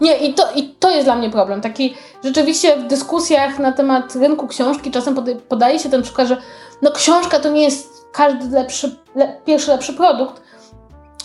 Nie, 0.00 0.16
i 0.16 0.34
to, 0.34 0.42
i 0.54 0.68
to 0.68 0.90
jest 0.90 1.06
dla 1.06 1.16
mnie 1.16 1.30
problem. 1.30 1.60
Taki 1.60 1.94
rzeczywiście 2.24 2.76
w 2.76 2.86
dyskusjach 2.86 3.58
na 3.58 3.72
temat 3.72 4.16
rynku 4.16 4.48
książki 4.48 4.90
czasem 4.90 5.16
podaje 5.48 5.78
się 5.78 5.90
ten 5.90 6.02
przykład, 6.02 6.28
że 6.28 6.36
no 6.82 6.90
książka 6.90 7.38
to 7.38 7.50
nie 7.50 7.62
jest 7.62 8.06
każdy 8.12 8.56
lepszy, 8.56 8.96
le, 9.14 9.36
pierwszy 9.44 9.70
lepszy 9.70 9.92
produkt, 9.92 10.42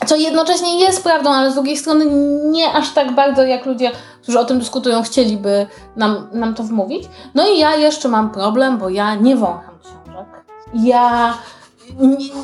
co 0.05 0.15
jednocześnie 0.15 0.79
jest 0.79 1.03
prawdą, 1.03 1.29
ale 1.29 1.51
z 1.51 1.53
drugiej 1.53 1.77
strony 1.77 2.05
nie 2.51 2.73
aż 2.73 2.93
tak 2.93 3.15
bardzo, 3.15 3.43
jak 3.43 3.65
ludzie, 3.65 3.91
którzy 4.21 4.39
o 4.39 4.45
tym 4.45 4.59
dyskutują, 4.59 5.03
chcieliby 5.03 5.67
nam, 5.95 6.27
nam 6.31 6.53
to 6.53 6.63
wmówić. 6.63 7.03
No 7.35 7.47
i 7.47 7.59
ja 7.59 7.75
jeszcze 7.75 8.09
mam 8.09 8.31
problem, 8.31 8.77
bo 8.77 8.89
ja 8.89 9.15
nie 9.15 9.35
wącham 9.35 9.79
książek. 9.79 10.27
Ja 10.73 11.33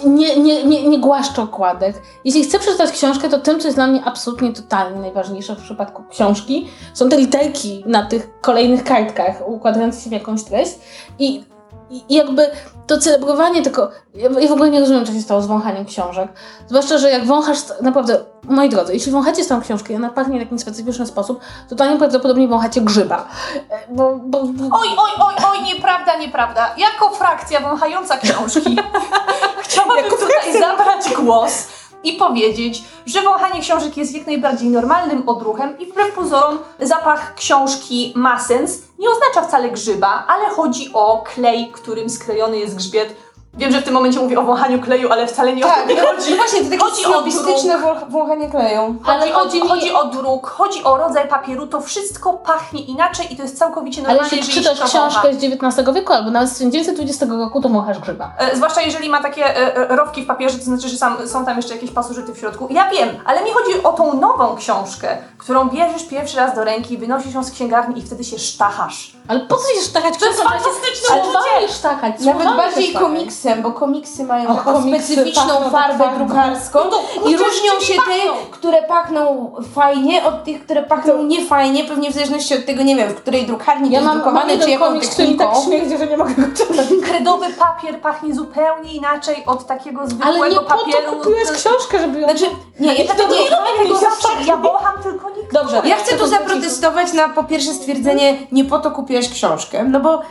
nie, 0.06 0.36
nie, 0.36 0.64
nie, 0.64 0.84
nie, 0.84 0.99
głaszczę 0.99 1.41
okładek. 1.41 2.01
Jeśli 2.26 2.43
chcę 2.43 2.60
przeczytać 2.60 2.91
książkę, 2.91 3.30
to 3.30 3.39
tym, 3.39 3.60
co 3.60 3.68
jest 3.68 3.78
dla 3.78 3.88
mnie 3.88 4.04
absolutnie 4.06 4.54
totalnie 4.54 4.99
najważniejsze 4.99 5.56
w 5.56 5.62
przypadku 5.62 6.04
książki, 6.10 6.68
są 6.93 7.10
te 7.10 7.18
literki 7.18 7.84
na 7.86 8.06
tych 8.06 8.39
kolejnych 8.41 8.84
kartkach 8.84 9.47
układające 9.47 10.01
się 10.01 10.10
w 10.10 10.14
jakąś 10.14 10.43
treść. 10.43 10.74
I, 11.20 11.43
i 11.90 12.16
jakby 12.16 12.52
to 12.88 12.98
celebrowanie 12.98 13.62
tylko. 13.62 13.90
Ja, 14.14 14.30
ja 14.40 14.50
w 14.50 14.52
ogóle 14.52 14.70
nie 14.70 14.80
rozumiem, 14.80 15.06
co 15.06 15.14
się 15.14 15.22
stało 15.22 15.42
z 15.42 15.46
wąchaniem 15.48 15.86
książek. 15.86 16.30
Zwłaszcza, 16.68 16.98
że 16.98 17.12
jak 17.12 17.26
wąchasz, 17.26 17.58
naprawdę, 17.82 18.26
moi 18.44 18.70
drodzy, 18.70 18.94
jeśli 18.94 19.12
wąchacie 19.12 19.46
tą 19.46 19.62
książkę 19.62 19.94
i 19.94 19.96
ona 19.96 20.10
pachnie 20.10 20.38
w 20.38 20.42
jakiś 20.42 20.62
specyficzny 20.62 21.08
sposób, 21.08 21.40
to 21.70 21.76
to 21.76 21.86
najprawdopodobniej 21.86 22.48
wąchacie 22.48 22.82
grzyba. 22.82 23.28
E, 23.70 23.94
Bo, 23.96 24.16
bo, 24.24 24.44
bo, 24.44 24.78
Oj, 24.78 24.88
oj, 24.98 25.12
oj, 25.20 25.34
oj, 25.52 25.64
nieprawda, 25.64 26.18
nieprawda. 26.18 26.76
Jako 26.78 27.10
frakcja 27.10 27.60
wąchająca 27.60 28.18
książki 28.18 28.78
chciałabym 29.64 30.04
tutaj 30.10 30.60
zabrać 30.60 31.14
głos 31.16 31.68
i 32.04 32.14
powiedzieć, 32.14 32.84
że 33.06 33.22
wąchanie 33.22 33.62
książek 33.62 33.97
jest 33.97 34.16
jak 34.16 34.28
najbardziej 34.28 34.70
normalnym 34.70 35.30
odruchem 35.30 35.80
i 35.80 35.86
wbrew 35.86 36.16
pozorom 36.16 36.60
zapach 36.80 37.36
książki 37.36 38.14
ma 38.16 38.39
sens. 38.39 38.82
Nie 38.99 39.10
oznacza 39.10 39.47
wcale 39.47 39.70
grzyba, 39.70 40.26
ale 40.28 40.49
chodzi 40.49 40.89
o 40.93 41.24
klej, 41.34 41.72
którym 41.72 42.10
sklejony 42.10 42.58
jest 42.58 42.76
grzbiet. 42.76 43.16
Wiem, 43.56 43.72
że 43.72 43.82
w 43.82 43.84
tym 43.84 43.93
momencie 43.93 44.20
mówię 44.20 44.39
o 44.39 44.43
wąchaniu 44.43 44.82
kleju, 44.82 45.12
ale 45.12 45.28
wcale 45.28 45.56
nie 45.56 45.66
o 45.66 45.68
Tak, 45.70 45.82
to 45.82 45.88
mi 45.88 45.95
no, 45.95 46.01
chodzi. 46.08 46.30
no 46.32 46.36
właśnie, 46.38 46.60
to 46.60 46.66
takie 46.70 46.78
Chodzi 46.78 47.06
o 47.06 47.10
snobistyczne 47.10 47.78
wą- 47.80 48.10
wąchanie 48.12 48.49
kleją. 48.49 48.95
Ale 49.06 49.32
Chodzi, 49.32 49.32
chodzi 49.32 49.62
o, 49.62 49.68
chodzi 49.68 49.91
o 49.93 50.06
druk, 50.06 50.47
chodzi 50.47 50.84
o 50.84 50.97
rodzaj 50.97 51.28
papieru, 51.28 51.68
to 51.68 51.82
wszystko 51.82 52.34
pachnie 52.34 52.82
inaczej 52.82 53.34
i 53.34 53.38
to 53.38 53.43
jest 53.43 53.58
całkowicie 53.58 54.01
ale 54.01 54.08
normalne, 54.10 54.38
jeśli 54.38 54.47
jeżeli 54.56 54.68
czytasz 54.76 54.80
to 54.80 54.86
książkę 54.99 55.34
z 55.34 55.43
XIX 55.43 55.91
wieku 55.93 56.14
albo 56.14 56.32
nawet 56.32 56.49
z 56.49 56.54
1920 56.54 57.26
roku, 57.26 57.62
to 57.62 57.70
wąchasz 57.70 57.99
grzyba. 57.99 58.32
E, 58.38 58.56
Zwłaszcza 58.56 58.82
jeżeli 58.82 59.10
ma 59.10 59.22
takie 59.22 59.45
e, 59.45 59.76
e, 59.89 59.95
rowki 59.95 60.24
w 60.24 60.28
papierze, 60.28 60.58
to 60.58 60.64
znaczy, 60.64 60.89
że 60.89 60.97
sam, 60.97 61.28
są 61.28 61.45
tam 61.45 61.58
jeszcze 61.58 61.74
jakieś 61.76 61.91
pasożyty 61.91 62.34
w 62.34 62.38
środku. 62.38 62.68
Ja 62.72 62.89
wiem, 62.89 63.10
ale 63.26 63.43
mi 63.43 63.49
chodzi 63.51 63.84
o 63.84 63.93
tą 63.93 64.14
nową 64.14 64.56
książkę, 64.56 65.18
którą 65.38 65.70
bierzesz 65.70 66.04
pierwszy 66.08 66.38
raz 66.38 66.56
do 66.56 66.64
ręki, 66.64 66.97
wynosisz 66.97 67.34
ją 67.34 67.43
z 67.43 67.51
księgarni 67.51 67.99
i 67.99 68.01
wtedy 68.06 68.24
się 68.24 68.39
sztachasz. 68.39 69.14
Ale 69.28 69.39
po 69.39 69.56
co 69.58 69.64
się 69.76 69.82
sztachać 69.82 70.14
To 70.20 70.26
jest 70.26 70.41
fantastyczne 70.43 71.16
uczucie! 71.22 71.74
sztachać. 71.74 72.20
Nawet 72.20 72.47
bardziej 72.58 72.89
sztachać. 72.89 73.10
Komiksem, 73.44 73.62
bo 73.62 73.72
komiksy 73.72 74.24
mają 74.24 74.50
O, 74.50 74.56
taką 74.56 74.74
komiksy 74.74 75.14
specyficzną 75.14 75.48
pachną 75.48 75.70
farbę 75.70 76.04
tak 76.04 76.18
drukarską 76.18 76.80
No 76.84 76.89
to 76.89 77.30
i 77.30 77.38
różnią 77.38 77.80
się 77.82 77.94
te, 77.94 78.52
które 78.52 78.84
pachną 78.84 79.52
fajnie 79.76 80.24
od 80.26 80.44
tych, 80.44 80.66
które 80.66 80.84
pachną 80.84 81.24
niefajnie, 81.24 81.84
pewnie 81.84 82.12
w 82.12 82.14
zależności 82.14 82.54
od 82.56 82.66
tego, 82.66 82.84
nie 82.84 82.96
wiem, 82.96 83.10
w 83.10 83.16
której 83.16 83.46
drukarni 83.46 83.91
Ja 83.91 84.00
to 84.00 84.06
jest 84.06 84.06
mam, 84.06 84.16
drukowane, 84.18 84.58
czy 84.58 84.70
jaką 84.70 84.86
komiks, 84.86 85.08
tak 85.08 85.18
techniką. 85.18 85.64
śmierdzi, 85.66 85.98
że 85.98 86.08
nie 86.08 86.18
mogę 86.18 86.34
go 86.36 86.48
czytać. 86.58 86.88
Kredowy 87.10 87.46
papier 87.60 88.02
pachnie 88.02 88.36
zupełnie 88.36 88.94
inaczej 88.94 89.44
od 89.46 89.66
takiego 89.68 90.00
Ale 90.00 90.10
zwykłego 90.10 90.48
nie 90.48 90.56
po 90.56 90.62
papieru. 90.64 91.12
to 91.12 91.12
kupiłeś 91.12 91.52
książkę, 91.52 92.00
żeby 92.00 92.20
ją... 92.20 92.28
Znaczy, 92.30 92.46
nie, 92.80 92.94
ja 92.96 93.16
to 93.16 93.24
nie, 93.28 93.30
nie 93.30 93.50
lubię 93.50 93.84
tego 93.84 93.96
zawsze, 93.98 94.28
tak 94.38 94.48
ja 94.48 94.58
wącham 94.58 95.04
tylko 95.04 95.30
niektóre. 95.30 95.64
Dobrze, 95.64 95.82
Ja 95.86 95.96
chcę 95.96 96.16
tu 96.18 96.28
zaprotestować 96.28 97.14
na 97.14 97.30
po 97.30 97.44
pierwsze 97.44 97.74
stwierdzenie, 97.74 98.38
nie 98.52 98.66
po 98.66 98.80
to 98.80 98.91
kupiłeś 98.91 99.30
książkę, 99.30 99.84
no 99.84 100.00
bo 100.00 100.22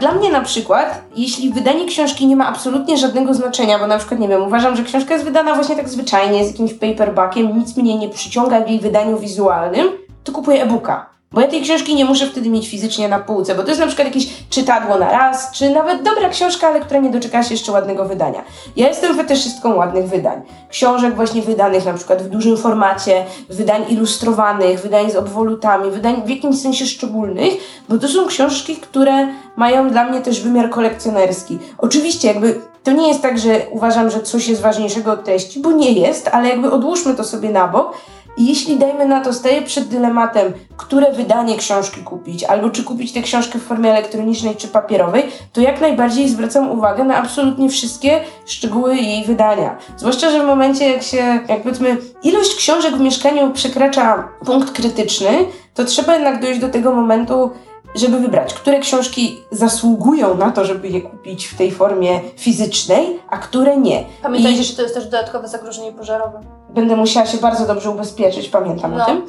dla 0.00 0.12
mnie 0.12 0.30
na 0.30 0.40
przykład, 0.40 1.00
jeśli 1.16 1.50
wydanie 1.52 1.86
książki 1.86 2.26
nie 2.26 2.36
ma 2.36 2.46
absolutnie 2.54 2.96
żadnego 2.96 3.34
znaczenia, 3.34 3.78
bo 3.78 3.86
na 3.86 3.98
przykład, 3.98 4.20
nie 4.20 4.28
wiem, 4.28 4.42
uważam, 4.42 4.76
że 4.76 4.82
książka 4.82 5.14
jest 5.14 5.26
wydana 5.26 5.54
właśnie 5.54 5.76
tak 5.76 5.88
zwyczajnie, 5.88 6.44
z 6.44 6.50
jakimś 6.50 6.74
paperbackiem, 6.74 7.58
nic 7.58 7.76
mnie 7.76 7.98
nie 7.98 8.08
przyciąga 8.08 8.60
w 8.60 8.68
jej 8.68 8.80
wydaniu 8.80 9.18
wizualnym, 9.18 9.88
to 10.24 10.32
kupuję 10.32 10.62
e-booka. 10.62 11.13
Bo 11.34 11.40
ja 11.40 11.48
tej 11.48 11.62
książki 11.62 11.94
nie 11.94 12.04
muszę 12.04 12.26
wtedy 12.26 12.50
mieć 12.50 12.68
fizycznie 12.68 13.08
na 13.08 13.18
półce, 13.18 13.54
bo 13.54 13.62
to 13.62 13.68
jest 13.68 13.80
na 13.80 13.86
przykład 13.86 14.08
jakieś 14.08 14.28
czytadło 14.50 14.98
na 14.98 15.10
raz, 15.10 15.50
czy 15.52 15.70
nawet 15.70 16.02
dobra 16.02 16.28
książka, 16.28 16.68
ale 16.68 16.80
która 16.80 17.00
nie 17.00 17.10
doczeka 17.10 17.42
się 17.42 17.54
jeszcze 17.54 17.72
ładnego 17.72 18.04
wydania. 18.04 18.44
Ja 18.76 18.88
jestem 18.88 19.16
fetyszystką 19.16 19.74
ładnych 19.74 20.08
wydań. 20.08 20.42
Książek 20.68 21.14
właśnie 21.14 21.42
wydanych 21.42 21.84
na 21.84 21.92
przykład 21.92 22.22
w 22.22 22.28
dużym 22.28 22.56
formacie, 22.56 23.24
wydań 23.48 23.84
ilustrowanych, 23.88 24.80
wydań 24.80 25.10
z 25.10 25.16
obwolutami, 25.16 25.90
wydań 25.90 26.22
w 26.26 26.28
jakimś 26.28 26.60
sensie 26.60 26.86
szczególnych, 26.86 27.54
bo 27.88 27.98
to 27.98 28.08
są 28.08 28.26
książki, 28.26 28.76
które 28.76 29.28
mają 29.56 29.90
dla 29.90 30.04
mnie 30.04 30.20
też 30.20 30.40
wymiar 30.40 30.70
kolekcjonerski. 30.70 31.58
Oczywiście 31.78 32.28
jakby 32.28 32.60
to 32.84 32.92
nie 32.92 33.08
jest 33.08 33.22
tak, 33.22 33.38
że 33.38 33.60
uważam, 33.70 34.10
że 34.10 34.20
coś 34.20 34.48
jest 34.48 34.62
ważniejszego 34.62 35.12
od 35.12 35.24
treści, 35.24 35.60
bo 35.60 35.72
nie 35.72 35.92
jest, 35.92 36.28
ale 36.32 36.48
jakby 36.48 36.70
odłóżmy 36.70 37.14
to 37.14 37.24
sobie 37.24 37.50
na 37.50 37.68
bok. 37.68 37.94
I 38.36 38.46
jeśli 38.46 38.76
dajmy 38.76 39.06
na 39.06 39.20
to, 39.20 39.32
staję 39.32 39.62
przed 39.62 39.88
dylematem, 39.88 40.52
które 40.76 41.12
wydanie 41.12 41.56
książki 41.56 42.00
kupić, 42.00 42.44
albo 42.44 42.70
czy 42.70 42.84
kupić 42.84 43.12
tę 43.12 43.22
książkę 43.22 43.58
w 43.58 43.62
formie 43.62 43.90
elektronicznej 43.90 44.56
czy 44.56 44.68
papierowej, 44.68 45.22
to 45.52 45.60
jak 45.60 45.80
najbardziej 45.80 46.28
zwracam 46.28 46.70
uwagę 46.70 47.04
na 47.04 47.16
absolutnie 47.16 47.68
wszystkie 47.68 48.20
szczegóły 48.46 48.96
jej 48.96 49.24
wydania. 49.24 49.76
Zwłaszcza, 49.96 50.30
że 50.30 50.42
w 50.42 50.46
momencie, 50.46 50.90
jak 50.90 51.02
się, 51.02 51.40
jak 51.48 51.62
powiedzmy, 51.62 51.96
ilość 52.22 52.54
książek 52.54 52.96
w 52.96 53.00
mieszkaniu 53.00 53.50
przekracza 53.50 54.28
punkt 54.44 54.70
krytyczny, 54.70 55.30
to 55.74 55.84
trzeba 55.84 56.14
jednak 56.14 56.42
dojść 56.42 56.60
do 56.60 56.68
tego 56.68 56.94
momentu, 56.94 57.50
żeby 57.94 58.18
wybrać, 58.20 58.54
które 58.54 58.80
książki 58.80 59.40
zasługują 59.50 60.34
na 60.36 60.50
to, 60.50 60.64
żeby 60.64 60.88
je 60.88 61.00
kupić 61.00 61.46
w 61.46 61.56
tej 61.58 61.70
formie 61.70 62.20
fizycznej, 62.36 63.18
a 63.30 63.36
które 63.38 63.76
nie. 63.76 64.04
Pamiętajcie, 64.22 64.60
I 64.60 64.64
że 64.64 64.76
to 64.76 64.82
jest 64.82 64.94
też 64.94 65.04
dodatkowe 65.04 65.48
zagrożenie 65.48 65.92
pożarowe. 65.92 66.40
będę 66.74 66.96
musiała 66.96 67.26
się 67.26 67.38
bardzo 67.38 67.66
dobrze 67.66 67.90
ubezpieczyć, 67.90 68.48
pamiętam 68.48 68.94
No. 68.96 69.02
o 69.02 69.06
tym. 69.06 69.22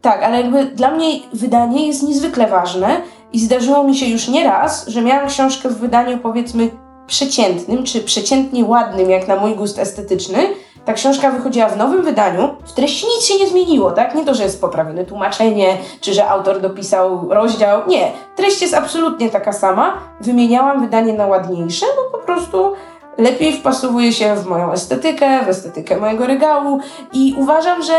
Tak, 0.00 0.22
ale 0.22 0.36
jakby 0.40 0.64
dla 0.64 0.90
mnie 0.90 1.06
wydanie 1.32 1.86
jest 1.86 2.02
niezwykle 2.02 2.46
ważne 2.46 3.00
i 3.32 3.40
zdarzyło 3.40 3.84
mi 3.84 3.96
się 3.96 4.06
już 4.06 4.28
nieraz, 4.28 4.86
że 4.88 5.02
miałam 5.02 5.28
książkę 5.28 5.68
w 5.68 5.78
wydaniu 5.78 6.18
powiedzmy 6.18 6.70
przeciętnym, 7.06 7.84
czy 7.84 8.00
przeciętnie 8.00 8.64
ładnym, 8.64 9.10
jak 9.10 9.28
na 9.28 9.36
mój 9.36 9.54
gust 9.56 9.78
estetyczny. 9.78 10.38
Ta 10.84 10.92
książka 10.92 11.30
wychodziła 11.30 11.68
w 11.68 11.76
nowym 11.76 12.02
wydaniu, 12.02 12.54
w 12.66 12.72
treści 12.72 13.06
nic 13.06 13.24
się 13.24 13.38
nie 13.38 13.46
zmieniło, 13.46 13.90
tak? 13.90 14.14
Nie 14.14 14.24
to, 14.24 14.34
że 14.34 14.42
jest 14.42 14.60
poprawione 14.60 15.04
tłumaczenie, 15.04 15.76
czy 16.00 16.14
że 16.14 16.28
autor 16.28 16.60
dopisał 16.60 17.26
rozdział. 17.30 17.80
Nie, 17.86 18.12
treść 18.36 18.62
jest 18.62 18.74
absolutnie 18.74 19.30
taka 19.30 19.52
sama. 19.52 19.92
Wymieniałam 20.20 20.80
wydanie 20.80 21.12
na 21.12 21.26
ładniejsze, 21.26 21.86
bo 21.96 22.18
po 22.18 22.24
prostu 22.26 22.72
lepiej 23.18 23.52
wpasowuje 23.52 24.12
się 24.12 24.34
w 24.36 24.46
moją 24.46 24.72
estetykę, 24.72 25.44
w 25.44 25.48
estetykę 25.48 25.96
mojego 25.96 26.26
regału 26.26 26.80
i 27.12 27.34
uważam, 27.38 27.82
że 27.82 27.94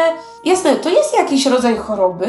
jasne, 0.46 0.76
to 0.76 0.90
jest 0.90 1.18
jakiś 1.18 1.46
rodzaj 1.46 1.78
choroby, 1.78 2.28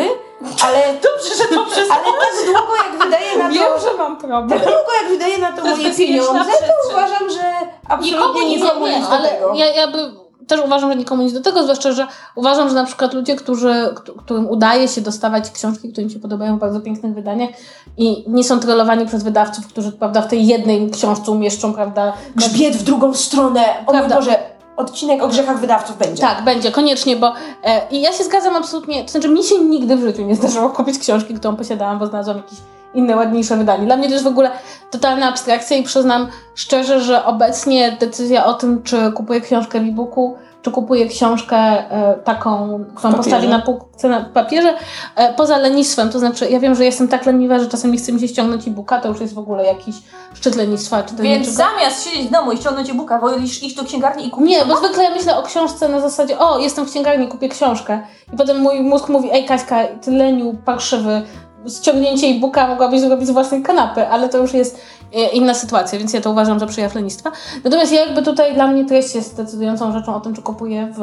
ale 0.64 0.78
Dobrze, 1.08 1.34
że 1.36 1.44
to 1.44 1.60
ale 1.94 2.04
tak 2.04 2.46
długo 2.46 2.76
jak 2.76 3.04
wydaje 3.04 3.38
na 3.38 3.48
to, 3.48 3.80
że 3.80 3.96
mam 3.98 4.16
problem. 4.16 4.48
tak 4.48 4.58
długo 4.58 4.92
jak 5.02 5.08
wydaje 5.10 5.38
na 5.38 5.52
to, 5.52 5.62
To 5.62 5.68
moje 5.76 5.94
pieniądze, 5.94 6.52
to 6.60 6.90
uważam, 6.90 7.30
że 7.30 7.42
absolutnie 7.88 8.48
nie, 8.48 8.56
nikomu 8.56 8.86
nie, 8.86 9.00
do 9.00 9.08
ale 9.08 9.28
tego. 9.28 9.54
ja, 9.54 9.66
ja 9.66 9.88
by 9.88 10.21
też 10.46 10.60
uważam, 10.64 10.90
że 10.90 10.96
nikomu 10.96 11.22
nic 11.22 11.32
do 11.32 11.40
tego, 11.40 11.62
zwłaszcza, 11.62 11.92
że 11.92 12.06
uważam, 12.36 12.68
że 12.68 12.74
na 12.74 12.84
przykład 12.84 13.14
ludzie, 13.14 13.36
którzy, 13.36 13.74
któ- 13.96 14.14
którym 14.14 14.48
udaje 14.48 14.88
się 14.88 15.00
dostawać 15.00 15.50
książki, 15.50 15.88
które 15.92 16.02
im 16.02 16.10
się 16.10 16.18
podobają 16.18 16.56
w 16.56 16.60
bardzo 16.60 16.80
pięknych 16.80 17.14
wydaniach 17.14 17.50
i 17.96 18.24
nie 18.28 18.44
są 18.44 18.60
trollowani 18.60 19.06
przez 19.06 19.22
wydawców, 19.22 19.66
którzy 19.66 19.92
prawda, 19.92 20.22
w 20.22 20.28
tej 20.28 20.46
jednej 20.46 20.90
książce 20.90 21.30
umieszczą, 21.30 21.74
prawda, 21.74 22.12
Grzbiet 22.36 22.76
w 22.76 22.82
drugą 22.82 23.14
stronę, 23.14 23.60
o 23.86 23.92
mój. 23.92 24.08
Boże, 24.08 24.38
odcinek 24.76 25.22
o 25.22 25.28
grzechach 25.28 25.60
wydawców 25.60 25.98
będzie. 25.98 26.22
Tak, 26.22 26.44
będzie, 26.44 26.72
koniecznie, 26.72 27.16
bo 27.16 27.32
e, 27.64 27.88
i 27.90 28.00
ja 28.00 28.12
się 28.12 28.24
zgadzam 28.24 28.56
absolutnie, 28.56 29.04
to 29.04 29.10
znaczy 29.10 29.28
mi 29.28 29.44
się 29.44 29.58
nigdy 29.58 29.96
w 29.96 30.00
życiu 30.00 30.22
nie 30.22 30.34
zdarzyło 30.36 30.70
kupić 30.70 30.98
książki, 30.98 31.34
którą 31.34 31.56
posiadałam, 31.56 31.98
bo 31.98 32.06
znalazłam 32.06 32.36
jakieś 32.36 32.58
inne, 32.94 33.16
ładniejsze 33.16 33.56
wydanie. 33.56 33.86
Dla 33.86 33.96
mnie 33.96 34.06
to 34.06 34.12
jest 34.12 34.24
w 34.24 34.28
ogóle 34.28 34.50
totalna 34.90 35.28
abstrakcja 35.28 35.76
i 35.76 35.82
przyznam 35.82 36.28
szczerze, 36.54 37.00
że 37.00 37.24
obecnie 37.24 37.96
decyzja 38.00 38.46
o 38.46 38.54
tym, 38.54 38.82
czy 38.82 39.12
kupuję 39.12 39.40
książkę 39.40 39.80
w 39.80 39.88
e-booku, 39.88 40.36
czy 40.62 40.70
kupuję 40.70 41.08
książkę 41.08 41.56
e, 41.56 42.14
taką, 42.24 42.84
którą 42.94 43.12
papierze. 43.12 43.16
postawi 43.16 43.48
na 43.48 43.58
półce 43.58 44.08
na 44.08 44.20
papierze, 44.20 44.74
e, 45.16 45.34
poza 45.34 45.58
lenistwem, 45.58 46.10
to 46.10 46.18
znaczy 46.18 46.50
ja 46.50 46.60
wiem, 46.60 46.74
że 46.74 46.84
jestem 46.84 47.08
tak 47.08 47.26
leniwa, 47.26 47.58
że 47.58 47.66
czasem 47.66 47.92
nie 47.92 47.98
chce 47.98 48.12
mi 48.12 48.20
się 48.20 48.28
ściągnąć 48.28 48.68
e-booka, 48.68 49.00
to 49.00 49.08
już 49.08 49.20
jest 49.20 49.34
w 49.34 49.38
ogóle 49.38 49.64
jakiś 49.64 49.96
szczyt 50.34 50.56
lenistwa. 50.56 51.02
Czy 51.02 51.14
Więc 51.14 51.48
zamiast 51.48 52.04
siedzieć 52.04 52.28
w 52.28 52.30
domu 52.30 52.52
i 52.52 52.56
ściągnąć 52.56 52.90
e-booka, 52.90 53.18
wolisz 53.18 53.62
iść 53.62 53.76
do 53.76 53.84
księgarni 53.84 54.26
i 54.26 54.30
kupić 54.30 54.48
Nie, 54.48 54.64
bo 54.64 54.76
zwykle 54.76 55.04
ja 55.04 55.10
myślę 55.10 55.36
o 55.36 55.42
książce 55.42 55.88
na 55.88 56.00
zasadzie, 56.00 56.38
o, 56.38 56.58
jestem 56.58 56.86
w 56.86 56.90
księgarni, 56.90 57.28
kupię 57.28 57.48
książkę. 57.48 58.00
I 58.32 58.36
potem 58.36 58.60
mój 58.60 58.80
mózg 58.80 59.08
mówi, 59.08 59.28
ej 59.32 59.44
Kaśka, 59.44 59.84
ty 60.02 60.10
leniu, 60.10 60.56
parszywy, 60.64 61.22
ściągnięcie 61.68 62.26
e-booka 62.26 62.68
mogłabyś 62.68 63.00
zrobić 63.00 63.28
z 63.28 63.30
własnej 63.30 63.62
kanapy, 63.62 64.08
ale 64.08 64.28
to 64.28 64.38
już 64.38 64.54
jest 64.54 64.80
e, 65.14 65.28
inna 65.28 65.54
sytuacja, 65.54 65.98
więc 65.98 66.12
ja 66.12 66.20
to 66.20 66.30
uważam 66.30 66.58
za 66.58 66.66
przejaw 66.66 66.94
lenistwa. 66.94 67.32
Natomiast 67.64 67.92
ja 67.92 68.00
jakby 68.00 68.22
tutaj 68.22 68.54
dla 68.54 68.66
mnie 68.66 68.84
treść 68.84 69.14
jest 69.14 69.36
decydującą 69.36 69.92
rzeczą 69.92 70.14
o 70.14 70.20
tym, 70.20 70.34
czy 70.34 70.42
kupuję 70.42 70.92
w 70.98 71.02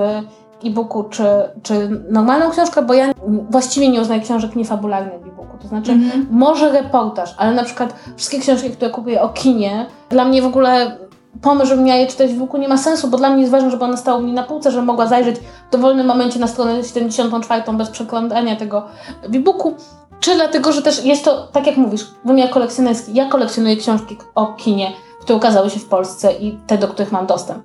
e-booku, 0.64 1.04
czy, 1.04 1.24
czy 1.64 1.90
normalną 2.10 2.52
książkę, 2.52 2.82
bo 2.82 2.94
ja 2.94 3.14
właściwie 3.50 3.90
nie 3.90 4.02
uznaję 4.02 4.22
książek 4.22 4.56
niefabularnych 4.56 5.22
w 5.22 5.28
e-booku. 5.28 5.58
To 5.62 5.68
znaczy, 5.68 6.00
może 6.32 6.72
reportaż, 6.72 7.36
ale 7.38 7.54
na 7.54 7.64
przykład 7.64 7.94
wszystkie 8.18 8.40
książki, 8.40 8.70
które 8.70 8.92
kupuję 8.92 9.22
o 9.22 9.30
kinie, 9.30 9.86
dla 10.10 10.26
mnie 10.26 10.42
w 10.42 10.46
ogóle 10.46 10.98
pomysł, 11.42 11.70
żebym 11.70 11.86
miała 11.86 12.00
je 12.00 12.08
czytać 12.08 12.32
w 12.32 12.34
e-booku 12.34 12.58
nie 12.58 12.68
ma 12.68 12.78
sensu, 12.78 13.08
bo 13.08 13.18
dla 13.18 13.30
mnie 13.30 13.40
jest 13.40 13.52
ważne, 13.52 13.72
żeby 13.72 13.84
one 13.84 13.98
stały 13.98 14.24
mi 14.24 14.34
na 14.34 14.44
półce, 14.44 14.72
żebym 14.72 14.86
mogła 14.86 15.08
zajrzeć 15.08 15.36
w 15.40 15.72
dowolnym 15.72 16.08
momencie 16.08 16.40
na 16.40 16.48
stronę 16.48 16.84
74 16.84 17.78
bez 17.78 17.90
przeglądania 17.90 18.56
tego 18.56 18.86
w 19.30 19.36
e-booku. 19.36 19.74
Czy 20.20 20.36
dlatego, 20.36 20.72
że 20.72 20.82
też 20.82 21.06
jest 21.06 21.26
to, 21.26 21.48
tak 21.48 21.68
jak 21.68 21.78
mówisz, 21.78 22.06
wymiar 22.26 22.50
kolekcjonerski. 22.50 23.14
Ja 23.14 23.30
kolekcjonuję 23.30 23.78
książki 23.78 24.18
o 24.36 24.48
kinie, 24.48 24.92
które 25.22 25.38
ukazały 25.38 25.70
się 25.70 25.80
w 25.80 25.86
Polsce 25.86 26.34
i 26.34 26.58
te, 26.68 26.78
do 26.78 26.88
których 26.88 27.12
mam 27.12 27.28
dostęp. 27.28 27.64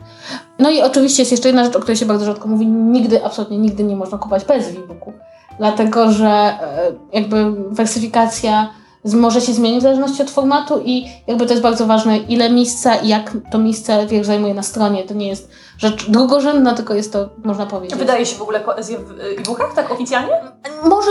No 0.59 0.70
i 0.70 0.82
oczywiście 0.82 1.22
jest 1.22 1.32
jeszcze 1.32 1.48
jedna 1.48 1.64
rzecz, 1.64 1.76
o 1.76 1.80
której 1.80 1.96
się 1.96 2.07
bardzo 2.07 2.24
rzadko 2.24 2.48
mówi. 2.48 2.66
Nigdy, 2.66 3.24
absolutnie 3.24 3.59
nigdy 3.59 3.84
nie 3.84 3.96
można 3.96 4.18
kupować 4.18 4.44
bez 4.44 4.68
e-booku. 4.68 5.12
Dlatego, 5.59 6.12
że 6.12 6.28
e, 6.28 6.92
jakby 7.12 7.52
wersyfikacja 7.52 8.68
może 9.05 9.40
się 9.40 9.52
zmienić 9.52 9.80
w 9.80 9.82
zależności 9.82 10.22
od 10.22 10.30
formatu 10.30 10.80
i 10.84 11.07
jakby 11.26 11.46
to 11.46 11.52
jest 11.52 11.62
bardzo 11.62 11.86
ważne, 11.86 12.18
ile 12.18 12.50
miejsca 12.50 12.96
i 12.96 13.09
jak 13.09 13.36
to 13.50 13.59
miejsce 13.59 14.07
wiesz, 14.07 14.26
zajmuje 14.26 14.55
na 14.55 14.62
stronie. 14.62 15.02
To 15.02 15.14
nie 15.14 15.28
jest 15.28 15.50
rzecz 15.79 16.11
drugorzędna, 16.11 16.75
tylko 16.75 16.95
jest 16.95 17.12
to, 17.12 17.29
można 17.45 17.66
powiedzieć. 17.66 17.99
Wydaje 17.99 18.27
się 18.27 18.37
w 18.37 18.43
ogóle 18.43 18.61
poezję 18.61 18.99
w 18.99 19.11
y, 19.11 19.37
e-bookach, 19.39 19.75
tak 19.75 19.91
oficjalnie? 19.91 20.41
Może, 20.85 21.11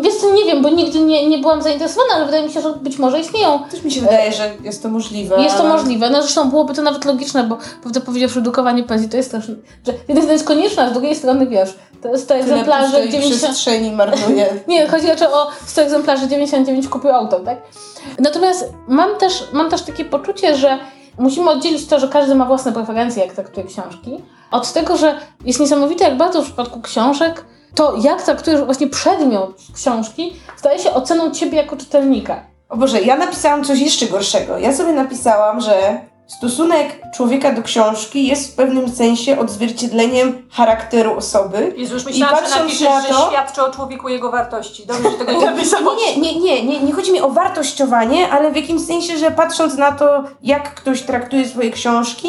wiesz 0.00 0.14
co, 0.14 0.30
nie 0.34 0.44
wiem, 0.44 0.62
bo 0.62 0.70
nigdy 0.70 1.00
nie, 1.00 1.28
nie 1.28 1.38
byłam 1.38 1.62
zainteresowana, 1.62 2.14
ale 2.14 2.24
wydaje 2.24 2.46
mi 2.46 2.52
się, 2.52 2.60
że 2.60 2.72
być 2.72 2.98
może 2.98 3.20
istnieją. 3.20 3.58
Też 3.70 3.82
mi 3.82 3.90
się 3.90 4.00
wydaje, 4.00 4.32
że 4.32 4.50
jest 4.64 4.82
to 4.82 4.88
możliwe. 4.88 5.42
Jest 5.42 5.56
to 5.56 5.64
możliwe. 5.64 6.10
No 6.10 6.22
zresztą 6.22 6.50
byłoby 6.50 6.74
to 6.74 6.82
nawet 6.82 7.04
logiczne, 7.04 7.44
bo 7.44 7.58
prawdę 7.82 8.00
powiedziawszy, 8.00 8.40
drukowanie 8.40 8.82
poezji 8.82 9.08
to 9.08 9.16
jest 9.16 9.28
straszne. 9.28 9.54
Że 9.86 9.92
z 9.92 9.96
jednej 10.08 10.16
strony 10.16 10.32
jest 10.32 10.46
konieczne, 10.46 10.82
a 10.82 10.90
z 10.90 10.92
drugiej 10.92 11.14
strony 11.14 11.46
wiesz, 11.46 11.78
to 12.02 12.08
jest 12.08 12.28
to 12.28 12.34
Tyle 12.34 12.46
egzemplarzy 12.46 12.92
pustej 12.92 13.10
90. 13.10 13.42
przestrzeni 13.42 13.92
marnuje. 13.92 14.46
Nie, 14.68 14.88
chodzi 14.88 15.06
raczej 15.06 15.28
o 15.28 15.50
100 15.66 15.82
egzemplarzy 15.82 16.28
99 16.28 16.88
kupił 16.88 17.10
autor, 17.10 17.44
tak? 17.44 17.58
Natomiast 18.18 18.72
mam 18.88 19.16
też, 19.16 19.44
mam 19.52 19.70
też 19.70 19.82
takie 19.82 20.04
poczucie, 20.04 20.56
że 20.56 20.78
musimy 21.18 21.50
oddzielić 21.50 21.86
to, 21.86 22.00
że 22.00 22.08
każdy 22.08 22.34
ma 22.34 22.44
własne 22.44 22.72
preferencje, 22.72 23.24
jak 23.24 23.34
traktuje 23.34 23.66
książki, 23.66 24.22
od 24.50 24.72
tego, 24.72 24.96
że 24.96 25.18
jest 25.44 25.60
niesamowite, 25.60 26.04
jak 26.04 26.16
bardzo 26.16 26.42
w 26.42 26.44
przypadku 26.44 26.80
książek 26.80 27.44
to, 27.74 27.96
jak 28.02 28.22
traktujesz 28.22 28.60
właśnie 28.60 28.86
przedmiot 28.86 29.62
książki, 29.74 30.32
staje 30.56 30.78
się 30.78 30.94
oceną 30.94 31.30
ciebie 31.30 31.56
jako 31.56 31.76
czytelnika. 31.76 32.42
O 32.68 32.76
Boże, 32.76 33.02
ja 33.02 33.16
napisałam 33.16 33.64
coś 33.64 33.80
jeszcze 33.80 34.06
gorszego. 34.06 34.58
Ja 34.58 34.72
sobie 34.72 34.92
napisałam, 34.92 35.60
że 35.60 36.00
stosunek 36.38 37.00
człowieka 37.14 37.52
do 37.52 37.62
książki 37.62 38.26
jest 38.26 38.52
w 38.52 38.54
pewnym 38.54 38.88
sensie 38.88 39.38
odzwierciedleniem 39.38 40.42
charakteru 40.50 41.16
osoby. 41.16 41.74
Jezu, 41.76 41.94
już 41.94 42.04
myślałam, 42.04 42.36
że 42.36 42.42
patrząc 42.42 42.64
napiszesz, 42.64 42.88
na 42.88 43.02
że 43.02 43.08
to- 43.08 43.30
świadczy 43.30 43.62
o 43.62 43.70
człowieku 43.70 44.08
jego 44.08 44.30
wartości. 44.30 44.86
Dobrze, 44.86 45.10
że 45.10 45.18
tego 45.18 45.32
nie. 45.32 45.40
Nie, 46.00 46.16
nie, 46.16 46.40
nie, 46.40 46.64
nie, 46.64 46.80
nie 46.80 46.92
chodzi 46.92 47.12
mi 47.12 47.20
o 47.20 47.30
wartościowanie, 47.30 48.30
ale 48.30 48.52
w 48.52 48.56
jakimś 48.56 48.82
sensie, 48.86 49.18
że 49.18 49.30
patrząc 49.30 49.74
na 49.74 49.92
to, 49.92 50.24
jak 50.42 50.74
ktoś 50.74 51.02
traktuje 51.02 51.48
swoje 51.48 51.70
książki, 51.70 52.28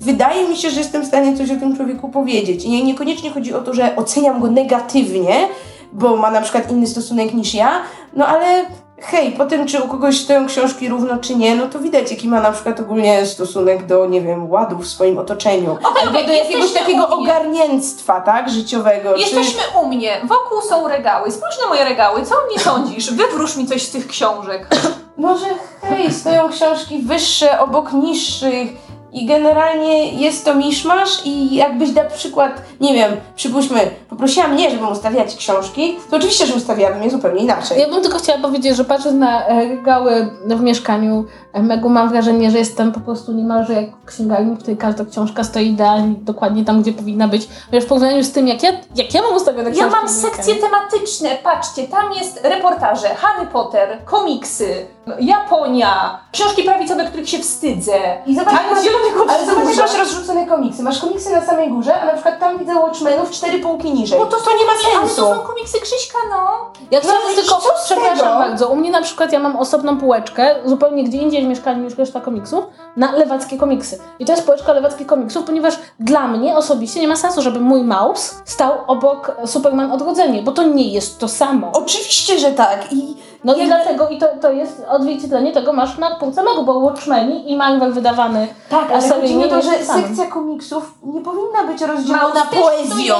wydaje 0.00 0.48
mi 0.48 0.56
się, 0.56 0.70
że 0.70 0.80
jestem 0.80 1.02
w 1.02 1.06
stanie 1.06 1.36
coś 1.36 1.50
o 1.50 1.56
tym 1.56 1.76
człowieku 1.76 2.08
powiedzieć. 2.08 2.64
I 2.64 2.70
nie, 2.70 2.84
niekoniecznie 2.84 3.30
chodzi 3.30 3.54
o 3.54 3.60
to, 3.60 3.74
że 3.74 3.96
oceniam 3.96 4.40
go 4.40 4.50
negatywnie, 4.50 5.48
bo 5.92 6.16
ma 6.16 6.30
na 6.30 6.40
przykład 6.40 6.70
inny 6.70 6.86
stosunek 6.86 7.34
niż 7.34 7.54
ja, 7.54 7.80
no 8.12 8.26
ale 8.26 8.64
hej, 8.98 9.32
po 9.32 9.46
tym, 9.46 9.66
czy 9.66 9.82
u 9.82 9.88
kogoś 9.88 10.20
stoją 10.20 10.46
książki 10.46 10.88
równo, 10.88 11.16
czy 11.18 11.36
nie, 11.36 11.54
no 11.56 11.66
to 11.66 11.78
widać, 11.78 12.10
jaki 12.10 12.28
ma 12.28 12.40
na 12.40 12.52
przykład 12.52 12.80
ogólnie 12.80 13.26
stosunek 13.26 13.86
do, 13.86 14.06
nie 14.06 14.20
wiem, 14.20 14.50
ładów 14.50 14.84
w 14.84 14.88
swoim 14.88 15.18
otoczeniu. 15.18 15.78
Albo 15.84 16.10
okej, 16.10 16.26
do 16.26 16.32
jakiegoś 16.32 16.72
takiego 16.72 17.08
ogarnięctwa, 17.08 18.20
tak, 18.20 18.50
życiowego. 18.50 19.14
czy- 19.14 19.20
Jesteśmy 19.20 19.62
u 19.82 19.86
mnie, 19.86 20.20
wokół 20.24 20.60
są 20.68 20.88
regały. 20.88 21.30
Spójrz 21.30 21.58
na 21.62 21.68
moje 21.68 21.84
regały, 21.84 22.22
co 22.22 22.34
o 22.34 22.46
mnie 22.46 22.58
sądzisz? 22.58 23.12
Wywróż 23.12 23.56
mi 23.56 23.66
coś 23.66 23.82
z 23.82 23.90
tych 23.90 24.06
książek. 24.06 24.68
Może 25.16 25.46
hej, 25.82 26.12
stoją 26.12 26.48
książki 26.48 26.98
wyższe 26.98 27.60
obok 27.60 27.92
niższych. 27.92 28.68
I 29.12 29.26
generalnie 29.26 30.12
jest 30.12 30.44
to 30.44 30.54
miszmasz 30.54 31.10
i 31.24 31.54
jakbyś 31.54 31.94
na 31.94 32.04
przykład, 32.04 32.62
nie 32.80 32.94
wiem, 32.94 33.12
przypuśćmy, 33.36 33.80
poprosiła 34.08 34.48
mnie, 34.48 34.70
żebym 34.70 34.88
ustawiać 34.88 35.36
książki, 35.36 35.96
to 36.10 36.16
oczywiście, 36.16 36.46
że 36.46 36.54
ustawiłabym 36.54 37.02
je 37.02 37.10
zupełnie 37.10 37.42
inaczej. 37.42 37.80
Ja 37.80 37.88
bym 37.88 38.02
tylko 38.02 38.18
chciała 38.18 38.38
powiedzieć, 38.38 38.76
że 38.76 38.84
patrząc 38.84 39.16
na 39.16 39.48
regały 39.48 40.30
w 40.46 40.60
mieszkaniu 40.60 41.24
Megu, 41.62 41.88
mam 41.88 42.08
wrażenie, 42.08 42.50
że 42.50 42.58
jestem 42.58 42.92
po 42.92 43.00
prostu 43.00 43.32
niemalże 43.32 43.72
jak 43.72 43.90
w 43.90 44.04
księgarni, 44.04 44.54
w 44.54 44.58
której 44.58 44.76
każda 44.76 45.04
książka 45.04 45.44
stoi 45.44 45.66
idealnie, 45.66 46.14
dokładnie 46.20 46.64
tam, 46.64 46.82
gdzie 46.82 46.92
powinna 46.92 47.28
być. 47.28 47.48
Chociaż 47.66 47.84
w 47.84 47.86
porównaniu 47.86 48.24
z 48.24 48.32
tym, 48.32 48.48
jak 48.48 48.62
ja, 48.62 48.72
jak 48.96 49.14
ja 49.14 49.22
mam 49.22 49.36
ustawione 49.36 49.70
książki 49.70 49.90
Ja 49.90 50.00
mam 50.00 50.08
sekcje 50.08 50.54
tematyczne, 50.54 51.30
patrzcie, 51.42 51.88
tam 51.88 52.12
jest 52.12 52.40
reportaże, 52.44 53.08
Harry 53.08 53.46
Potter, 53.46 53.98
komiksy, 54.04 54.86
Japonia, 55.20 56.18
książki 56.32 56.62
prawicowe, 56.62 57.04
których 57.04 57.28
się 57.28 57.38
wstydzę. 57.38 57.92
I 58.26 58.36
zobacz, 58.36 58.54
Taniec 58.54 58.84
Zielonego 58.84 59.32
ale 59.32 59.46
zobacz, 59.46 59.64
Wzgórza. 59.64 59.82
masz 59.82 59.98
rozrzucone 59.98 60.46
komiksy. 60.46 60.82
Masz 60.82 60.98
komiksy 61.00 61.30
na 61.30 61.46
samej 61.46 61.70
górze, 61.70 62.00
a 62.00 62.06
na 62.06 62.12
przykład 62.12 62.40
tam 62.40 62.58
widzę 62.58 62.74
Watchmenów 62.74 63.30
cztery 63.30 63.58
półki 63.58 63.90
niżej. 63.92 64.18
Bo 64.18 64.26
to, 64.26 64.36
to 64.36 64.50
nie 64.50 64.64
ma 64.64 64.72
Ale 64.72 65.00
sensu. 65.08 65.22
to 65.22 65.34
są 65.34 65.40
komiksy 65.40 65.80
Krzyśka, 65.80 66.18
no. 66.30 66.70
Ja 66.90 67.00
chciałam 67.00 67.22
No 67.36 67.42
tylko, 67.42 67.60
przepraszam 67.84 68.38
bardzo, 68.38 68.68
u 68.68 68.76
mnie 68.76 68.90
na 68.90 69.02
przykład 69.02 69.32
ja 69.32 69.38
mam 69.38 69.56
osobną 69.56 69.98
półeczkę, 69.98 70.54
zupełnie 70.64 71.04
gdzie 71.04 71.18
indziej 71.18 71.44
w 71.44 71.48
mieszkaniu 71.48 71.84
niż 71.84 71.98
reszta 71.98 72.20
komiksów, 72.20 72.64
na 72.96 73.12
lewackie 73.12 73.56
komiksy. 73.58 73.98
I 74.18 74.24
to 74.24 74.32
jest 74.32 74.44
półeczka 74.44 74.72
lewackich 74.72 75.06
komiksów, 75.06 75.44
ponieważ 75.44 75.74
dla 76.00 76.28
mnie 76.28 76.56
osobiście 76.56 77.00
nie 77.00 77.08
ma 77.08 77.16
sensu, 77.16 77.42
żeby 77.42 77.60
mój 77.60 77.82
mouse 77.82 78.34
stał 78.44 78.72
obok 78.86 79.36
Superman 79.46 79.92
Odrodzenie, 79.92 80.42
bo 80.42 80.52
to 80.52 80.62
nie 80.62 80.88
jest 80.92 81.18
to 81.18 81.28
samo. 81.28 81.70
Oczywiście, 81.74 82.38
że 82.38 82.50
tak. 82.52 82.92
I 82.92 83.16
No 83.44 83.54
i 83.54 83.66
dlatego, 83.66 84.08
i 84.08 84.18
to, 84.18 84.26
to 84.40 84.50
jest 84.50 84.82
odzwierciedlenie 84.88 85.52
tego 85.52 85.72
masz 85.72 85.98
na 85.98 86.14
półce 86.14 86.42
Megu, 86.42 86.64
bo 86.64 86.78
Watchmeni 86.78 87.52
i 87.52 87.56
Marvel 87.56 87.92
wydawany 87.92 88.48
tak, 88.68 88.90
ale 88.90 89.08
chodzi 89.08 89.36
mi 89.36 89.44
o 89.44 89.48
to, 89.48 89.56
jest 89.56 89.68
że 89.68 89.84
sekcja 89.84 90.26
komiksów 90.26 90.94
nie 91.02 91.20
powinna 91.20 91.64
być 91.72 91.82
rozdzielona 91.82 92.46
poezją 92.60 93.14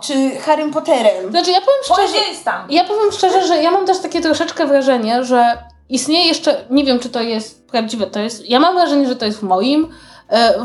czy 0.00 0.30
Harrym 0.36 0.70
Potterem. 0.70 1.30
Znaczy 1.30 1.50
ja 1.50 1.60
powiem 1.60 1.80
szczerze, 1.84 2.02
Poezja 2.02 2.28
jest 2.28 2.44
tam. 2.44 2.66
Ja 2.70 2.84
powiem 2.84 3.12
szczerze, 3.12 3.46
że 3.46 3.62
ja 3.62 3.70
mam 3.70 3.86
też 3.86 3.98
takie 3.98 4.20
troszeczkę 4.20 4.66
wrażenie, 4.66 5.24
że 5.24 5.58
istnieje 5.88 6.28
jeszcze, 6.28 6.64
nie 6.70 6.84
wiem 6.84 6.98
czy 6.98 7.10
to 7.10 7.20
jest 7.20 7.66
prawdziwe, 7.66 8.06
to 8.06 8.20
jest, 8.20 8.50
ja 8.50 8.60
mam 8.60 8.74
wrażenie, 8.74 9.08
że 9.08 9.16
to 9.16 9.26
jest 9.26 9.38
w 9.38 9.42
moim, 9.42 9.88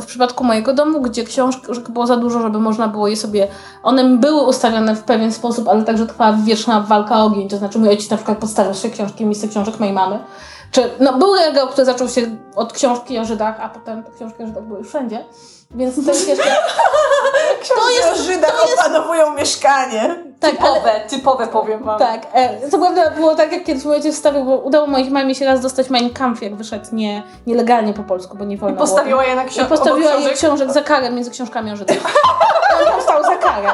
w 0.02 0.06
przypadku 0.06 0.44
mojego 0.44 0.74
domu, 0.74 1.02
gdzie 1.02 1.24
książek 1.24 1.90
było 1.90 2.08
za 2.08 2.18
dużo, 2.18 2.42
żeby 2.42 2.60
można 2.60 2.88
było 2.88 3.08
je 3.08 3.18
sobie, 3.18 3.48
one 3.84 4.18
były 4.18 4.42
ustawione 4.42 4.96
w 4.96 5.04
pewien 5.04 5.32
sposób, 5.32 5.68
ale 5.68 5.84
także 5.84 6.08
trwała 6.08 6.34
wieczna 6.34 6.82
walka 6.82 7.18
o 7.18 7.26
ogień, 7.26 7.50
to 7.50 7.58
znaczy 7.58 7.80
mój 7.80 7.90
ojciec 7.90 8.10
na 8.10 8.18
przykład 8.18 8.38
podstawiał 8.38 8.74
swoje 8.74 8.94
książki, 8.94 9.26
miejsce 9.26 9.48
książek 9.48 9.80
mojej 9.80 9.94
mamy, 9.94 10.20
czy, 10.72 10.90
no 11.00 11.18
był 11.18 11.36
regał, 11.36 11.68
który 11.68 11.86
zaczął 11.86 12.10
się 12.10 12.22
od 12.56 12.74
książki 12.74 13.20
o 13.20 13.26
Żydach, 13.26 13.60
a 13.60 13.70
potem 13.70 14.04
te 14.04 14.12
książki 14.12 14.44
o 14.44 14.48
Żydach 14.48 14.64
były 14.64 14.84
wszędzie, 14.84 15.26
więc 15.76 16.06
to 16.06 16.12
jest 16.12 16.28
jeszcze, 16.28 16.44
To 17.76 17.90
jest, 17.90 18.22
o 18.22 18.24
Żydach 18.24 18.66
opanowują 18.80 19.34
mieszkanie. 19.34 20.16
tak, 20.40 20.52
ale, 20.60 20.74
Typowe, 20.74 21.02
typowe 21.10 21.48
powiem 21.48 21.84
wam. 21.84 22.00
Tak, 22.00 22.22
e, 22.34 22.70
co 22.70 22.80
prawda 22.80 23.12
było 23.12 23.36
tak, 23.36 23.52
jak 23.52 23.64
kiedyś 23.64 23.86
ojciec 23.86 24.16
wstawił, 24.16 24.46
bo 24.46 24.58
udało 24.58 24.88
moich 24.88 25.12
mamie 25.12 25.36
się 25.36 25.46
raz 25.46 25.62
dostać 25.62 25.90
Mein 25.90 26.10
Kampf, 26.10 26.42
jak 26.42 26.56
wyszedł 26.56 26.86
nie, 26.92 27.24
nielegalnie 27.48 27.94
po 27.94 28.04
polsku, 28.04 28.38
bo 28.38 28.46
nie 28.46 28.58
wolno 28.58 28.76
I 28.76 28.80
postawiła 28.80 29.26
je 29.26 29.36
na. 29.36 29.44
I 29.44 29.48
książkę. 29.48 29.70
postawiła 29.70 30.14
je 30.14 30.30
książek 30.30 30.72
za 30.72 30.82
karę 30.82 31.12
między 31.12 31.32
książkami 31.32 31.72
o 31.72 31.76
Żydach. 31.76 31.98
On 32.80 32.86
tam 32.86 33.02
stał 33.02 33.24
za 33.24 33.36
karę. 33.36 33.68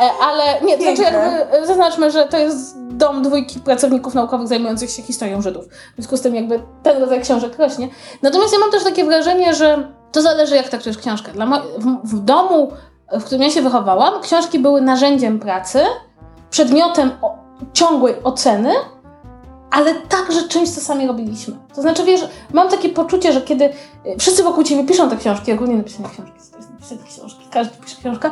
E, 0.00 0.10
ale 0.22 0.42
nie, 0.62 0.76
to 0.78 0.82
znaczy 0.82 1.02
jakby 1.02 1.56
e, 1.56 1.66
zaznaczmy, 1.66 2.10
że 2.10 2.26
to 2.26 2.38
jest 2.38 2.74
dom 2.78 3.22
dwójki 3.22 3.60
pracowników 3.60 4.14
naukowych 4.14 4.48
zajmujących 4.48 4.90
się 4.90 5.02
historią 5.02 5.42
Żydów. 5.42 5.64
W 5.66 5.94
związku 5.94 6.16
z 6.16 6.20
tym 6.20 6.34
jakby 6.34 6.60
ten 6.82 7.00
rodzaj 7.00 7.20
książek 7.22 7.58
rośnie. 7.58 7.88
Natomiast 8.22 8.52
ja 8.52 8.58
mam 8.58 8.70
też 8.70 8.84
takie 8.84 9.04
wrażenie, 9.04 9.54
że 9.54 9.92
to 10.12 10.22
zależy 10.22 10.56
jak 10.56 10.68
traktujesz 10.68 10.98
książkę. 10.98 11.32
Mo- 11.46 11.62
w, 11.78 12.14
w 12.16 12.18
domu, 12.24 12.72
w 13.12 13.24
którym 13.24 13.42
ja 13.42 13.50
się 13.50 13.62
wychowałam, 13.62 14.22
książki 14.22 14.58
były 14.58 14.80
narzędziem 14.80 15.38
pracy, 15.38 15.80
przedmiotem 16.50 17.10
o, 17.22 17.34
ciągłej 17.72 18.14
oceny, 18.24 18.72
ale 19.70 19.94
także 19.94 20.48
czymś, 20.48 20.70
co 20.70 20.80
sami 20.80 21.06
robiliśmy. 21.06 21.56
To 21.74 21.82
znaczy, 21.82 22.04
wiesz, 22.04 22.20
mam 22.52 22.68
takie 22.68 22.88
poczucie, 22.88 23.32
że 23.32 23.40
kiedy 23.40 23.64
y, 23.64 23.72
wszyscy 24.18 24.42
wokół 24.42 24.64
ciebie 24.64 24.84
piszą 24.84 25.10
te 25.10 25.16
książki, 25.16 25.52
ogólnie 25.52 25.76
napisane 25.76 26.08
książki, 26.08 26.32
napisane 26.72 27.00
książki, 27.08 27.46
każdy 27.50 27.76
pisze 27.84 27.96
książkę, 28.00 28.30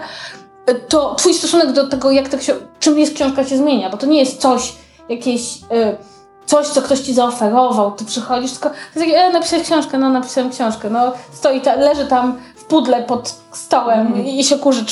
y, 0.70 0.74
to 0.74 1.14
twój 1.14 1.34
stosunek 1.34 1.72
do 1.72 1.88
tego, 1.88 2.10
jak 2.10 2.28
ksio- 2.28 2.60
czym 2.80 2.98
jest 2.98 3.14
książka, 3.14 3.44
się 3.44 3.56
zmienia, 3.56 3.90
bo 3.90 3.96
to 3.96 4.06
nie 4.06 4.18
jest 4.20 4.40
coś, 4.40 4.76
jakieś... 5.08 5.62
Y, 5.62 6.15
coś, 6.46 6.66
co 6.66 6.82
ktoś 6.82 7.00
ci 7.00 7.14
zaoferował, 7.14 7.92
ty 7.92 8.04
przychodzisz, 8.04 8.52
tylko 8.52 8.68
jest 8.68 9.06
takie, 9.06 9.18
e, 9.18 9.32
napisałeś 9.32 9.64
książkę, 9.66 9.98
no 9.98 10.10
napisałem 10.10 10.50
książkę, 10.50 10.90
no 10.90 11.12
stoi, 11.32 11.60
ta, 11.60 11.74
leży 11.74 12.06
tam 12.06 12.38
w 12.56 12.64
pudle 12.64 13.02
pod 13.02 13.34
stołem 13.52 14.26
i, 14.26 14.40
i 14.40 14.44
się 14.44 14.58
kurzy 14.58 14.84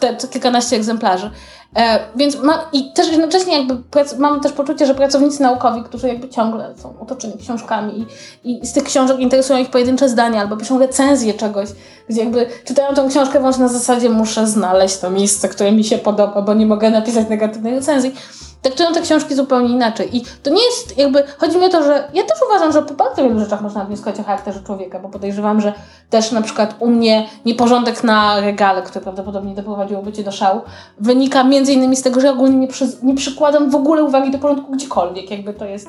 te, 0.00 0.14
te 0.14 0.28
kilkanaście 0.28 0.76
egzemplarzy. 0.76 1.30
E, 1.76 1.98
więc 2.16 2.36
ma, 2.42 2.68
i 2.72 2.92
też 2.92 3.08
jednocześnie 3.10 3.58
jakby 3.58 3.76
prac, 3.76 4.16
mam 4.16 4.40
też 4.40 4.52
poczucie, 4.52 4.86
że 4.86 4.94
pracownicy 4.94 5.42
naukowi, 5.42 5.82
którzy 5.82 6.08
jakby 6.08 6.28
ciągle 6.28 6.74
są 6.76 6.94
otoczeni 7.00 7.34
książkami 7.38 8.06
i, 8.44 8.62
i 8.62 8.66
z 8.66 8.72
tych 8.72 8.84
książek 8.84 9.18
interesują 9.18 9.58
ich 9.58 9.70
pojedyncze 9.70 10.08
zdania 10.08 10.40
albo 10.40 10.56
piszą 10.56 10.78
recenzję 10.78 11.34
czegoś, 11.34 11.68
gdzie 12.08 12.20
jakby 12.20 12.46
czytają 12.64 12.94
tą 12.94 13.08
książkę 13.08 13.38
wyłącznie 13.38 13.62
na 13.62 13.68
zasadzie 13.68 14.10
muszę 14.10 14.46
znaleźć 14.46 14.98
to 14.98 15.10
miejsce, 15.10 15.48
które 15.48 15.72
mi 15.72 15.84
się 15.84 15.98
podoba, 15.98 16.42
bo 16.42 16.54
nie 16.54 16.66
mogę 16.66 16.90
napisać 16.90 17.28
negatywnej 17.28 17.74
recenzji. 17.74 18.14
Traktują 18.62 18.92
te 18.92 19.00
książki 19.00 19.34
zupełnie 19.34 19.68
inaczej. 19.68 20.16
I 20.16 20.22
to 20.42 20.50
nie 20.50 20.64
jest 20.64 20.98
jakby, 20.98 21.24
chodzi 21.38 21.58
mi 21.58 21.64
o 21.64 21.68
to, 21.68 21.82
że 21.82 22.08
ja 22.14 22.22
też 22.22 22.38
uważam, 22.46 22.72
że 22.72 22.82
po 22.82 22.94
bardzo 22.94 23.22
wielu 23.22 23.40
rzeczach 23.40 23.60
można 23.60 23.84
wnioskować 23.84 24.20
o 24.20 24.22
charakterze 24.22 24.60
człowieka, 24.62 24.98
bo 24.98 25.08
podejrzewam, 25.08 25.60
że 25.60 25.72
też 26.10 26.32
na 26.32 26.42
przykład 26.42 26.74
u 26.78 26.90
mnie 26.90 27.28
nieporządek 27.44 28.04
na 28.04 28.40
regale, 28.40 28.82
który 28.82 29.00
prawdopodobnie 29.00 29.54
doprowadziłoby 29.90 30.12
cię 30.12 30.24
do 30.24 30.32
szału, 30.32 30.60
wynika 30.98 31.44
między 31.44 31.72
innymi 31.72 31.96
z 31.96 32.02
tego, 32.02 32.20
że 32.20 32.26
ja 32.26 32.32
ogólnie 32.32 32.56
nie, 32.56 32.68
przy, 32.68 32.88
nie 33.02 33.14
przykładam 33.14 33.70
w 33.70 33.74
ogóle 33.74 34.04
uwagi 34.04 34.30
do 34.30 34.38
porządku 34.38 34.72
gdziekolwiek, 34.72 35.30
jakby 35.30 35.54
to 35.54 35.64
jest. 35.64 35.88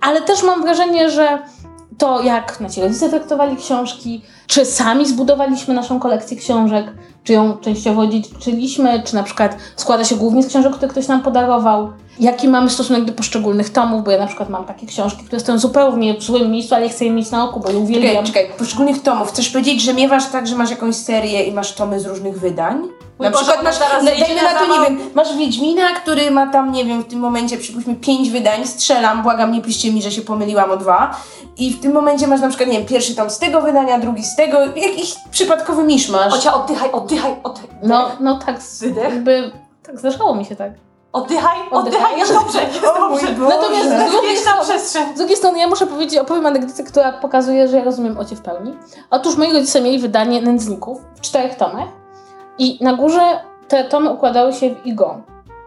Ale 0.00 0.22
też 0.22 0.42
mam 0.42 0.62
wrażenie, 0.62 1.10
że 1.10 1.38
to 1.98 2.22
jak 2.22 2.60
nasi 2.60 2.80
rodzice 2.80 3.08
traktowali 3.08 3.56
książki, 3.56 4.22
czy 4.46 4.64
sami 4.64 5.06
zbudowaliśmy 5.06 5.74
naszą 5.74 6.00
kolekcję 6.00 6.36
książek, 6.36 6.86
czy 7.24 7.32
ją 7.32 7.56
częściowo 7.56 8.06
dziedziczyliśmy, 8.06 9.02
czy 9.02 9.14
na 9.14 9.22
przykład 9.22 9.56
składa 9.76 10.04
się 10.04 10.16
głównie 10.16 10.42
z 10.42 10.46
książek, 10.46 10.72
które 10.72 10.88
ktoś 10.88 11.08
nam 11.08 11.22
podarował. 11.22 11.92
Jaki 12.20 12.48
mamy 12.48 12.70
stosunek 12.70 13.04
do 13.04 13.12
poszczególnych 13.12 13.70
tomów, 13.70 14.04
bo 14.04 14.10
ja 14.10 14.18
na 14.18 14.26
przykład 14.26 14.48
mam 14.48 14.64
takie 14.64 14.86
książki, 14.86 15.24
które 15.24 15.40
stoją 15.40 15.58
zupełnie 15.58 16.18
w 16.18 16.22
złym 16.22 16.50
miejscu, 16.50 16.74
ale 16.74 16.88
chcę 16.88 17.04
je 17.04 17.10
mieć 17.10 17.30
na 17.30 17.44
oku, 17.44 17.60
bo 17.60 17.70
je 17.70 17.78
uwielbiam. 17.78 18.24
Czekaj, 18.24 18.42
czekaj, 18.42 18.58
poszczególnych 18.58 19.02
tomów. 19.02 19.28
Chcesz 19.28 19.50
powiedzieć, 19.50 19.82
że 19.82 19.94
miewasz 19.94 20.26
tak, 20.26 20.46
że 20.46 20.56
masz 20.56 20.70
jakąś 20.70 20.94
serię 20.94 21.42
i 21.42 21.52
masz 21.52 21.72
tomy 21.72 22.00
z 22.00 22.06
różnych 22.06 22.40
wydań? 22.40 22.82
Na 23.18 23.30
Boże, 23.30 23.44
przykład 23.44 23.64
masz, 23.64 23.78
zaraz 23.78 24.02
na, 24.02 24.10
zejdzie 24.10 24.24
dajmy 24.26 24.42
na 24.42 24.58
to, 24.58 24.66
nie 24.66 24.80
wiem, 24.86 25.10
masz 25.14 25.36
Wiedźmina, 25.36 25.88
który 26.02 26.30
ma 26.30 26.46
tam, 26.46 26.72
nie 26.72 26.84
wiem, 26.84 27.02
w 27.02 27.06
tym 27.06 27.18
momencie, 27.18 27.58
przypuśćmy, 27.58 27.94
pięć 27.94 28.30
wydań, 28.30 28.66
strzelam, 28.66 29.22
błagam, 29.22 29.52
nie 29.52 29.62
piszcie 29.62 29.92
mi, 29.92 30.02
że 30.02 30.10
się 30.10 30.22
pomyliłam 30.22 30.70
o 30.70 30.76
dwa. 30.76 31.16
I 31.56 31.72
w 31.72 31.80
tym 31.80 31.92
momencie 31.92 32.26
masz 32.26 32.40
na 32.40 32.48
przykład, 32.48 32.68
nie 32.70 32.78
wiem, 32.78 32.86
pierwszy 32.86 33.14
tom 33.16 33.30
z 33.30 33.38
tego 33.38 33.60
wydania, 33.62 33.98
drugi 33.98 34.24
z 34.24 34.36
tego, 34.36 34.58
jakiś 34.60 35.14
przypadkowy 35.30 35.82
miszmasz. 35.84 36.34
Ocia, 36.34 36.54
oddychaj, 36.54 36.92
oddychaj, 36.92 37.36
oddychaj. 37.42 37.70
No, 37.82 38.08
no 38.20 38.38
tak, 38.46 38.62
z- 38.62 38.96
jakby, 38.96 39.52
tak 39.82 39.98
zdarzało 39.98 40.34
mi 40.34 40.44
się 40.44 40.56
tak. 40.56 40.72
Oddychaj, 41.12 41.58
Oddychaj. 41.70 42.18
jest 42.18 42.32
dobrze, 42.34 42.62
jest 42.68 42.82
dobrze. 42.82 43.26
Boże. 43.32 43.56
Natomiast 43.56 43.88
z 44.08 44.10
drugiej 44.12 44.36
strony, 44.36 44.62
przestrzeń. 44.62 45.02
z 45.14 45.18
drugiej 45.18 45.36
strony 45.36 45.58
ja 45.58 45.68
muszę 45.68 45.86
powiedzieć, 45.86 46.18
opowiem 46.18 46.46
anegdotę, 46.46 46.84
która 46.84 47.12
pokazuje, 47.12 47.68
że 47.68 47.76
ja 47.76 47.84
rozumiem 47.84 48.18
Ocie 48.18 48.36
w 48.36 48.40
pełni. 48.40 48.74
Otóż 49.10 49.36
moi 49.36 49.52
rodzice 49.52 49.80
mieli 49.80 49.98
wydanie 49.98 50.42
Nędzników 50.42 50.98
w 51.16 51.20
czterech 51.20 51.54
tomach 51.56 51.88
i 52.58 52.84
na 52.84 52.92
górze 52.92 53.40
te 53.68 53.84
tomy 53.84 54.10
układały 54.10 54.52
się 54.52 54.74
w 54.74 54.86
igon. 54.86 55.22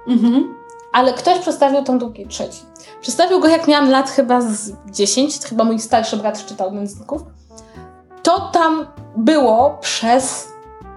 Mhm. 0.07 0.55
Ale 0.93 1.13
ktoś 1.13 1.39
przestawił 1.39 1.83
tom 1.83 1.99
drugi, 1.99 2.27
trzeci. 2.27 2.61
Przestawił 3.01 3.39
go 3.39 3.47
jak 3.47 3.67
miałam 3.67 3.89
lat 3.89 4.09
chyba 4.09 4.41
z 4.41 4.71
10, 4.91 5.39
chyba 5.45 5.63
mój 5.63 5.79
starszy 5.79 6.17
brat 6.17 6.45
czytał 6.45 6.71
Nędzników. 6.71 7.21
To 8.23 8.39
tam 8.39 8.87
było 9.15 9.77
przez 9.81 10.47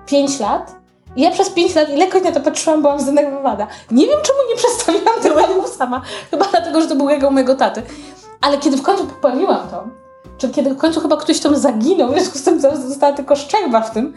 5 0.06 0.40
lat. 0.40 0.76
I 1.16 1.22
ja 1.22 1.30
przez 1.30 1.50
5 1.50 1.74
lat, 1.74 1.88
ilekroć 1.88 2.24
na 2.24 2.32
to 2.32 2.40
patrzyłam, 2.40 2.82
byłam 2.82 3.00
zdenerwowana. 3.00 3.66
Nie 3.90 4.06
wiem, 4.06 4.18
czemu 4.22 4.38
nie 4.50 4.56
przestawiłam 4.56 5.20
tego 5.22 5.34
regału 5.34 5.68
sama. 5.68 6.02
Chyba 6.30 6.46
dlatego, 6.46 6.80
że 6.80 6.88
to 6.88 6.96
był 6.96 7.08
regał 7.08 7.30
mojego 7.30 7.54
taty. 7.54 7.82
Ale 8.40 8.58
kiedy 8.58 8.76
w 8.76 8.82
końcu 8.82 9.06
poprawiłam 9.06 9.68
to, 9.70 9.84
czy 10.38 10.48
kiedy 10.48 10.70
w 10.70 10.76
końcu 10.76 11.00
chyba 11.00 11.16
ktoś 11.16 11.40
tam 11.40 11.56
zaginął, 11.56 12.08
w 12.08 12.12
związku 12.12 12.38
z 12.38 12.42
tym 12.42 12.60
została 12.60 13.12
tylko 13.12 13.36
szczerba 13.36 13.80
w 13.80 13.90
tym, 13.90 14.12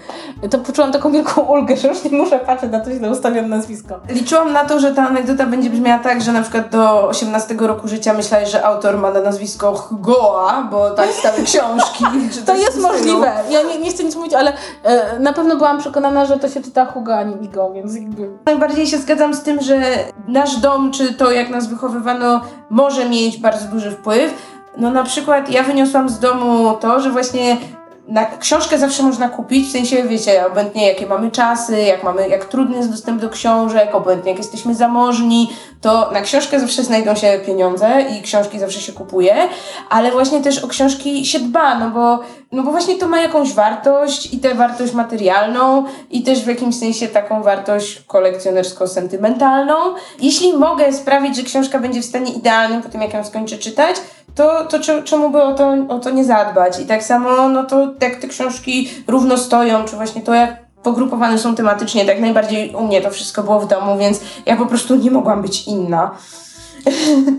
to 0.49 0.57
poczułam 0.57 0.91
taką 0.91 1.11
wielką 1.11 1.41
ulgę, 1.41 1.77
że 1.77 1.87
już 1.87 2.03
nie 2.03 2.17
muszę 2.17 2.39
patrzeć 2.39 2.71
na 2.71 2.79
to 2.79 2.91
źle 2.91 3.09
ustawione 3.09 3.47
nazwisko. 3.47 3.99
Liczyłam 4.09 4.53
na 4.53 4.65
to, 4.65 4.79
że 4.79 4.91
ta 4.91 5.07
anegdota 5.07 5.45
będzie 5.45 5.69
brzmiała 5.69 5.99
tak, 5.99 6.21
że 6.21 6.31
na 6.31 6.41
przykład 6.41 6.69
do 6.69 7.07
18 7.07 7.55
roku 7.59 7.87
życia 7.87 8.13
myślałeś, 8.13 8.49
że 8.49 8.65
autor 8.65 8.97
ma 8.97 9.11
na 9.11 9.21
nazwisko 9.21 9.87
Goa, 9.91 10.67
bo 10.71 10.89
tak 10.89 11.09
stały 11.09 11.43
książki. 11.43 12.05
To 12.45 12.55
jest 12.55 12.81
możliwe. 12.81 13.31
Ja 13.49 13.63
nie, 13.63 13.79
nie 13.79 13.91
chcę 13.91 14.03
nic 14.03 14.15
mówić, 14.15 14.33
ale 14.33 14.53
e, 14.83 15.19
na 15.19 15.33
pewno 15.33 15.55
byłam 15.55 15.79
przekonana, 15.79 16.25
że 16.25 16.39
to 16.39 16.49
się 16.49 16.61
czyta 16.61 16.85
Hugo, 16.85 17.15
a 17.15 17.23
nie 17.23 17.35
Igo, 17.35 17.71
więc 17.73 17.95
jakby... 17.95 18.29
Najbardziej 18.45 18.87
się 18.87 18.97
zgadzam 18.97 19.33
z 19.33 19.41
tym, 19.41 19.61
że 19.61 19.81
nasz 20.27 20.57
dom, 20.57 20.91
czy 20.91 21.13
to 21.13 21.31
jak 21.31 21.49
nas 21.49 21.67
wychowywano, 21.67 22.41
może 22.69 23.09
mieć 23.09 23.37
bardzo 23.37 23.65
duży 23.67 23.91
wpływ. 23.91 24.56
No 24.77 24.91
na 24.91 25.03
przykład 25.03 25.49
ja 25.49 25.63
wyniosłam 25.63 26.09
z 26.09 26.19
domu 26.19 26.77
to, 26.79 26.99
że 26.99 27.09
właśnie 27.11 27.57
na, 28.07 28.25
książkę 28.25 28.77
zawsze 28.77 29.03
można 29.03 29.29
kupić, 29.29 29.67
w 29.67 29.71
sensie, 29.71 30.03
wiecie, 30.03 30.47
obojętnie 30.47 30.87
jakie 30.87 31.05
mamy 31.05 31.31
czasy, 31.31 31.81
jak 31.81 32.03
mamy, 32.03 32.29
jak 32.29 32.45
trudny 32.45 32.77
jest 32.77 32.91
dostęp 32.91 33.21
do 33.21 33.29
książek, 33.29 33.95
obojętnie 33.95 34.31
jak 34.31 34.39
jesteśmy 34.39 34.75
zamożni, 34.75 35.49
to 35.81 36.11
na 36.11 36.21
książkę 36.21 36.59
zawsze 36.59 36.83
znajdą 36.83 37.15
się 37.15 37.39
pieniądze 37.45 38.01
i 38.01 38.21
książki 38.21 38.59
zawsze 38.59 38.81
się 38.81 38.93
kupuje, 38.93 39.35
ale 39.89 40.11
właśnie 40.11 40.41
też 40.41 40.63
o 40.63 40.67
książki 40.67 41.25
się 41.25 41.39
dba, 41.39 41.79
no 41.79 41.89
bo, 41.89 42.19
no 42.51 42.63
bo 42.63 42.71
właśnie 42.71 42.95
to 42.95 43.07
ma 43.07 43.21
jakąś 43.21 43.53
wartość 43.53 44.33
i 44.33 44.39
tę 44.39 44.55
wartość 44.55 44.93
materialną 44.93 45.83
i 46.11 46.23
też 46.23 46.43
w 46.43 46.47
jakimś 46.47 46.79
sensie 46.79 47.07
taką 47.07 47.43
wartość 47.43 48.03
kolekcjonersko-sentymentalną. 48.07 49.73
Jeśli 50.19 50.53
mogę 50.53 50.93
sprawić, 50.93 51.35
że 51.35 51.43
książka 51.43 51.79
będzie 51.79 52.01
w 52.01 52.05
stanie 52.05 52.31
idealnym 52.31 52.81
po 52.81 52.89
tym, 52.89 53.01
jak 53.01 53.13
ją 53.13 53.23
skończę 53.23 53.57
czytać, 53.57 53.95
to, 54.37 54.65
to 54.65 54.79
czemu 55.03 55.29
by 55.29 55.43
o 55.43 55.53
to, 55.53 55.75
o 55.89 55.99
to 55.99 56.09
nie 56.09 56.25
zadbać? 56.25 56.79
I 56.79 56.85
tak 56.85 57.03
samo, 57.03 57.49
no 57.49 57.63
to 57.63 57.93
jak 58.01 58.15
te 58.15 58.27
książki 58.27 58.89
równo 59.07 59.37
stoją, 59.37 59.85
czy 59.85 59.95
właśnie 59.95 60.21
to, 60.21 60.33
jak 60.33 60.65
pogrupowane 60.83 61.37
są 61.37 61.55
tematycznie, 61.55 62.05
tak 62.05 62.19
najbardziej 62.19 62.75
u 62.75 62.87
mnie 62.87 63.01
to 63.01 63.11
wszystko 63.11 63.43
było 63.43 63.59
w 63.59 63.67
domu, 63.67 63.97
więc 63.97 64.19
ja 64.45 64.55
po 64.55 64.65
prostu 64.65 64.95
nie 64.95 65.11
mogłam 65.11 65.41
być 65.41 65.67
inna. 65.67 66.11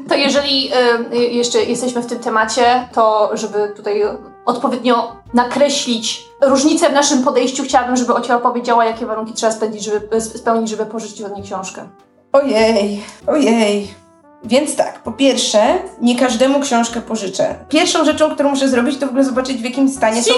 To 0.08 0.14
jeżeli 0.14 0.70
y, 1.12 1.16
jeszcze 1.16 1.64
jesteśmy 1.64 2.02
w 2.02 2.06
tym 2.06 2.18
temacie, 2.18 2.88
to 2.92 3.30
żeby 3.32 3.72
tutaj 3.76 4.02
odpowiednio 4.44 5.16
nakreślić 5.34 6.24
różnicę 6.42 6.90
w 6.90 6.92
naszym 6.92 7.22
podejściu, 7.22 7.62
chciałabym, 7.62 7.96
żeby 7.96 8.14
Ocia 8.14 8.36
opowiedziała, 8.36 8.84
jakie 8.84 9.06
warunki 9.06 9.32
trzeba 9.32 9.52
spędzić, 9.52 9.84
żeby, 9.84 10.20
spełnić, 10.20 10.70
żeby 10.70 10.86
pożyczyć 10.86 11.22
od 11.22 11.34
niej 11.34 11.44
książkę. 11.44 11.88
Ojej, 12.32 13.02
ojej. 13.26 14.07
Więc 14.44 14.76
tak, 14.76 15.02
po 15.02 15.12
pierwsze, 15.12 15.78
nie 16.00 16.16
każdemu 16.18 16.60
książkę 16.60 17.00
pożyczę. 17.00 17.54
Pierwszą 17.68 18.04
rzeczą, 18.04 18.30
którą 18.30 18.50
muszę 18.50 18.68
zrobić, 18.68 18.98
to 18.98 19.06
w 19.06 19.08
ogóle 19.08 19.24
zobaczyć, 19.24 19.56
w 19.58 19.64
jakim 19.64 19.88
stanie 19.88 20.22
są. 20.22 20.34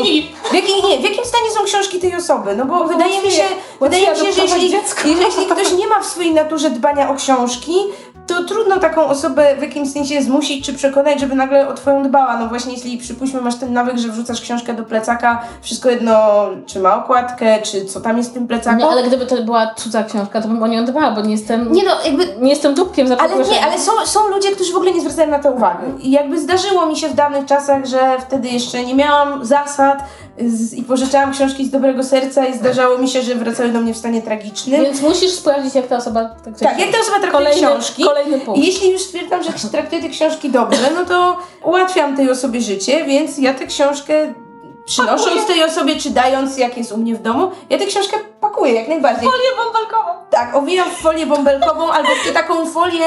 W 0.51 0.55
jakim, 0.55 0.89
nie, 0.89 0.99
w 0.99 1.03
jakim 1.03 1.25
stanie 1.25 1.51
są 1.59 1.65
książki 1.65 1.99
tej 1.99 2.15
osoby. 2.15 2.57
No 2.57 2.67
bo 2.67 2.79
no 2.79 2.89
wydaje 2.89 3.23
mi 3.23 3.31
się, 3.31 3.43
wydaje 3.81 4.11
mi 4.11 4.17
się, 4.17 4.33
że 4.33 4.43
jeśli, 4.43 4.73
jeśli 5.05 5.47
ktoś 5.47 5.73
nie 5.73 5.87
ma 5.87 6.01
w 6.01 6.07
swojej 6.07 6.35
naturze 6.35 6.71
dbania 6.71 7.11
o 7.11 7.15
książki, 7.15 7.75
to 8.35 8.45
trudno 8.45 8.77
taką 8.77 9.07
osobę 9.07 9.57
w 9.59 9.63
jakimś 9.63 9.93
sensie 9.93 10.23
zmusić 10.23 10.67
czy 10.67 10.73
przekonać, 10.73 11.21
żeby 11.21 11.35
nagle 11.35 11.69
o 11.69 11.75
twoją 11.75 12.03
dbała. 12.03 12.37
No 12.37 12.49
właśnie, 12.49 12.73
jeśli 12.73 12.99
przypuśćmy, 12.99 13.41
masz 13.41 13.57
ten 13.57 13.73
nawyk, 13.73 13.99
że 13.99 14.09
wrzucasz 14.09 14.41
książkę 14.41 14.75
do 14.75 14.85
plecaka, 14.85 15.43
wszystko 15.63 15.91
jedno, 15.91 16.47
czy 16.67 16.81
ma 16.81 17.05
okładkę, 17.05 17.63
czy 17.63 17.85
co 17.85 18.01
tam 18.01 18.17
jest 18.17 18.31
w 18.31 18.35
tym 18.35 18.49
plecaku. 18.49 18.79
Nie, 18.79 18.87
ale 18.87 19.03
gdyby 19.03 19.27
to 19.27 19.43
była 19.43 19.75
cudza 19.75 20.05
książka, 20.05 20.43
to 20.43 20.49
bym 20.49 20.63
o 20.63 20.67
nią 20.67 20.85
dbała, 20.85 21.11
bo 21.11 21.21
nie 21.21 21.31
jestem. 21.31 21.73
Nie 21.73 21.85
no, 21.85 21.91
jakby. 22.05 22.27
Nie 22.41 22.51
jestem 22.51 22.75
dupkiem 22.75 23.09
za 23.09 23.17
Ale 23.17 23.37
nie, 23.37 23.65
ale 23.65 23.79
są, 23.79 23.93
są 24.05 24.29
ludzie, 24.29 24.51
którzy 24.51 24.73
w 24.73 24.77
ogóle 24.77 24.93
nie 24.93 25.01
zwracają 25.01 25.31
na 25.31 25.39
to 25.39 25.51
uwagi. 25.51 26.09
I 26.09 26.11
jakby 26.11 26.41
zdarzyło 26.41 26.87
mi 26.87 26.97
się 26.97 27.09
w 27.09 27.15
dawnych 27.15 27.47
czasach, 27.47 27.87
że 27.87 28.17
wtedy 28.21 28.49
jeszcze 28.49 28.85
nie 28.85 28.95
miałam 28.95 29.45
zasad, 29.45 29.99
z, 30.47 30.75
i 30.75 30.83
pożyczałam 30.83 31.33
książki 31.33 31.65
z 31.65 31.71
dobrego 31.71 32.05
serca 32.05 32.47
i 32.47 32.59
zdarzało 32.59 32.99
mi 32.99 33.09
się, 33.09 33.23
że 33.23 33.35
wracały 33.35 33.69
do 33.69 33.81
mnie 33.81 33.95
w 33.95 33.97
stanie 33.97 34.23
tragicznym. 34.23 34.83
Więc 34.83 35.03
musisz 35.03 35.31
sprawdzić, 35.31 35.75
jak 35.75 35.87
ta 35.87 35.97
osoba 35.97 36.25
traktuje 36.25 36.71
Tak, 36.71 36.79
jak 36.79 36.91
ta 36.91 37.01
osoba 37.01 37.21
traktuje 37.21 37.45
kolejny, 37.45 37.69
książki. 37.69 38.05
Kolejny 38.05 38.41
punkt. 38.41 38.61
I 38.61 38.67
jeśli 38.67 38.91
już 38.91 39.03
stwierdzam, 39.03 39.43
że 39.43 39.69
traktuje 39.71 40.03
te 40.03 40.09
książki 40.09 40.51
dobrze, 40.51 40.91
no 40.95 41.05
to 41.05 41.39
ułatwiam 41.65 42.17
tej 42.17 42.31
osobie 42.31 42.61
życie, 42.61 43.05
więc 43.05 43.39
ja 43.39 43.55
tę 43.55 43.67
książkę 43.67 44.35
przynosząc 44.87 45.47
tej 45.47 45.65
osobie, 45.65 45.97
czy 45.97 46.11
dając, 46.11 46.59
jak 46.59 46.77
jest 46.77 46.93
u 46.93 46.97
mnie 46.97 47.15
w 47.15 47.23
domu, 47.23 47.51
ja 47.71 47.79
tę 47.79 47.87
książkę 47.87 48.17
pakuję 48.41 48.73
jak 48.73 48.89
najbardziej. 48.89 49.29
Folię 49.29 49.65
bąbelkową. 49.65 50.11
Tak, 50.31 50.55
owijam 50.55 50.91
w 50.91 50.97
folię 50.97 51.27
bąbelkową 51.27 51.91
albo 51.97 52.09
w 52.25 52.33
taką 52.33 52.67
folię, 52.67 53.07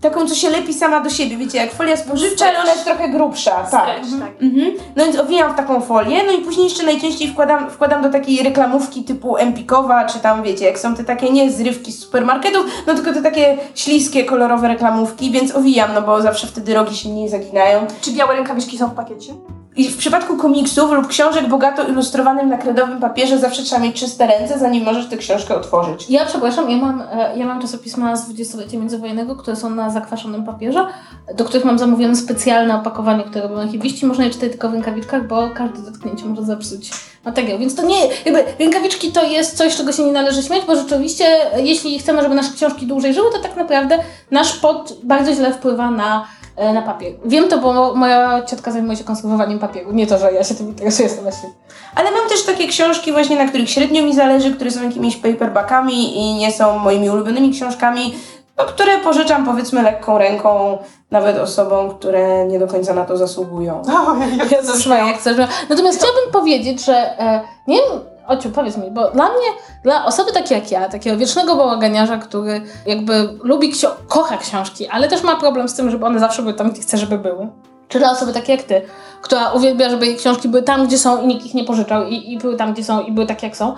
taką, 0.00 0.26
co 0.26 0.34
się 0.34 0.50
lepi 0.50 0.74
sama 0.74 1.00
do 1.00 1.10
siebie, 1.10 1.36
wiecie, 1.36 1.58
jak 1.58 1.72
folia 1.72 1.96
spożywcza, 1.96 2.46
ale 2.46 2.60
ona 2.60 2.72
jest 2.72 2.84
trochę 2.84 3.08
grubsza. 3.08 3.50
Tak. 3.50 3.86
Tak. 4.20 4.42
Mhm. 4.42 4.74
No 4.96 5.04
więc 5.04 5.18
owijam 5.18 5.52
w 5.52 5.56
taką 5.56 5.80
folię, 5.80 6.22
no 6.26 6.32
i 6.32 6.38
później 6.38 6.64
jeszcze 6.64 6.82
najczęściej 6.82 7.28
wkładam, 7.28 7.70
wkładam 7.70 8.02
do 8.02 8.10
takiej 8.10 8.42
reklamówki 8.42 9.04
typu 9.04 9.36
Empikowa, 9.36 10.04
czy 10.04 10.18
tam 10.18 10.42
wiecie, 10.42 10.64
jak 10.64 10.78
są 10.78 10.94
te 10.94 11.04
takie 11.04 11.30
nie 11.30 11.50
zrywki 11.50 11.92
z 11.92 11.98
supermarketów, 11.98 12.66
no 12.86 12.94
tylko 12.94 13.12
te 13.12 13.22
takie 13.22 13.58
śliskie, 13.74 14.24
kolorowe 14.24 14.68
reklamówki, 14.68 15.30
więc 15.30 15.54
owijam, 15.56 15.94
no 15.94 16.02
bo 16.02 16.22
zawsze 16.22 16.46
wtedy 16.46 16.74
rogi 16.74 16.96
się 16.96 17.08
mniej 17.08 17.28
zaginają. 17.28 17.86
Czy 18.00 18.12
białe 18.12 18.36
rękawiczki 18.36 18.78
są 18.78 18.88
w 18.88 18.94
pakiecie? 18.94 19.32
I 19.76 19.88
w 19.90 19.96
przypadku 19.96 20.36
komiksów 20.36 20.90
lub 20.92 21.06
książek 21.06 21.48
bogato 21.48 21.88
ilustrowanym 21.88 22.48
na 22.48 22.58
kredowym 22.58 23.00
papierze 23.00 23.38
zawsze 23.38 23.62
trzeba 23.62 23.82
mieć 23.82 24.00
czyste 24.00 24.26
ręce, 24.26 24.58
zanim 24.58 24.73
możesz 24.80 25.08
tę 25.08 25.16
książkę 25.16 25.56
otworzyć. 25.56 26.10
Ja 26.10 26.26
przepraszam, 26.26 26.70
ja 26.70 26.76
mam, 26.76 27.00
e, 27.00 27.38
ja 27.38 27.46
mam 27.46 27.60
czasopisma 27.60 28.16
z 28.16 28.24
dwudziestolecia 28.24 28.78
międzywojennego, 28.78 29.36
które 29.36 29.56
są 29.56 29.70
na 29.70 29.90
zakwaszonym 29.90 30.44
papierze, 30.44 30.86
do 31.34 31.44
których 31.44 31.64
mam 31.64 31.78
zamówione 31.78 32.16
specjalne 32.16 32.74
opakowanie, 32.74 33.24
które 33.24 33.42
robią 33.48 33.60
archiwiści. 33.60 34.06
Można 34.06 34.24
je 34.24 34.30
czytać 34.30 34.50
tylko 34.50 34.68
w 34.68 34.72
rękawiczkach, 34.72 35.28
bo 35.28 35.50
każde 35.54 35.78
dotknięcie 35.78 36.24
może 36.24 36.42
zepsuć 36.42 36.90
materiał. 37.24 37.58
Więc 37.58 37.74
to 37.74 37.86
nie, 37.86 38.00
jakby 38.24 38.44
rękawiczki 38.58 39.12
to 39.12 39.24
jest 39.24 39.56
coś, 39.56 39.76
czego 39.76 39.92
się 39.92 40.04
nie 40.04 40.12
należy 40.12 40.42
śmiać, 40.42 40.62
bo 40.66 40.76
rzeczywiście, 40.76 41.24
jeśli 41.56 41.98
chcemy, 41.98 42.22
żeby 42.22 42.34
nasze 42.34 42.52
książki 42.54 42.86
dłużej 42.86 43.14
żyły, 43.14 43.32
to 43.32 43.38
tak 43.38 43.56
naprawdę 43.56 43.98
nasz 44.30 44.52
pot 44.56 44.96
bardzo 45.02 45.34
źle 45.34 45.52
wpływa 45.52 45.90
na 45.90 46.24
E, 46.56 46.72
na 46.72 46.82
papier. 46.82 47.12
Wiem 47.24 47.48
to, 47.48 47.58
bo 47.58 47.94
moja 47.94 48.42
ciotka 48.42 48.72
zajmuje 48.72 48.96
się 48.96 49.04
konserwowaniem 49.04 49.58
papieru. 49.58 49.92
Nie 49.92 50.06
to, 50.06 50.18
że 50.18 50.32
ja 50.32 50.44
się 50.44 50.54
tym 50.54 50.68
interesuję 50.68 51.08
właśnie. 51.08 51.48
Ale 51.94 52.10
mam 52.10 52.28
też 52.28 52.42
takie 52.42 52.68
książki 52.68 53.12
właśnie, 53.12 53.36
na 53.38 53.48
których 53.48 53.70
średnio 53.70 54.02
mi 54.02 54.14
zależy, 54.14 54.54
które 54.54 54.70
są 54.70 54.82
jakimiś 54.82 55.16
paperbackami 55.16 56.18
i 56.18 56.34
nie 56.34 56.52
są 56.52 56.78
moimi 56.78 57.10
ulubionymi 57.10 57.52
książkami, 57.52 58.14
no, 58.58 58.64
które 58.64 58.98
pożyczam 58.98 59.44
powiedzmy 59.46 59.82
lekką 59.82 60.18
ręką 60.18 60.78
nawet 61.10 61.38
osobom, 61.38 61.90
które 61.90 62.44
nie 62.46 62.58
do 62.58 62.66
końca 62.66 62.94
na 62.94 63.04
to 63.04 63.16
zasługują. 63.16 63.82
Oh, 63.82 64.16
ja 64.50 64.62
zasługuję, 64.62 65.06
jak 65.06 65.18
chcesz. 65.18 65.36
Natomiast 65.68 65.98
chciałabym 65.98 66.32
powiedzieć, 66.32 66.84
że 66.84 67.18
e, 67.20 67.40
nie 67.66 67.76
wiem, 67.76 68.00
Ociu, 68.26 68.50
powiedz 68.50 68.76
mi, 68.76 68.90
bo 68.90 69.10
dla 69.10 69.24
mnie, 69.24 69.46
dla 69.82 70.04
osoby 70.04 70.32
takiej 70.32 70.58
jak 70.58 70.70
ja, 70.70 70.88
takiego 70.88 71.16
wiecznego 71.16 71.56
bałaganiarza, 71.56 72.16
który 72.18 72.62
jakby 72.86 73.38
lubi, 73.42 73.72
ksio- 73.72 73.94
kocha 74.08 74.36
książki, 74.36 74.88
ale 74.88 75.08
też 75.08 75.22
ma 75.22 75.36
problem 75.36 75.68
z 75.68 75.74
tym, 75.74 75.90
żeby 75.90 76.06
one 76.06 76.18
zawsze 76.20 76.42
były 76.42 76.54
tam, 76.54 76.70
gdzie 76.70 76.82
chce, 76.82 76.98
żeby 76.98 77.18
były. 77.18 77.48
Czy 77.94 77.98
dla 77.98 78.10
osoby 78.10 78.32
takiej 78.32 78.56
jak 78.56 78.66
ty, 78.66 78.82
która 79.22 79.52
uwielbia, 79.52 79.90
żeby 79.90 80.06
jej 80.06 80.16
książki 80.16 80.48
były 80.48 80.62
tam, 80.62 80.86
gdzie 80.86 80.98
są 80.98 81.22
i 81.22 81.26
nikt 81.26 81.46
ich 81.46 81.54
nie 81.54 81.64
pożyczał 81.64 82.06
i, 82.06 82.32
i 82.32 82.38
były 82.38 82.56
tam, 82.56 82.72
gdzie 82.72 82.84
są 82.84 83.00
i 83.00 83.12
były 83.12 83.26
takie, 83.26 83.46
jak 83.46 83.56
są. 83.56 83.74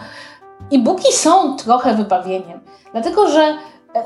I 0.71 0.79
booki 0.79 1.13
są 1.13 1.57
trochę 1.57 1.95
wybawieniem, 1.95 2.61
dlatego 2.93 3.31
że 3.31 3.55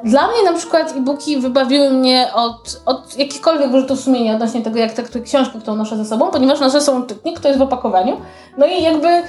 dla 0.05 0.29
mnie 0.29 0.43
na 0.45 0.53
przykład 0.53 0.97
e-booki 0.97 1.41
wybawiły 1.41 1.91
mnie 1.91 2.31
od, 2.35 2.83
od 2.87 3.19
jakichkolwiek 3.19 3.71
wyrzutów 3.71 4.01
sumienia 4.01 4.35
odnośnie 4.35 4.63
tego, 4.63 4.79
jak 4.79 4.93
traktuję 4.93 5.25
książkę, 5.25 5.59
którą 5.59 5.77
noszę 5.77 5.97
ze 5.97 6.05
sobą, 6.05 6.31
ponieważ 6.31 6.61
noszę 6.61 6.81
sobą 6.81 7.07
czytnik, 7.07 7.39
który 7.39 7.49
jest 7.49 7.59
w 7.59 7.63
opakowaniu. 7.63 8.21
No 8.59 8.67
i 8.67 8.83
jakby 8.83 9.09
y, 9.09 9.23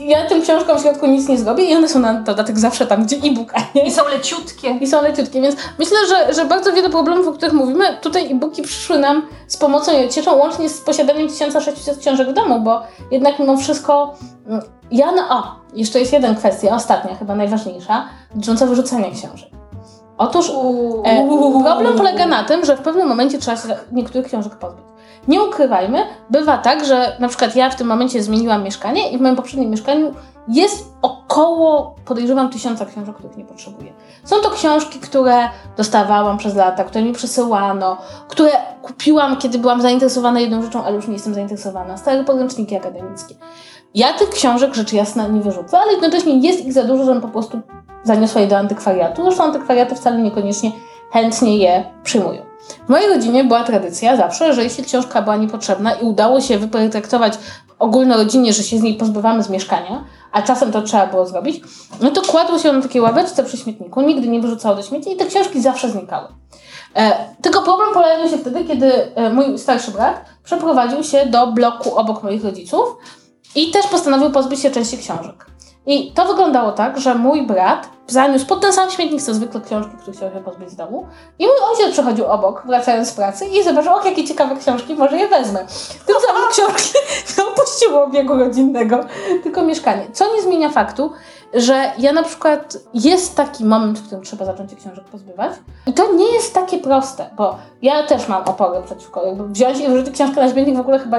ja 0.00 0.26
tym 0.26 0.42
książkom 0.42 0.78
w 0.78 0.82
środku 0.82 1.06
nic 1.06 1.28
nie 1.28 1.38
zrobię 1.38 1.64
i 1.64 1.76
one 1.76 1.88
są 1.88 1.98
na 1.98 2.14
dodatek 2.14 2.58
zawsze 2.58 2.86
tam, 2.86 3.04
gdzie 3.04 3.16
e-book, 3.16 3.52
a 3.54 3.60
nie? 3.74 3.86
I 3.86 3.90
są 3.90 4.08
leciutkie. 4.08 4.70
I 4.80 4.86
są 4.86 5.02
leciutkie, 5.02 5.40
więc 5.40 5.56
myślę, 5.78 5.96
że, 6.08 6.34
że 6.34 6.44
bardzo 6.44 6.72
wiele 6.72 6.90
problemów, 6.90 7.28
o 7.28 7.32
których 7.32 7.54
mówimy, 7.54 7.84
tutaj 8.00 8.32
e-booki 8.32 8.62
przyszły 8.62 8.98
nam 8.98 9.22
z 9.46 9.56
pomocą 9.56 10.02
i 10.02 10.08
cieszą 10.08 10.36
łącznie 10.36 10.68
z 10.68 10.80
posiadaniem 10.80 11.28
1600 11.28 11.98
książek 11.98 12.28
w 12.28 12.32
domu, 12.32 12.60
bo 12.60 12.82
jednak 13.10 13.38
mimo 13.38 13.56
wszystko 13.56 14.14
mm, 14.46 14.62
ja 14.90 15.12
no, 15.12 15.22
o, 15.30 15.42
jeszcze 15.74 16.00
jest 16.00 16.12
jedna 16.12 16.34
kwestia, 16.34 16.74
ostatnia, 16.74 17.16
chyba 17.16 17.34
najważniejsza, 17.34 18.08
dotycząca 18.34 18.66
wyrzucania 18.66 19.10
książek. 19.10 19.61
Otóż 20.22 20.52
e, 21.04 21.28
problem 21.62 21.96
polega 21.96 22.26
na 22.26 22.44
tym, 22.44 22.64
że 22.64 22.76
w 22.76 22.80
pewnym 22.80 23.08
momencie 23.08 23.38
trzeba 23.38 23.56
się 23.56 23.68
niektórych 23.92 24.26
książek 24.26 24.56
pozbyć. 24.56 24.84
Nie 25.28 25.42
ukrywajmy, 25.42 25.98
bywa 26.30 26.58
tak, 26.58 26.84
że 26.84 27.16
na 27.20 27.28
przykład 27.28 27.56
ja 27.56 27.70
w 27.70 27.76
tym 27.76 27.86
momencie 27.86 28.22
zmieniłam 28.22 28.64
mieszkanie 28.64 29.10
i 29.10 29.18
w 29.18 29.20
moim 29.20 29.36
poprzednim 29.36 29.70
mieszkaniu 29.70 30.14
jest 30.48 30.92
około, 31.02 31.94
podejrzewam, 32.04 32.48
tysiąca 32.50 32.86
książek, 32.86 33.16
których 33.16 33.36
nie 33.36 33.44
potrzebuję. 33.44 33.92
Są 34.24 34.36
to 34.36 34.50
książki, 34.50 34.98
które 34.98 35.48
dostawałam 35.76 36.38
przez 36.38 36.54
lata, 36.54 36.84
które 36.84 37.04
mi 37.04 37.12
przesyłano, 37.12 37.96
które 38.28 38.50
kupiłam, 38.82 39.36
kiedy 39.36 39.58
byłam 39.58 39.82
zainteresowana 39.82 40.40
jedną 40.40 40.62
rzeczą, 40.62 40.84
ale 40.84 40.96
już 40.96 41.06
nie 41.06 41.12
jestem 41.12 41.34
zainteresowana. 41.34 41.96
Stare 41.96 42.24
podręczniki 42.24 42.76
akademickie. 42.76 43.34
Ja 43.94 44.12
tych 44.12 44.30
książek 44.30 44.74
rzecz 44.74 44.92
jasna 44.92 45.28
nie 45.28 45.40
wyrzucę, 45.40 45.78
ale 45.78 45.92
jednocześnie 45.92 46.38
jest 46.38 46.66
ich 46.66 46.72
za 46.72 46.84
dużo, 46.84 47.04
żebym 47.04 47.22
po 47.22 47.28
prostu 47.28 47.60
zaniosła 48.04 48.40
je 48.40 48.46
do 48.46 48.58
antykwariatu. 48.58 49.24
Zresztą 49.24 49.44
antykwariaty 49.44 49.94
wcale 49.94 50.18
niekoniecznie 50.18 50.72
chętnie 51.12 51.56
je 51.56 51.84
przyjmują. 52.04 52.42
W 52.86 52.88
mojej 52.88 53.08
rodzinie 53.08 53.44
była 53.44 53.64
tradycja 53.64 54.16
zawsze, 54.16 54.54
że 54.54 54.64
jeśli 54.64 54.84
książka 54.84 55.22
była 55.22 55.36
niepotrzebna 55.36 55.92
i 55.92 56.04
udało 56.04 56.40
się 56.40 56.58
wyprojektować 56.58 57.38
ogólnorodzinnie, 57.78 58.52
że 58.52 58.62
się 58.62 58.78
z 58.78 58.82
niej 58.82 58.94
pozbywamy 58.94 59.42
z 59.42 59.50
mieszkania, 59.50 60.04
a 60.32 60.42
czasem 60.42 60.72
to 60.72 60.82
trzeba 60.82 61.06
było 61.06 61.26
zrobić, 61.26 61.60
no 62.00 62.10
to 62.10 62.22
kładło 62.22 62.58
się 62.58 62.72
na 62.72 62.82
takiej 62.82 63.00
ławeczce 63.00 63.44
przy 63.44 63.56
śmietniku, 63.56 64.00
nigdy 64.00 64.28
nie 64.28 64.40
wyrzucało 64.40 64.74
do 64.74 64.82
śmieci 64.82 65.12
i 65.12 65.16
te 65.16 65.26
książki 65.26 65.60
zawsze 65.60 65.90
znikały. 65.90 66.28
E, 66.96 67.12
tylko 67.42 67.62
problem 67.62 67.88
pojawił 67.94 68.28
się 68.28 68.38
wtedy, 68.38 68.64
kiedy 68.64 69.14
e, 69.14 69.30
mój 69.30 69.58
starszy 69.58 69.90
brat 69.90 70.24
przeprowadził 70.44 71.02
się 71.02 71.26
do 71.26 71.46
bloku 71.46 71.96
obok 71.96 72.22
moich 72.22 72.44
rodziców 72.44 72.96
i 73.54 73.70
też 73.70 73.86
postanowił 73.86 74.30
pozbyć 74.30 74.60
się 74.60 74.70
części 74.70 74.98
książek. 74.98 75.46
I 75.86 76.12
to 76.12 76.24
wyglądało 76.24 76.72
tak, 76.72 76.98
że 76.98 77.14
mój 77.14 77.46
brat 77.46 77.88
zaniósł 78.06 78.46
pod 78.46 78.60
ten 78.60 78.72
sam 78.72 78.90
śmietnik, 78.90 79.22
co 79.22 79.34
zwykle 79.34 79.60
książki, 79.60 79.92
które 80.00 80.16
chciał 80.16 80.30
się 80.30 80.44
pozbyć 80.44 80.70
z 80.70 80.76
domu. 80.76 81.06
I 81.38 81.46
mój 81.46 81.54
ojciec 81.70 81.92
przechodził 81.92 82.26
obok, 82.26 82.62
wracając 82.66 83.08
z 83.08 83.12
pracy 83.12 83.46
i 83.46 83.62
zobaczył, 83.62 83.92
och, 83.92 84.04
jakie 84.04 84.24
ciekawe 84.24 84.56
książki, 84.56 84.94
może 84.94 85.18
je 85.18 85.28
wezmę. 85.28 85.66
Tym 86.06 86.16
samym 86.26 86.48
książki 86.50 86.98
nie 87.38 87.44
opuściły 87.44 88.02
obiegu 88.02 88.34
rodzinnego, 88.34 89.00
tylko 89.42 89.62
mieszkanie. 89.62 90.06
Co 90.12 90.34
nie 90.36 90.42
zmienia 90.42 90.68
faktu, 90.68 91.12
że 91.54 91.92
ja 91.98 92.12
na 92.12 92.22
przykład 92.22 92.78
jest 92.94 93.36
taki 93.36 93.64
moment, 93.64 93.98
w 93.98 94.06
którym 94.06 94.24
trzeba 94.24 94.44
zacząć 94.44 94.70
się 94.70 94.76
książek 94.76 95.04
pozbywać. 95.04 95.52
I 95.86 95.92
to 95.92 96.12
nie 96.12 96.32
jest 96.32 96.54
takie 96.54 96.78
proste, 96.78 97.30
bo 97.36 97.56
ja 97.82 98.06
też 98.06 98.28
mam 98.28 98.42
opory 98.42 98.82
przeciwko, 98.82 99.26
jakby 99.26 99.48
wziąć 99.48 99.78
i 99.78 99.88
wrzucić 99.88 100.14
książkę 100.14 100.40
na 100.40 100.52
śmietnik 100.52 100.76
w 100.76 100.80
ogóle 100.80 100.98
chyba 100.98 101.18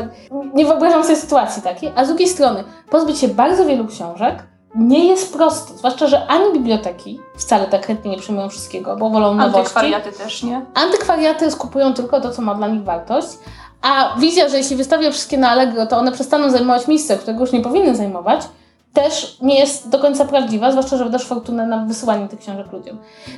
nie 0.53 0.65
wyobrażam 0.65 1.03
sobie 1.03 1.15
sytuacji 1.15 1.61
takiej, 1.61 1.91
a 1.95 2.05
z 2.05 2.07
drugiej 2.07 2.27
strony 2.27 2.63
pozbyć 2.89 3.19
się 3.19 3.27
bardzo 3.27 3.65
wielu 3.65 3.87
książek 3.87 4.43
nie 4.75 5.05
jest 5.05 5.33
proste, 5.33 5.77
zwłaszcza, 5.77 6.07
że 6.07 6.27
ani 6.27 6.53
biblioteki 6.53 7.19
wcale 7.37 7.65
tak 7.65 7.87
chętnie 7.87 8.11
nie 8.11 8.17
przyjmują 8.17 8.49
wszystkiego, 8.49 8.95
bo 8.95 9.09
wolą 9.09 9.33
nowości. 9.33 9.59
Antykwariaty 9.59 10.11
też, 10.11 10.43
nie? 10.43 10.65
Antykwariaty 10.73 11.51
skupują 11.51 11.93
tylko 11.93 12.21
to, 12.21 12.31
co 12.31 12.41
ma 12.41 12.55
dla 12.55 12.67
nich 12.67 12.83
wartość, 12.83 13.27
a 13.81 14.15
wizja, 14.19 14.49
że 14.49 14.57
jeśli 14.57 14.75
wystawię 14.75 15.11
wszystkie 15.11 15.37
na 15.37 15.49
Allegro, 15.49 15.85
to 15.85 15.97
one 15.97 16.11
przestaną 16.11 16.49
zajmować 16.49 16.87
miejsce, 16.87 17.17
którego 17.17 17.39
już 17.39 17.51
nie 17.51 17.61
powinny 17.61 17.95
zajmować, 17.95 18.41
też 18.93 19.37
nie 19.41 19.59
jest 19.59 19.89
do 19.89 19.99
końca 19.99 20.25
prawdziwa, 20.25 20.71
zwłaszcza, 20.71 20.97
że 20.97 21.03
wydasz 21.03 21.25
fortunę 21.25 21.67
na 21.67 21.85
wysyłanie 21.85 22.27
tych 22.27 22.39
książek 22.39 22.71
ludziom. 22.71 22.97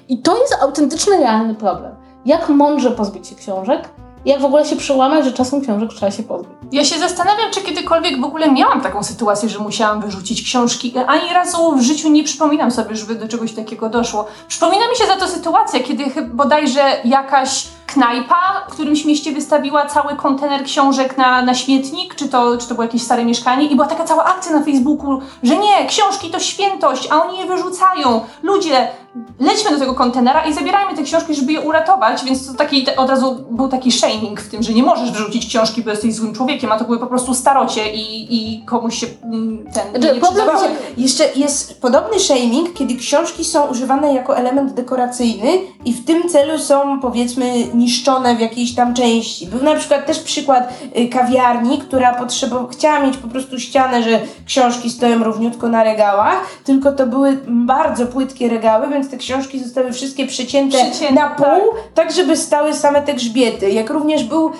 I 0.10 0.18
to 0.18 0.38
jest 0.38 0.58
autentyczny, 0.62 1.18
realny 1.18 1.56
problem. 1.56 1.96
Jak 2.26 2.50
mądrze 2.50 2.92
pozbyć 2.92 3.28
się 3.28 3.36
książek, 3.36 3.90
jak 4.26 4.42
w 4.42 4.46
ogóle 4.46 4.66
się 4.66 4.76
przełamać, 4.76 5.26
że 5.26 5.32
czasem 5.32 5.62
książek 5.62 5.90
trzeba 5.90 6.12
się 6.12 6.24
pozbyć. 6.24 6.52
Ja 6.72 6.86
się 6.86 7.00
zastanawiam, 7.00 7.52
czy 7.52 7.62
kiedykolwiek 7.62 8.22
w 8.22 8.24
ogóle 8.24 8.52
miałam 8.52 8.82
taką 8.82 9.04
sytuację, 9.04 9.50
że 9.50 9.60
musiałam 9.60 10.02
wyrzucić 10.02 10.44
książki. 10.44 10.94
Ani 11.08 11.34
razu 11.34 11.72
w 11.72 11.82
życiu 11.82 12.10
nie 12.10 12.24
przypominam 12.24 12.72
sobie, 12.72 12.96
żeby 12.96 13.16
do 13.16 13.28
czegoś 13.28 13.54
takiego 13.54 13.90
doszło. 13.90 14.26
Przypomina 14.48 14.88
mi 14.90 14.96
się 14.96 15.06
za 15.06 15.16
to 15.16 15.28
sytuacja, 15.28 15.80
kiedy 15.80 16.04
bodajże 16.22 16.82
jakaś 17.04 17.68
knajpa 17.88 18.66
w 18.70 18.72
którymś 18.72 19.06
mieście 19.06 19.32
wystawiła 19.32 19.86
cały 19.86 20.16
kontener 20.16 20.64
książek 20.64 21.18
na, 21.18 21.42
na 21.42 21.54
śmietnik, 21.54 22.16
czy 22.16 22.30
to, 22.30 22.58
czy 22.58 22.68
to 22.68 22.74
było 22.76 22.84
jakieś 22.84 23.04
stare 23.04 23.26
mieszkanie 23.26 23.66
i 23.66 23.76
była 23.76 23.88
taka 23.88 24.04
cała 24.04 24.24
akcja 24.26 24.52
na 24.52 24.64
Facebooku, 24.64 25.22
że 25.44 25.58
nie, 25.58 25.86
książki 25.88 26.30
to 26.30 26.40
świętość, 26.40 27.08
a 27.12 27.24
oni 27.26 27.40
je 27.40 27.46
wyrzucają. 27.46 28.22
Ludzie, 28.44 28.88
lećmy 29.40 29.72
do 29.72 29.80
tego 29.80 29.94
kontenera 29.94 30.46
i 30.46 30.54
zabierajmy 30.54 30.98
te 30.98 31.04
książki, 31.04 31.36
żeby 31.36 31.54
je 31.54 31.62
uratować, 31.62 32.26
więc 32.26 32.48
to 32.48 32.54
taki, 32.54 32.96
od 32.98 33.10
razu 33.10 33.46
był 33.52 33.68
taki 33.68 33.92
shaming 33.92 34.42
w 34.42 34.50
tym, 34.50 34.64
że 34.64 34.74
nie 34.74 34.84
możesz 34.84 35.12
wyrzucić 35.12 35.46
książki, 35.48 35.84
bo 35.84 35.90
jesteś 35.90 36.16
złym 36.16 36.34
człowiekiem, 36.34 36.72
a 36.72 36.80
to 36.80 36.86
były 36.86 37.00
po 37.00 37.08
prostu 37.08 37.34
starocie 37.34 37.94
i, 37.94 38.36
i 38.36 38.66
komuś 38.66 39.00
się 39.00 39.08
mm, 39.24 39.66
ten 39.74 39.90
Znaczy, 40.02 40.16
nie 40.16 40.22
problem- 40.22 40.46
przydawały. 40.46 40.68
Jeszcze 40.98 41.24
jest 41.36 41.82
podobny 41.82 42.20
shaming, 42.20 42.74
kiedy 42.74 42.96
książki 42.96 43.46
są 43.46 43.68
używane 43.68 44.14
jako 44.14 44.38
element 44.38 44.74
dekoracyjny 44.74 45.58
i 45.86 45.94
w 45.94 46.06
tym 46.06 46.30
celu 46.30 46.60
są 46.60 47.00
powiedzmy 47.00 47.68
niszczone 47.76 48.36
w 48.36 48.40
jakiejś 48.40 48.76
tam 48.76 48.94
części. 48.94 49.48
Był 49.48 49.64
na 49.64 49.76
przykład 49.76 50.06
też 50.06 50.20
przykład 50.20 50.74
y, 50.98 51.08
kawiarni, 51.10 51.78
która 51.78 52.14
potrzebowała, 52.14 52.68
chciała 52.72 53.00
mieć 53.00 53.18
po 53.18 53.28
prostu 53.28 53.60
ścianę, 53.60 54.04
że 54.04 54.20
książki 54.46 54.90
stoją 54.90 55.24
równiutko 55.24 55.70
na 55.70 55.84
regałach, 55.84 56.46
tylko 56.64 56.92
to 56.92 57.08
były 57.08 57.38
bardzo 57.48 58.06
płytkie 58.06 58.50
regały, 58.50 58.88
więc 58.90 59.10
te 59.10 59.18
książki 59.18 59.60
zostały 59.60 59.92
wszystkie 59.92 60.28
przecięte, 60.28 60.78
Przecięte, 60.78 61.14
na 61.14 61.30
pół, 61.30 61.46
tak. 61.46 61.64
tak 61.94 62.12
żeby 62.12 62.38
stały 62.38 62.74
same 62.74 63.02
te 63.02 63.14
grzbiety. 63.14 63.72
Jak 63.72 63.90
również 63.90 64.24
był, 64.24 64.52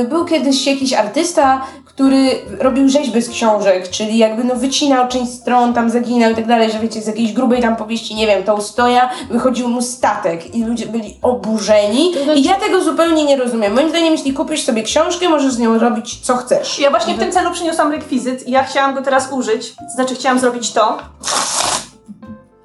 y, 0.00 0.04
był 0.08 0.24
kiedyś 0.24 0.66
jakiś 0.66 0.92
artysta, 0.92 1.60
który 1.96 2.30
robił 2.58 2.88
rzeźby 2.88 3.22
z 3.22 3.28
książek, 3.28 3.88
czyli 3.90 4.18
jakby 4.18 4.44
no 4.44 4.54
wycinał 4.54 5.08
część 5.08 5.32
stron, 5.32 5.74
tam 5.74 5.90
zaginał 5.90 6.32
i 6.32 6.34
tak 6.34 6.46
dalej, 6.46 6.72
że 6.72 6.78
wiecie, 6.78 7.02
z 7.02 7.06
jakiejś 7.06 7.32
grubej 7.32 7.62
tam 7.62 7.76
powieści, 7.76 8.14
nie 8.14 8.26
wiem, 8.26 8.42
Tolstoja, 8.42 9.10
wychodził 9.30 9.68
mu 9.68 9.82
statek 9.82 10.54
i 10.54 10.64
ludzie 10.64 10.86
byli 10.86 11.16
oburzeni 11.22 12.12
i 12.34 12.42
ja 12.42 12.54
tego 12.54 12.84
zupełnie 12.84 13.24
nie 13.24 13.36
rozumiem. 13.36 13.74
Moim 13.74 13.88
zdaniem, 13.90 14.12
jeśli 14.12 14.32
kupisz 14.32 14.62
sobie 14.62 14.82
książkę, 14.82 15.28
możesz 15.28 15.52
z 15.52 15.58
nią 15.58 15.78
robić 15.78 16.20
co 16.20 16.36
chcesz. 16.36 16.78
Ja 16.78 16.90
właśnie 16.90 17.14
w 17.14 17.18
tym 17.18 17.32
celu 17.32 17.50
przyniosłam 17.50 17.92
rekwizyt 17.92 18.48
i 18.48 18.50
ja 18.50 18.64
chciałam 18.64 18.94
go 18.94 19.02
teraz 19.02 19.32
użyć, 19.32 19.74
znaczy 19.94 20.14
chciałam 20.14 20.38
zrobić 20.38 20.72
to, 20.72 20.98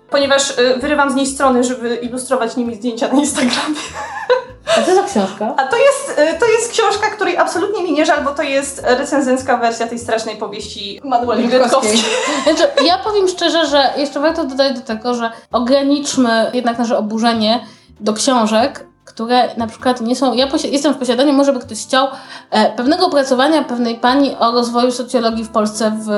ponieważ 0.10 0.50
y, 0.50 0.78
wyrywam 0.82 1.12
z 1.12 1.16
niej 1.16 1.26
strony, 1.26 1.64
żeby 1.64 1.96
ilustrować 1.96 2.56
nimi 2.56 2.76
zdjęcia 2.76 3.08
na 3.08 3.20
Instagramie. 3.20 3.76
A 4.66 4.82
co 4.82 4.96
za 4.96 5.04
książka? 5.04 5.54
A 5.58 5.68
to 5.68 5.78
jest, 5.78 6.20
y, 6.36 6.40
to 6.40 6.46
jest 6.46 6.72
książka, 6.72 7.10
której 7.10 7.38
absolutnie 7.38 7.84
mi 7.84 7.94
nie 7.94 8.06
żal, 8.06 8.24
bo 8.24 8.32
to 8.32 8.44
jest 8.44 8.84
recenzencka 8.86 9.58
wersja 9.58 9.88
tej 9.88 10.00
strasznej 10.00 10.36
powieści 10.36 11.02
Manueli. 11.04 11.48
Witkowskiej. 11.48 12.00
Znaczy, 12.44 12.68
ja 12.86 12.98
powiem 12.98 13.28
szczerze, 13.28 13.66
że 13.66 13.94
jeszcze 13.98 14.20
warto 14.20 14.44
dodać 14.44 14.76
do 14.76 14.82
tego, 14.82 15.14
że 15.14 15.32
ograniczmy 15.52 16.52
jednak 16.54 16.78
nasze 16.78 16.98
oburzenie 16.98 17.66
do 18.00 18.14
książek, 18.14 18.86
które 19.06 19.56
na 19.58 19.68
przykład 19.68 20.02
nie 20.02 20.16
są. 20.16 20.34
Ja 20.34 20.48
jestem 20.72 20.94
w 20.94 20.98
posiadaniu, 20.98 21.34
może 21.34 21.54
by 21.54 21.60
ktoś 21.60 21.86
chciał, 21.86 22.08
e, 22.52 22.76
pewnego 22.76 23.06
opracowania 23.06 23.64
pewnej 23.64 23.96
pani 23.96 24.36
o 24.40 24.52
rozwoju 24.52 24.92
socjologii 24.92 25.44
w 25.44 25.50
Polsce 25.50 25.92
w, 26.06 26.10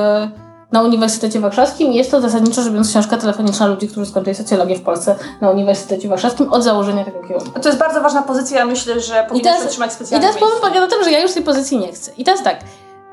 na 0.74 0.82
Uniwersytecie 0.82 1.40
Warszawskim. 1.40 1.92
Jest 1.92 2.10
to 2.10 2.20
zasadniczo 2.20 2.62
rzecz 2.62 2.70
biorąc 2.70 2.90
książka 2.90 3.16
telefoniczna 3.16 3.66
ludzi, 3.66 3.88
którzy 3.88 4.06
skończyli 4.06 4.36
socjologię 4.36 4.76
w 4.76 4.82
Polsce 4.82 5.16
na 5.40 5.50
Uniwersytecie 5.50 6.08
Warszawskim 6.08 6.52
od 6.52 6.62
założenia 6.62 7.04
tego 7.04 7.20
kierunku. 7.28 7.60
To 7.60 7.68
jest 7.68 7.78
bardzo 7.78 8.00
ważna 8.00 8.22
pozycja, 8.22 8.58
ja 8.58 8.64
myślę, 8.66 9.00
że 9.00 9.26
powinna 9.28 9.50
teraz- 9.50 9.66
otrzymać 9.66 9.90
I 9.90 9.94
specjalne 9.94 10.26
teraz 10.26 10.40
powiem 10.40 10.58
polega 10.60 10.80
na 10.80 10.86
tym, 10.86 11.04
że 11.04 11.10
ja 11.10 11.20
już 11.20 11.32
tej 11.32 11.42
pozycji 11.42 11.78
nie 11.78 11.92
chcę. 11.92 12.12
I 12.18 12.24
teraz 12.24 12.42
tak. 12.42 12.56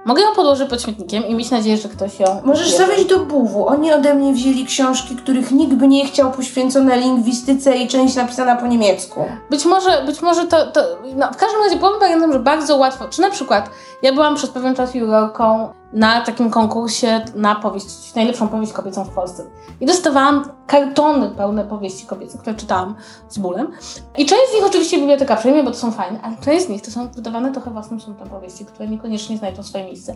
Mogę 0.05 0.21
ją 0.21 0.35
podłożyć 0.35 0.69
pod 0.69 0.81
śmietnikiem 0.81 1.27
i 1.27 1.35
mieć 1.35 1.51
nadzieję, 1.51 1.77
że 1.77 1.89
ktoś 1.89 2.19
ją. 2.19 2.41
Możesz 2.43 2.71
zawieźć 2.77 3.05
do 3.05 3.19
buwu. 3.19 3.67
Oni 3.67 3.93
ode 3.93 4.13
mnie 4.13 4.33
wzięli 4.33 4.65
książki, 4.65 5.15
których 5.15 5.51
nikt 5.51 5.73
by 5.73 5.87
nie 5.87 6.05
chciał, 6.05 6.31
poświęcone 6.31 6.97
lingwistyce 6.97 7.77
i 7.77 7.87
część 7.87 8.15
napisana 8.15 8.55
po 8.55 8.67
niemiecku. 8.67 9.25
Być 9.49 9.65
może, 9.65 10.03
być 10.05 10.21
może 10.21 10.47
to, 10.47 10.71
to 10.71 10.81
no, 11.15 11.31
w 11.33 11.37
każdym 11.37 11.61
razie 11.63 11.77
powiem 11.77 11.99
pamiętam, 11.99 12.33
że 12.33 12.39
bardzo 12.39 12.77
łatwo, 12.77 13.05
czy 13.09 13.21
na 13.21 13.29
przykład 13.29 13.69
ja 14.01 14.13
byłam 14.13 14.35
przez 14.35 14.49
pewien 14.49 14.75
czas 14.75 14.95
jurorką 14.95 15.69
na 15.93 16.21
takim 16.21 16.49
konkursie 16.49 17.21
na 17.35 17.55
powieść, 17.55 18.15
najlepszą 18.15 18.47
powieść 18.47 18.73
kobiecą 18.73 19.03
w 19.03 19.09
Polsce. 19.09 19.43
I 19.81 19.85
dostawałam 19.85 20.45
kartony 20.67 21.29
pełne 21.29 21.65
powieści 21.65 22.05
kobiece, 22.05 22.37
które 22.37 22.55
czytałam 22.55 22.95
z 23.29 23.37
bólem. 23.37 23.71
I 24.17 24.25
część 24.25 24.51
z 24.51 24.55
nich 24.55 24.65
oczywiście 24.65 24.97
biblioteka 24.97 25.35
przyjmie, 25.35 25.63
bo 25.63 25.71
to 25.71 25.77
są 25.77 25.91
fajne, 25.91 26.19
ale 26.21 26.35
część 26.37 26.65
z 26.65 26.69
nich 26.69 26.81
to 26.81 26.91
są 26.91 27.07
wydawane 27.07 27.51
trochę 27.51 27.71
własnym 27.71 28.01
sumem 28.01 28.29
powieści, 28.29 28.65
które 28.65 28.89
niekoniecznie 28.89 29.37
znajdą 29.37 29.63
swoje 29.63 29.83
miejsce. 29.83 30.15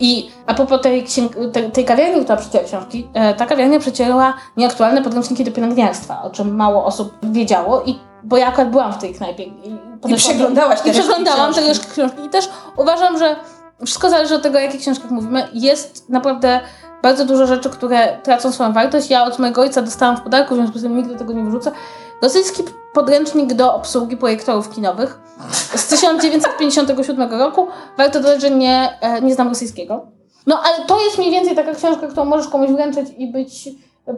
I 0.00 0.30
a 0.46 0.54
propos 0.54 0.80
tej, 0.80 1.04
tej, 1.52 1.70
tej 1.70 1.84
kawiarni, 1.84 2.24
która 2.24 2.36
przecięła 2.36 2.64
książki, 2.64 3.08
e, 3.14 3.34
ta 3.34 3.46
kawiarnia 3.46 3.78
przecięła 3.78 4.34
nieaktualne 4.56 5.02
podręczniki 5.02 5.44
do 5.44 5.52
pielęgniarstwa, 5.52 6.22
o 6.22 6.30
czym 6.30 6.56
mało 6.56 6.84
osób 6.84 7.12
wiedziało 7.22 7.82
i 7.82 8.09
bo 8.22 8.36
ja 8.36 8.46
akurat 8.46 8.70
byłam 8.70 8.92
w 8.92 8.98
tej 8.98 9.14
knajpie 9.14 9.42
i, 9.42 9.78
podeszłam 10.00 10.34
przeglądałaś 10.34 10.80
te 10.80 10.88
I 10.88 10.92
przeglądałam 10.92 11.54
te 11.54 11.62
książki. 11.62 11.86
książki 11.90 12.24
i 12.26 12.28
też 12.28 12.48
uważam, 12.76 13.18
że 13.18 13.36
wszystko 13.84 14.10
zależy 14.10 14.34
od 14.34 14.42
tego, 14.42 14.58
o 14.58 14.60
jakich 14.60 14.80
książkach 14.80 15.10
mówimy. 15.10 15.48
Jest 15.52 16.08
naprawdę 16.08 16.60
bardzo 17.02 17.24
dużo 17.24 17.46
rzeczy, 17.46 17.70
które 17.70 18.18
tracą 18.22 18.52
swoją 18.52 18.72
wartość. 18.72 19.10
Ja 19.10 19.24
od 19.24 19.38
mojego 19.38 19.62
ojca 19.62 19.82
dostałam 19.82 20.16
w 20.16 20.20
podarku, 20.20 20.54
w 20.54 20.56
związku 20.56 20.78
z 20.78 20.82
tym 20.82 20.96
nigdy 20.96 21.16
tego 21.16 21.32
nie 21.32 21.44
wyrzucę. 21.44 21.72
Rosyjski 22.22 22.62
podręcznik 22.92 23.52
do 23.54 23.74
obsługi 23.74 24.16
projektorów 24.16 24.70
kinowych 24.70 25.20
z 25.74 25.88
1957 25.88 27.30
roku. 27.30 27.66
Warto 27.98 28.20
dodać, 28.20 28.40
że 28.40 28.50
nie, 28.50 28.98
e, 29.00 29.20
nie 29.20 29.34
znam 29.34 29.48
rosyjskiego. 29.48 30.06
No 30.46 30.62
ale 30.64 30.86
to 30.86 31.04
jest 31.04 31.18
mniej 31.18 31.30
więcej 31.30 31.56
taka 31.56 31.74
książka, 31.74 32.06
którą 32.06 32.24
możesz 32.24 32.48
komuś 32.48 32.70
wręczyć 32.70 33.08
i 33.18 33.32
być 33.32 33.68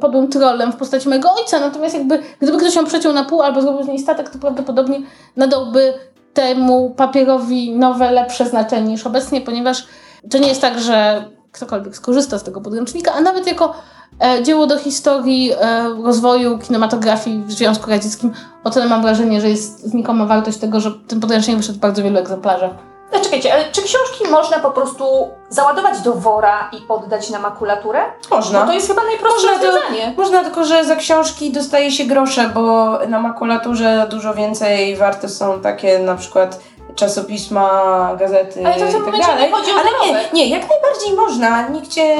podłym 0.01 0.29
trollem 0.29 0.73
w 0.73 0.77
postaci 0.77 1.09
mojego 1.09 1.33
ojca. 1.35 1.61
Natomiast 1.61 1.95
jakby, 1.95 2.23
gdyby 2.41 2.59
ktoś 2.59 2.75
ją 2.75 2.85
przeciął 2.85 3.13
na 3.13 3.25
pół 3.25 3.43
albo 3.43 3.63
zrobił 3.63 3.85
z 3.85 3.89
niej 3.89 3.99
statek, 3.99 4.31
to 4.31 4.39
prawdopodobnie 4.39 5.01
nadałby 5.37 5.95
temu 6.35 6.91
papierowi 6.91 7.77
nowe, 7.77 8.13
lepsze 8.13 8.49
znaczenie 8.49 8.89
niż 8.89 9.07
obecnie, 9.07 9.41
ponieważ 9.41 9.87
to 10.31 10.39
nie 10.39 10.49
jest 10.49 10.61
tak, 10.61 10.81
że 10.81 11.25
ktokolwiek 11.53 11.97
skorzysta 11.97 12.39
z 12.39 12.43
tego 12.43 12.61
podręcznika, 12.61 13.13
a 13.13 13.21
nawet 13.21 13.47
jako 13.47 13.75
e, 14.21 14.43
dzieło 14.43 14.67
do 14.67 14.79
historii 14.79 15.53
e, 15.53 15.89
rozwoju 16.05 16.59
kinematografii 16.59 17.43
w 17.47 17.53
Związku 17.53 17.91
Radzieckim, 17.91 18.33
o 18.65 18.71
tyle 18.71 18.89
mam 18.89 19.03
wrażenie, 19.03 19.41
że 19.41 19.51
jest 19.51 19.81
znikoma 19.81 20.27
wartość 20.27 20.59
tego, 20.59 20.81
że 20.81 20.91
ten 21.09 21.21
podręcznik 21.21 21.57
wyszedł 21.57 21.79
w 21.79 21.81
bardzo 21.81 22.03
wielu 22.03 22.19
egzemplarzach. 22.19 22.92
No, 23.13 23.21
czekajcie, 23.21 23.55
ale 23.55 23.65
czy 23.73 23.83
książki 23.83 24.29
można 24.31 24.59
po 24.59 24.71
prostu 24.71 25.31
załadować 25.49 26.01
do 26.01 26.13
wora 26.15 26.71
i 26.73 26.83
oddać 26.89 27.31
na 27.31 27.39
makulaturę? 27.39 28.01
Można. 28.31 28.61
No 28.61 28.67
to 28.67 28.73
jest 28.73 28.89
chyba 28.89 29.05
najprostsze 29.05 29.47
Można 29.47 29.59
to- 29.61 29.67
rozwiązanie. 29.67 30.15
Można 30.17 30.45
tylko, 30.45 30.65
że 30.65 30.85
za 30.85 30.97
książki 30.97 31.53
dostaje 31.53 31.91
się 31.91 32.05
grosze, 32.05 32.51
bo 32.55 32.99
na 33.09 33.21
makulaturze 33.21 34.07
dużo 34.11 34.35
więcej 34.35 34.97
warte 34.97 35.29
są 35.29 35.61
takie 35.61 35.99
na 35.99 36.15
przykład 36.15 36.61
czasopisma, 36.95 38.11
gazety 38.19 38.67
Ale 38.67 38.75
to 38.75 38.87
w 38.87 38.93
tym 39.05 39.15
i 39.15 39.19
tak 39.19 39.27
dalej. 39.27 39.45
nie 39.45 39.51
chodzi 39.57 39.71
o 39.71 39.75
Ale 39.75 39.85
nie, 39.85 40.13
zarobek. 40.13 40.33
nie, 40.33 40.49
jak 40.49 40.63
najbardziej 40.71 41.13
można. 41.17 41.69
Nikt 41.69 41.89
cię... 41.89 42.17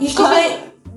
Jeśli 0.00 0.24
Ale 0.24 0.36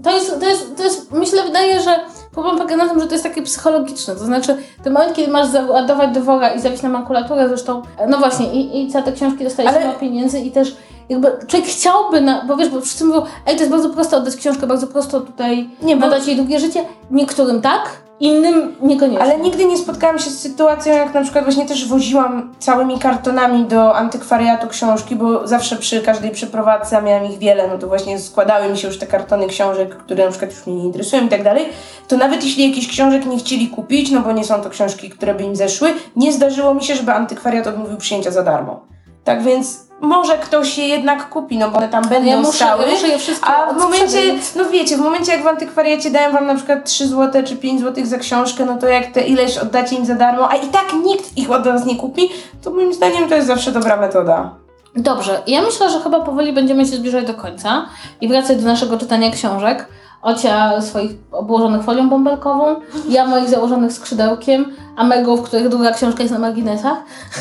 to 0.04 0.12
jest, 0.12 0.40
to 0.40 0.46
jest, 0.46 0.78
to 0.78 0.84
jest, 0.84 1.12
myślę, 1.12 1.44
wydaje, 1.44 1.80
że 1.82 2.00
problem 2.42 2.58
polega 2.68 2.76
na 2.86 2.90
tym, 2.90 3.00
że 3.00 3.08
to 3.08 3.12
jest 3.14 3.24
takie 3.24 3.42
psychologiczne. 3.42 4.16
To 4.16 4.26
znaczy, 4.26 4.58
ten 4.84 4.94
moment, 4.94 5.14
kiedy 5.14 5.32
masz 5.32 5.48
załadować 5.48 6.14
do 6.14 6.22
wora 6.22 6.50
i 6.50 6.60
zawieźć 6.62 6.84
na 6.84 6.90
makulaturę, 6.90 7.48
zresztą, 7.50 7.82
no 8.10 8.18
właśnie, 8.18 8.54
i, 8.54 8.82
i 8.88 8.92
za 8.92 9.02
te 9.02 9.12
książki 9.12 9.44
dostajesz 9.44 9.74
Ale... 9.76 9.94
pieniędzy 9.94 10.40
i 10.40 10.52
też 10.52 10.76
jakby 11.10 11.32
człowiek 11.48 11.68
chciałby, 11.70 12.22
na, 12.22 12.46
bo 12.46 12.56
wiesz, 12.56 12.70
bo 12.70 12.82
wszyscy 12.82 13.06
mówią, 13.06 13.22
ej, 13.46 13.54
to 13.56 13.60
jest 13.60 13.72
bardzo 13.72 13.90
prosto 13.90 14.18
oddać 14.18 14.36
książkę, 14.36 14.68
bardzo 14.68 14.88
prosto 14.88 15.22
tutaj 15.22 15.70
Nie, 15.82 15.96
bo- 15.98 16.06
nadać 16.08 16.28
jej 16.28 16.36
długie 16.36 16.60
życie. 16.60 16.86
Niektórym 17.12 17.62
tak, 17.62 17.90
innym 18.20 18.76
niekoniecznie. 18.82 19.24
Ale 19.24 19.38
nigdy 19.38 19.66
nie 19.66 19.78
spotkałam 19.78 20.20
się 20.20 20.30
z 20.30 20.40
sytuacją, 20.40 20.94
jak 20.94 21.14
na 21.14 21.22
przykład 21.22 21.44
właśnie 21.44 21.66
też 21.66 21.88
woziłam 21.88 22.54
całymi 22.60 23.00
kartonami 23.00 23.66
do 23.66 23.96
antykwariatu 23.96 24.68
książki, 24.68 25.16
bo 25.16 25.48
zawsze 25.48 25.76
przy 25.76 26.02
każdej 26.02 26.32
przeprowadzce, 26.32 27.02
miałam 27.02 27.26
ich 27.26 27.38
wiele, 27.38 27.68
no 27.68 27.78
to 27.78 27.88
właśnie 27.88 28.20
składały 28.20 28.70
mi 28.70 28.78
się 28.78 28.88
już 28.88 29.00
te 29.00 29.08
kartony 29.08 29.48
książek, 29.48 29.96
które 29.98 30.26
na 30.26 30.32
przykład 30.32 30.52
już 30.52 30.68
mnie 30.68 30.76
nie 30.76 30.84
interesują 30.84 31.26
i 31.26 31.30
tak 31.30 31.44
dalej, 31.44 31.66
to 32.08 32.18
nawet 32.18 32.44
jeśli 32.44 32.70
jakichś 32.70 32.88
książek 32.88 33.26
nie 33.26 33.38
chcieli 33.38 33.68
kupić, 33.68 34.12
no 34.12 34.22
bo 34.22 34.32
nie 34.32 34.44
są 34.44 34.62
to 34.62 34.70
książki, 34.70 35.10
które 35.10 35.36
by 35.36 35.44
im 35.44 35.56
zeszły, 35.56 35.94
nie 36.16 36.34
zdarzyło 36.34 36.74
mi 36.74 36.84
się, 36.84 36.96
żeby 36.96 37.12
antykwariat 37.12 37.68
odmówił 37.68 37.98
przyjęcia 37.98 38.32
za 38.32 38.44
darmo. 38.44 38.82
Tak 39.30 39.44
więc 39.44 39.90
może 40.02 40.38
ktoś 40.38 40.78
je 40.78 40.88
jednak 40.88 41.30
kupi, 41.30 41.58
no 41.58 41.72
bo 41.72 41.78
one 41.78 41.90
tam 41.90 42.04
będą 42.04 42.30
ja 42.30 42.38
muszę, 42.38 42.52
stały. 42.52 42.84
ja 42.84 42.92
muszę 42.92 43.08
je 43.08 43.20
wszystkie 43.20 43.48
A 43.48 43.74
w 43.74 43.78
momencie, 43.78 44.18
no 44.56 44.66
wiecie, 44.66 44.98
w 44.98 45.00
momencie 45.00 45.32
jak 45.32 45.44
w 45.44 45.48
antykwariacie 45.48 46.12
dają 46.12 46.32
wam 46.32 46.48
na 46.48 46.56
przykład 46.56 46.86
3 46.86 47.08
zł 47.08 47.44
czy 47.46 47.56
5 47.56 47.82
zł 47.82 48.06
za 48.06 48.18
książkę, 48.18 48.66
no 48.66 48.78
to 48.78 48.88
jak 48.88 49.08
te 49.08 49.22
ileś 49.22 49.58
oddacie 49.58 49.96
im 49.96 50.06
za 50.06 50.16
darmo, 50.16 50.52
a 50.52 50.56
i 50.56 50.68
tak 50.68 50.94
nikt 51.06 51.38
ich 51.38 51.52
od 51.52 51.64
was 51.64 51.86
nie 51.86 51.96
kupi, 51.96 52.30
to 52.64 52.72
moim 52.72 52.94
zdaniem 52.94 53.30
to 53.30 53.36
jest 53.36 53.48
zawsze 53.48 53.72
dobra 53.72 53.98
metoda. 53.98 54.56
Dobrze, 54.96 55.42
ja 55.48 55.62
myślę, 55.62 55.90
że 55.90 56.00
chyba 56.00 56.20
powoli 56.20 56.54
będziemy 56.54 56.86
się 56.86 56.96
zbliżać 56.96 57.28
do 57.28 57.34
końca 57.34 57.86
i 58.22 58.28
wracać 58.28 58.58
do 58.58 58.66
naszego 58.66 58.98
czytania 58.98 59.32
książek. 59.32 59.88
Ocia 60.22 60.82
swoich 60.82 61.12
obłożonych 61.32 61.84
folią 61.84 62.10
bąbelkową, 62.10 62.76
ja 63.10 63.26
moich 63.26 63.50
założonych 63.50 63.94
skrzydełkiem, 63.94 64.66
a 64.98 65.04
Megu, 65.04 65.38
w 65.38 65.44
których 65.44 65.70
druga 65.70 65.92
książka 65.92 66.24
jest 66.24 66.34
na 66.34 66.40
marginesach. 66.40 66.98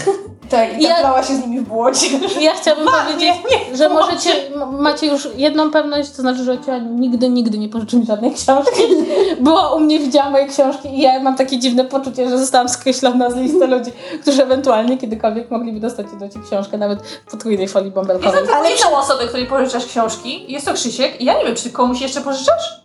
Tak, 0.51 0.79
i 0.79 0.83
Ja- 0.83 0.95
taplała 0.95 1.23
się 1.23 1.35
z 1.37 1.41
nimi 1.41 1.61
w 1.61 1.69
błocie. 1.69 2.07
Ja 2.41 2.53
chciałabym 2.55 2.89
powiedzieć, 2.89 3.35
że 3.75 3.89
możecie, 3.89 4.31
macie 4.79 5.07
już 5.07 5.29
jedną 5.37 5.71
pewność, 5.71 6.11
to 6.11 6.23
znaczy, 6.23 6.45
że 6.45 6.53
Ocia 6.53 6.79
nigdy, 6.79 7.29
nigdy 7.29 7.59
nie 7.59 7.69
pożyczy 7.69 7.97
mi 7.97 8.07
żadnej 8.07 8.35
książki. 8.35 8.83
Była 9.41 9.75
u 9.75 9.81
mnie, 9.81 9.99
widziała 9.99 10.31
moje 10.31 10.47
książki 10.47 10.89
i 10.89 11.01
ja 11.01 11.21
mam 11.21 11.37
takie 11.37 11.59
dziwne 11.59 11.85
poczucie, 11.85 12.29
że 12.29 12.39
zostałam 12.39 12.69
skreślona 12.69 13.31
z 13.31 13.37
listy 13.37 13.67
ludzi, 13.67 13.91
którzy 14.23 14.43
ewentualnie 14.43 14.99
kiedykolwiek 14.99 15.51
mogliby 15.51 15.81
dostać 15.81 16.07
od 16.17 16.23
Oci 16.23 16.39
książkę, 16.47 16.79
nawet 16.79 17.03
w 17.07 17.31
potrójnej 17.31 17.69
folii 17.69 17.91
bąbelkowej. 17.91 18.41
Jestem 18.41 18.57
ale 18.57 18.71
jedną 18.71 18.97
osobę, 18.97 19.27
której 19.27 19.47
pożyczasz 19.47 19.87
książki. 19.87 20.53
Jest 20.53 20.67
to 20.67 20.75
Krzysiek 20.75 21.21
i 21.21 21.25
ja 21.25 21.39
nie 21.39 21.45
wiem, 21.45 21.55
czy 21.55 21.63
ty 21.63 21.71
komuś 21.71 22.01
jeszcze 22.01 22.21
pożyczasz? 22.21 22.83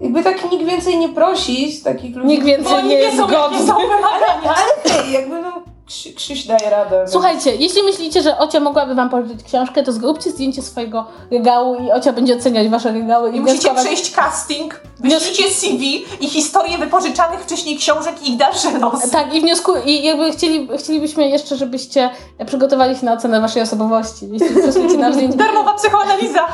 Jakby 0.00 0.22
tak 0.22 0.50
nikt 0.52 0.64
więcej 0.64 0.98
nie 0.98 1.08
prosi 1.08 1.72
z 1.72 1.82
takich 1.82 2.16
ludzi. 2.16 2.28
Nikt 2.28 2.44
więcej 2.44 2.84
nie 2.84 2.94
jest 2.94 3.16
zgodny. 3.16 3.58
są 3.66 3.74
wymagania. 3.96 4.54
Ale 4.56 4.82
ty, 5.04 5.10
jakby 5.10 5.42
no, 5.42 5.62
Krzy, 5.86 6.12
Krzyś 6.12 6.46
daje 6.46 6.70
radę. 6.70 7.04
Słuchajcie, 7.08 7.56
jeśli 7.56 7.82
myślicie, 7.82 8.22
że 8.22 8.38
Ocia 8.38 8.60
mogłaby 8.60 8.94
wam 8.94 9.10
pożyczyć 9.10 9.42
książkę, 9.42 9.82
to 9.82 9.92
zróbcie 9.92 10.30
zdjęcie 10.30 10.62
swojego 10.62 11.06
regału 11.30 11.74
i 11.74 11.90
Ocia 11.92 12.12
będzie 12.12 12.36
oceniać 12.36 12.68
wasze 12.68 12.92
regały 12.92 13.30
i 13.32 13.36
I 13.36 13.40
musicie 13.40 13.74
przejść 13.74 14.12
casting, 14.12 14.80
wyślijcie 15.00 15.50
CV 15.50 16.04
i 16.20 16.28
historię 16.28 16.78
wypożyczanych 16.78 17.40
wcześniej 17.40 17.76
książek 17.78 18.22
i 18.22 18.30
ich 18.30 18.36
dalsze 18.36 18.78
losy. 18.78 19.10
Tak, 19.10 19.34
i 19.34 19.40
wniosku, 19.40 19.72
i 19.86 20.02
jakby 20.02 20.32
chcieli, 20.32 20.68
chcielibyśmy 20.78 21.28
jeszcze, 21.28 21.56
żebyście 21.56 22.10
przygotowali 22.46 22.96
się 22.96 23.06
na 23.06 23.12
ocenę 23.12 23.40
waszej 23.40 23.62
osobowości. 23.62 24.28
Jeśli 24.32 24.56
przesłuchacie 24.62 25.12
zdjęcie, 25.14 25.36
Darmowa 25.44 25.74
psychoanaliza. 25.74 26.46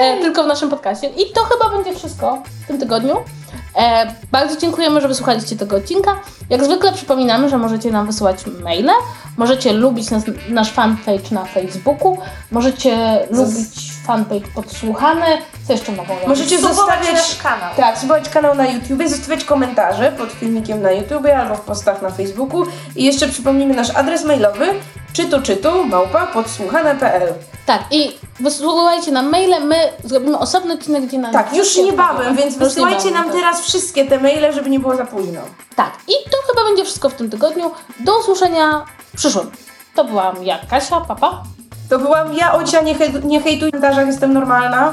e, 0.00 0.20
tylko 0.20 0.44
w 0.44 0.46
naszym 0.46 0.70
podcaście. 0.70 1.06
I 1.08 1.32
to 1.32 1.40
chyba 1.40 1.76
będzie 1.76 1.94
wszystko 1.94 2.38
w 2.64 2.66
tym 2.66 2.78
tygodniu. 2.80 3.16
E, 3.76 4.14
bardzo 4.32 4.56
dziękujemy, 4.56 5.00
że 5.00 5.08
wysłuchaliście 5.08 5.56
tego 5.56 5.76
odcinka. 5.76 6.20
Jak 6.50 6.64
zwykle 6.64 6.92
przypominamy, 6.92 7.48
że 7.48 7.58
możecie 7.58 7.90
nam 7.90 8.06
wysyłać 8.06 8.36
maile, 8.62 8.90
możecie 9.36 9.72
lubić 9.72 10.10
nas, 10.10 10.22
nasz 10.48 10.70
fanpage 10.72 11.30
na 11.30 11.44
Facebooku, 11.44 12.18
możecie 12.50 13.18
lubić 13.30 13.83
fanpage 14.06 14.46
podsłuchane, 14.54 15.26
co 15.66 15.72
jeszcze 15.72 15.92
mogą 15.92 16.14
robić? 16.14 16.28
Możecie 16.28 16.56
Subować 16.56 16.76
zostawiać 16.76 17.12
nasz 17.12 17.36
kanał. 17.42 17.74
Tak, 17.76 17.98
subować 17.98 18.28
kanał 18.28 18.54
na 18.54 18.66
YouTube, 18.66 19.08
zostawiać 19.08 19.44
komentarze 19.44 20.12
pod 20.12 20.32
filmikiem 20.32 20.82
na 20.82 20.90
YouTube 20.92 21.26
albo 21.36 21.54
w 21.54 21.60
postach 21.60 22.02
na 22.02 22.10
Facebooku. 22.10 22.66
I 22.96 23.04
jeszcze 23.04 23.28
przypomnijmy 23.28 23.74
nasz 23.74 23.90
adres 23.96 24.24
mailowy 24.24 24.66
czytu 25.12 25.42
czytu 25.42 25.84
małpa 25.84 26.26
podsłuchane.pl. 26.26 27.34
Tak, 27.66 27.82
i 27.90 28.18
wysłuchajcie 28.40 29.12
nam 29.12 29.30
maile, 29.30 29.64
my 29.64 29.76
zrobimy 30.04 30.38
osobny 30.38 30.74
odcinek, 30.74 31.06
gdzie 31.06 31.18
na 31.18 31.32
Tak, 31.32 31.56
już 31.56 31.76
niebawem, 31.76 32.36
więc 32.36 32.54
Już 32.54 32.64
wysyłajcie 32.64 33.04
niebawem, 33.04 33.14
nam 33.24 33.32
tak. 33.32 33.42
teraz 33.42 33.60
wszystkie 33.60 34.04
te 34.04 34.20
maile, 34.20 34.52
żeby 34.52 34.70
nie 34.70 34.80
było 34.80 34.96
za 34.96 35.04
późno. 35.04 35.40
Tak, 35.76 35.92
i 36.08 36.30
to 36.30 36.36
chyba 36.48 36.64
będzie 36.64 36.84
wszystko 36.84 37.08
w 37.08 37.14
tym 37.14 37.30
tygodniu. 37.30 37.70
Do 38.00 38.18
usłyszenia 38.18 38.84
w 39.14 39.16
przyszłym. 39.16 39.50
To 39.94 40.04
byłam 40.04 40.44
ja, 40.44 40.58
Kasia, 40.70 41.00
papa. 41.00 41.42
To 41.94 41.98
byłam 41.98 42.34
ja, 42.34 42.52
Ocia, 42.52 42.80
nie, 42.80 42.94
hej, 42.94 43.12
nie 43.24 43.40
hejtuj 43.40 43.68
w 43.68 43.72
komentarzach, 43.72 44.06
jestem 44.06 44.32
normalna. 44.32 44.92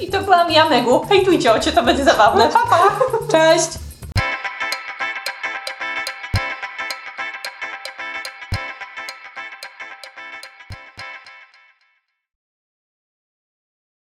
I 0.00 0.10
to 0.10 0.20
byłam 0.20 0.50
ja, 0.50 0.68
Megu. 0.68 1.00
Hejtujcie 1.08 1.52
ocie, 1.52 1.72
to 1.72 1.82
będzie 1.82 2.04
zabawne. 2.04 2.48
Pa, 2.48 2.58
pa. 2.70 2.78
Cześć! 3.30 3.83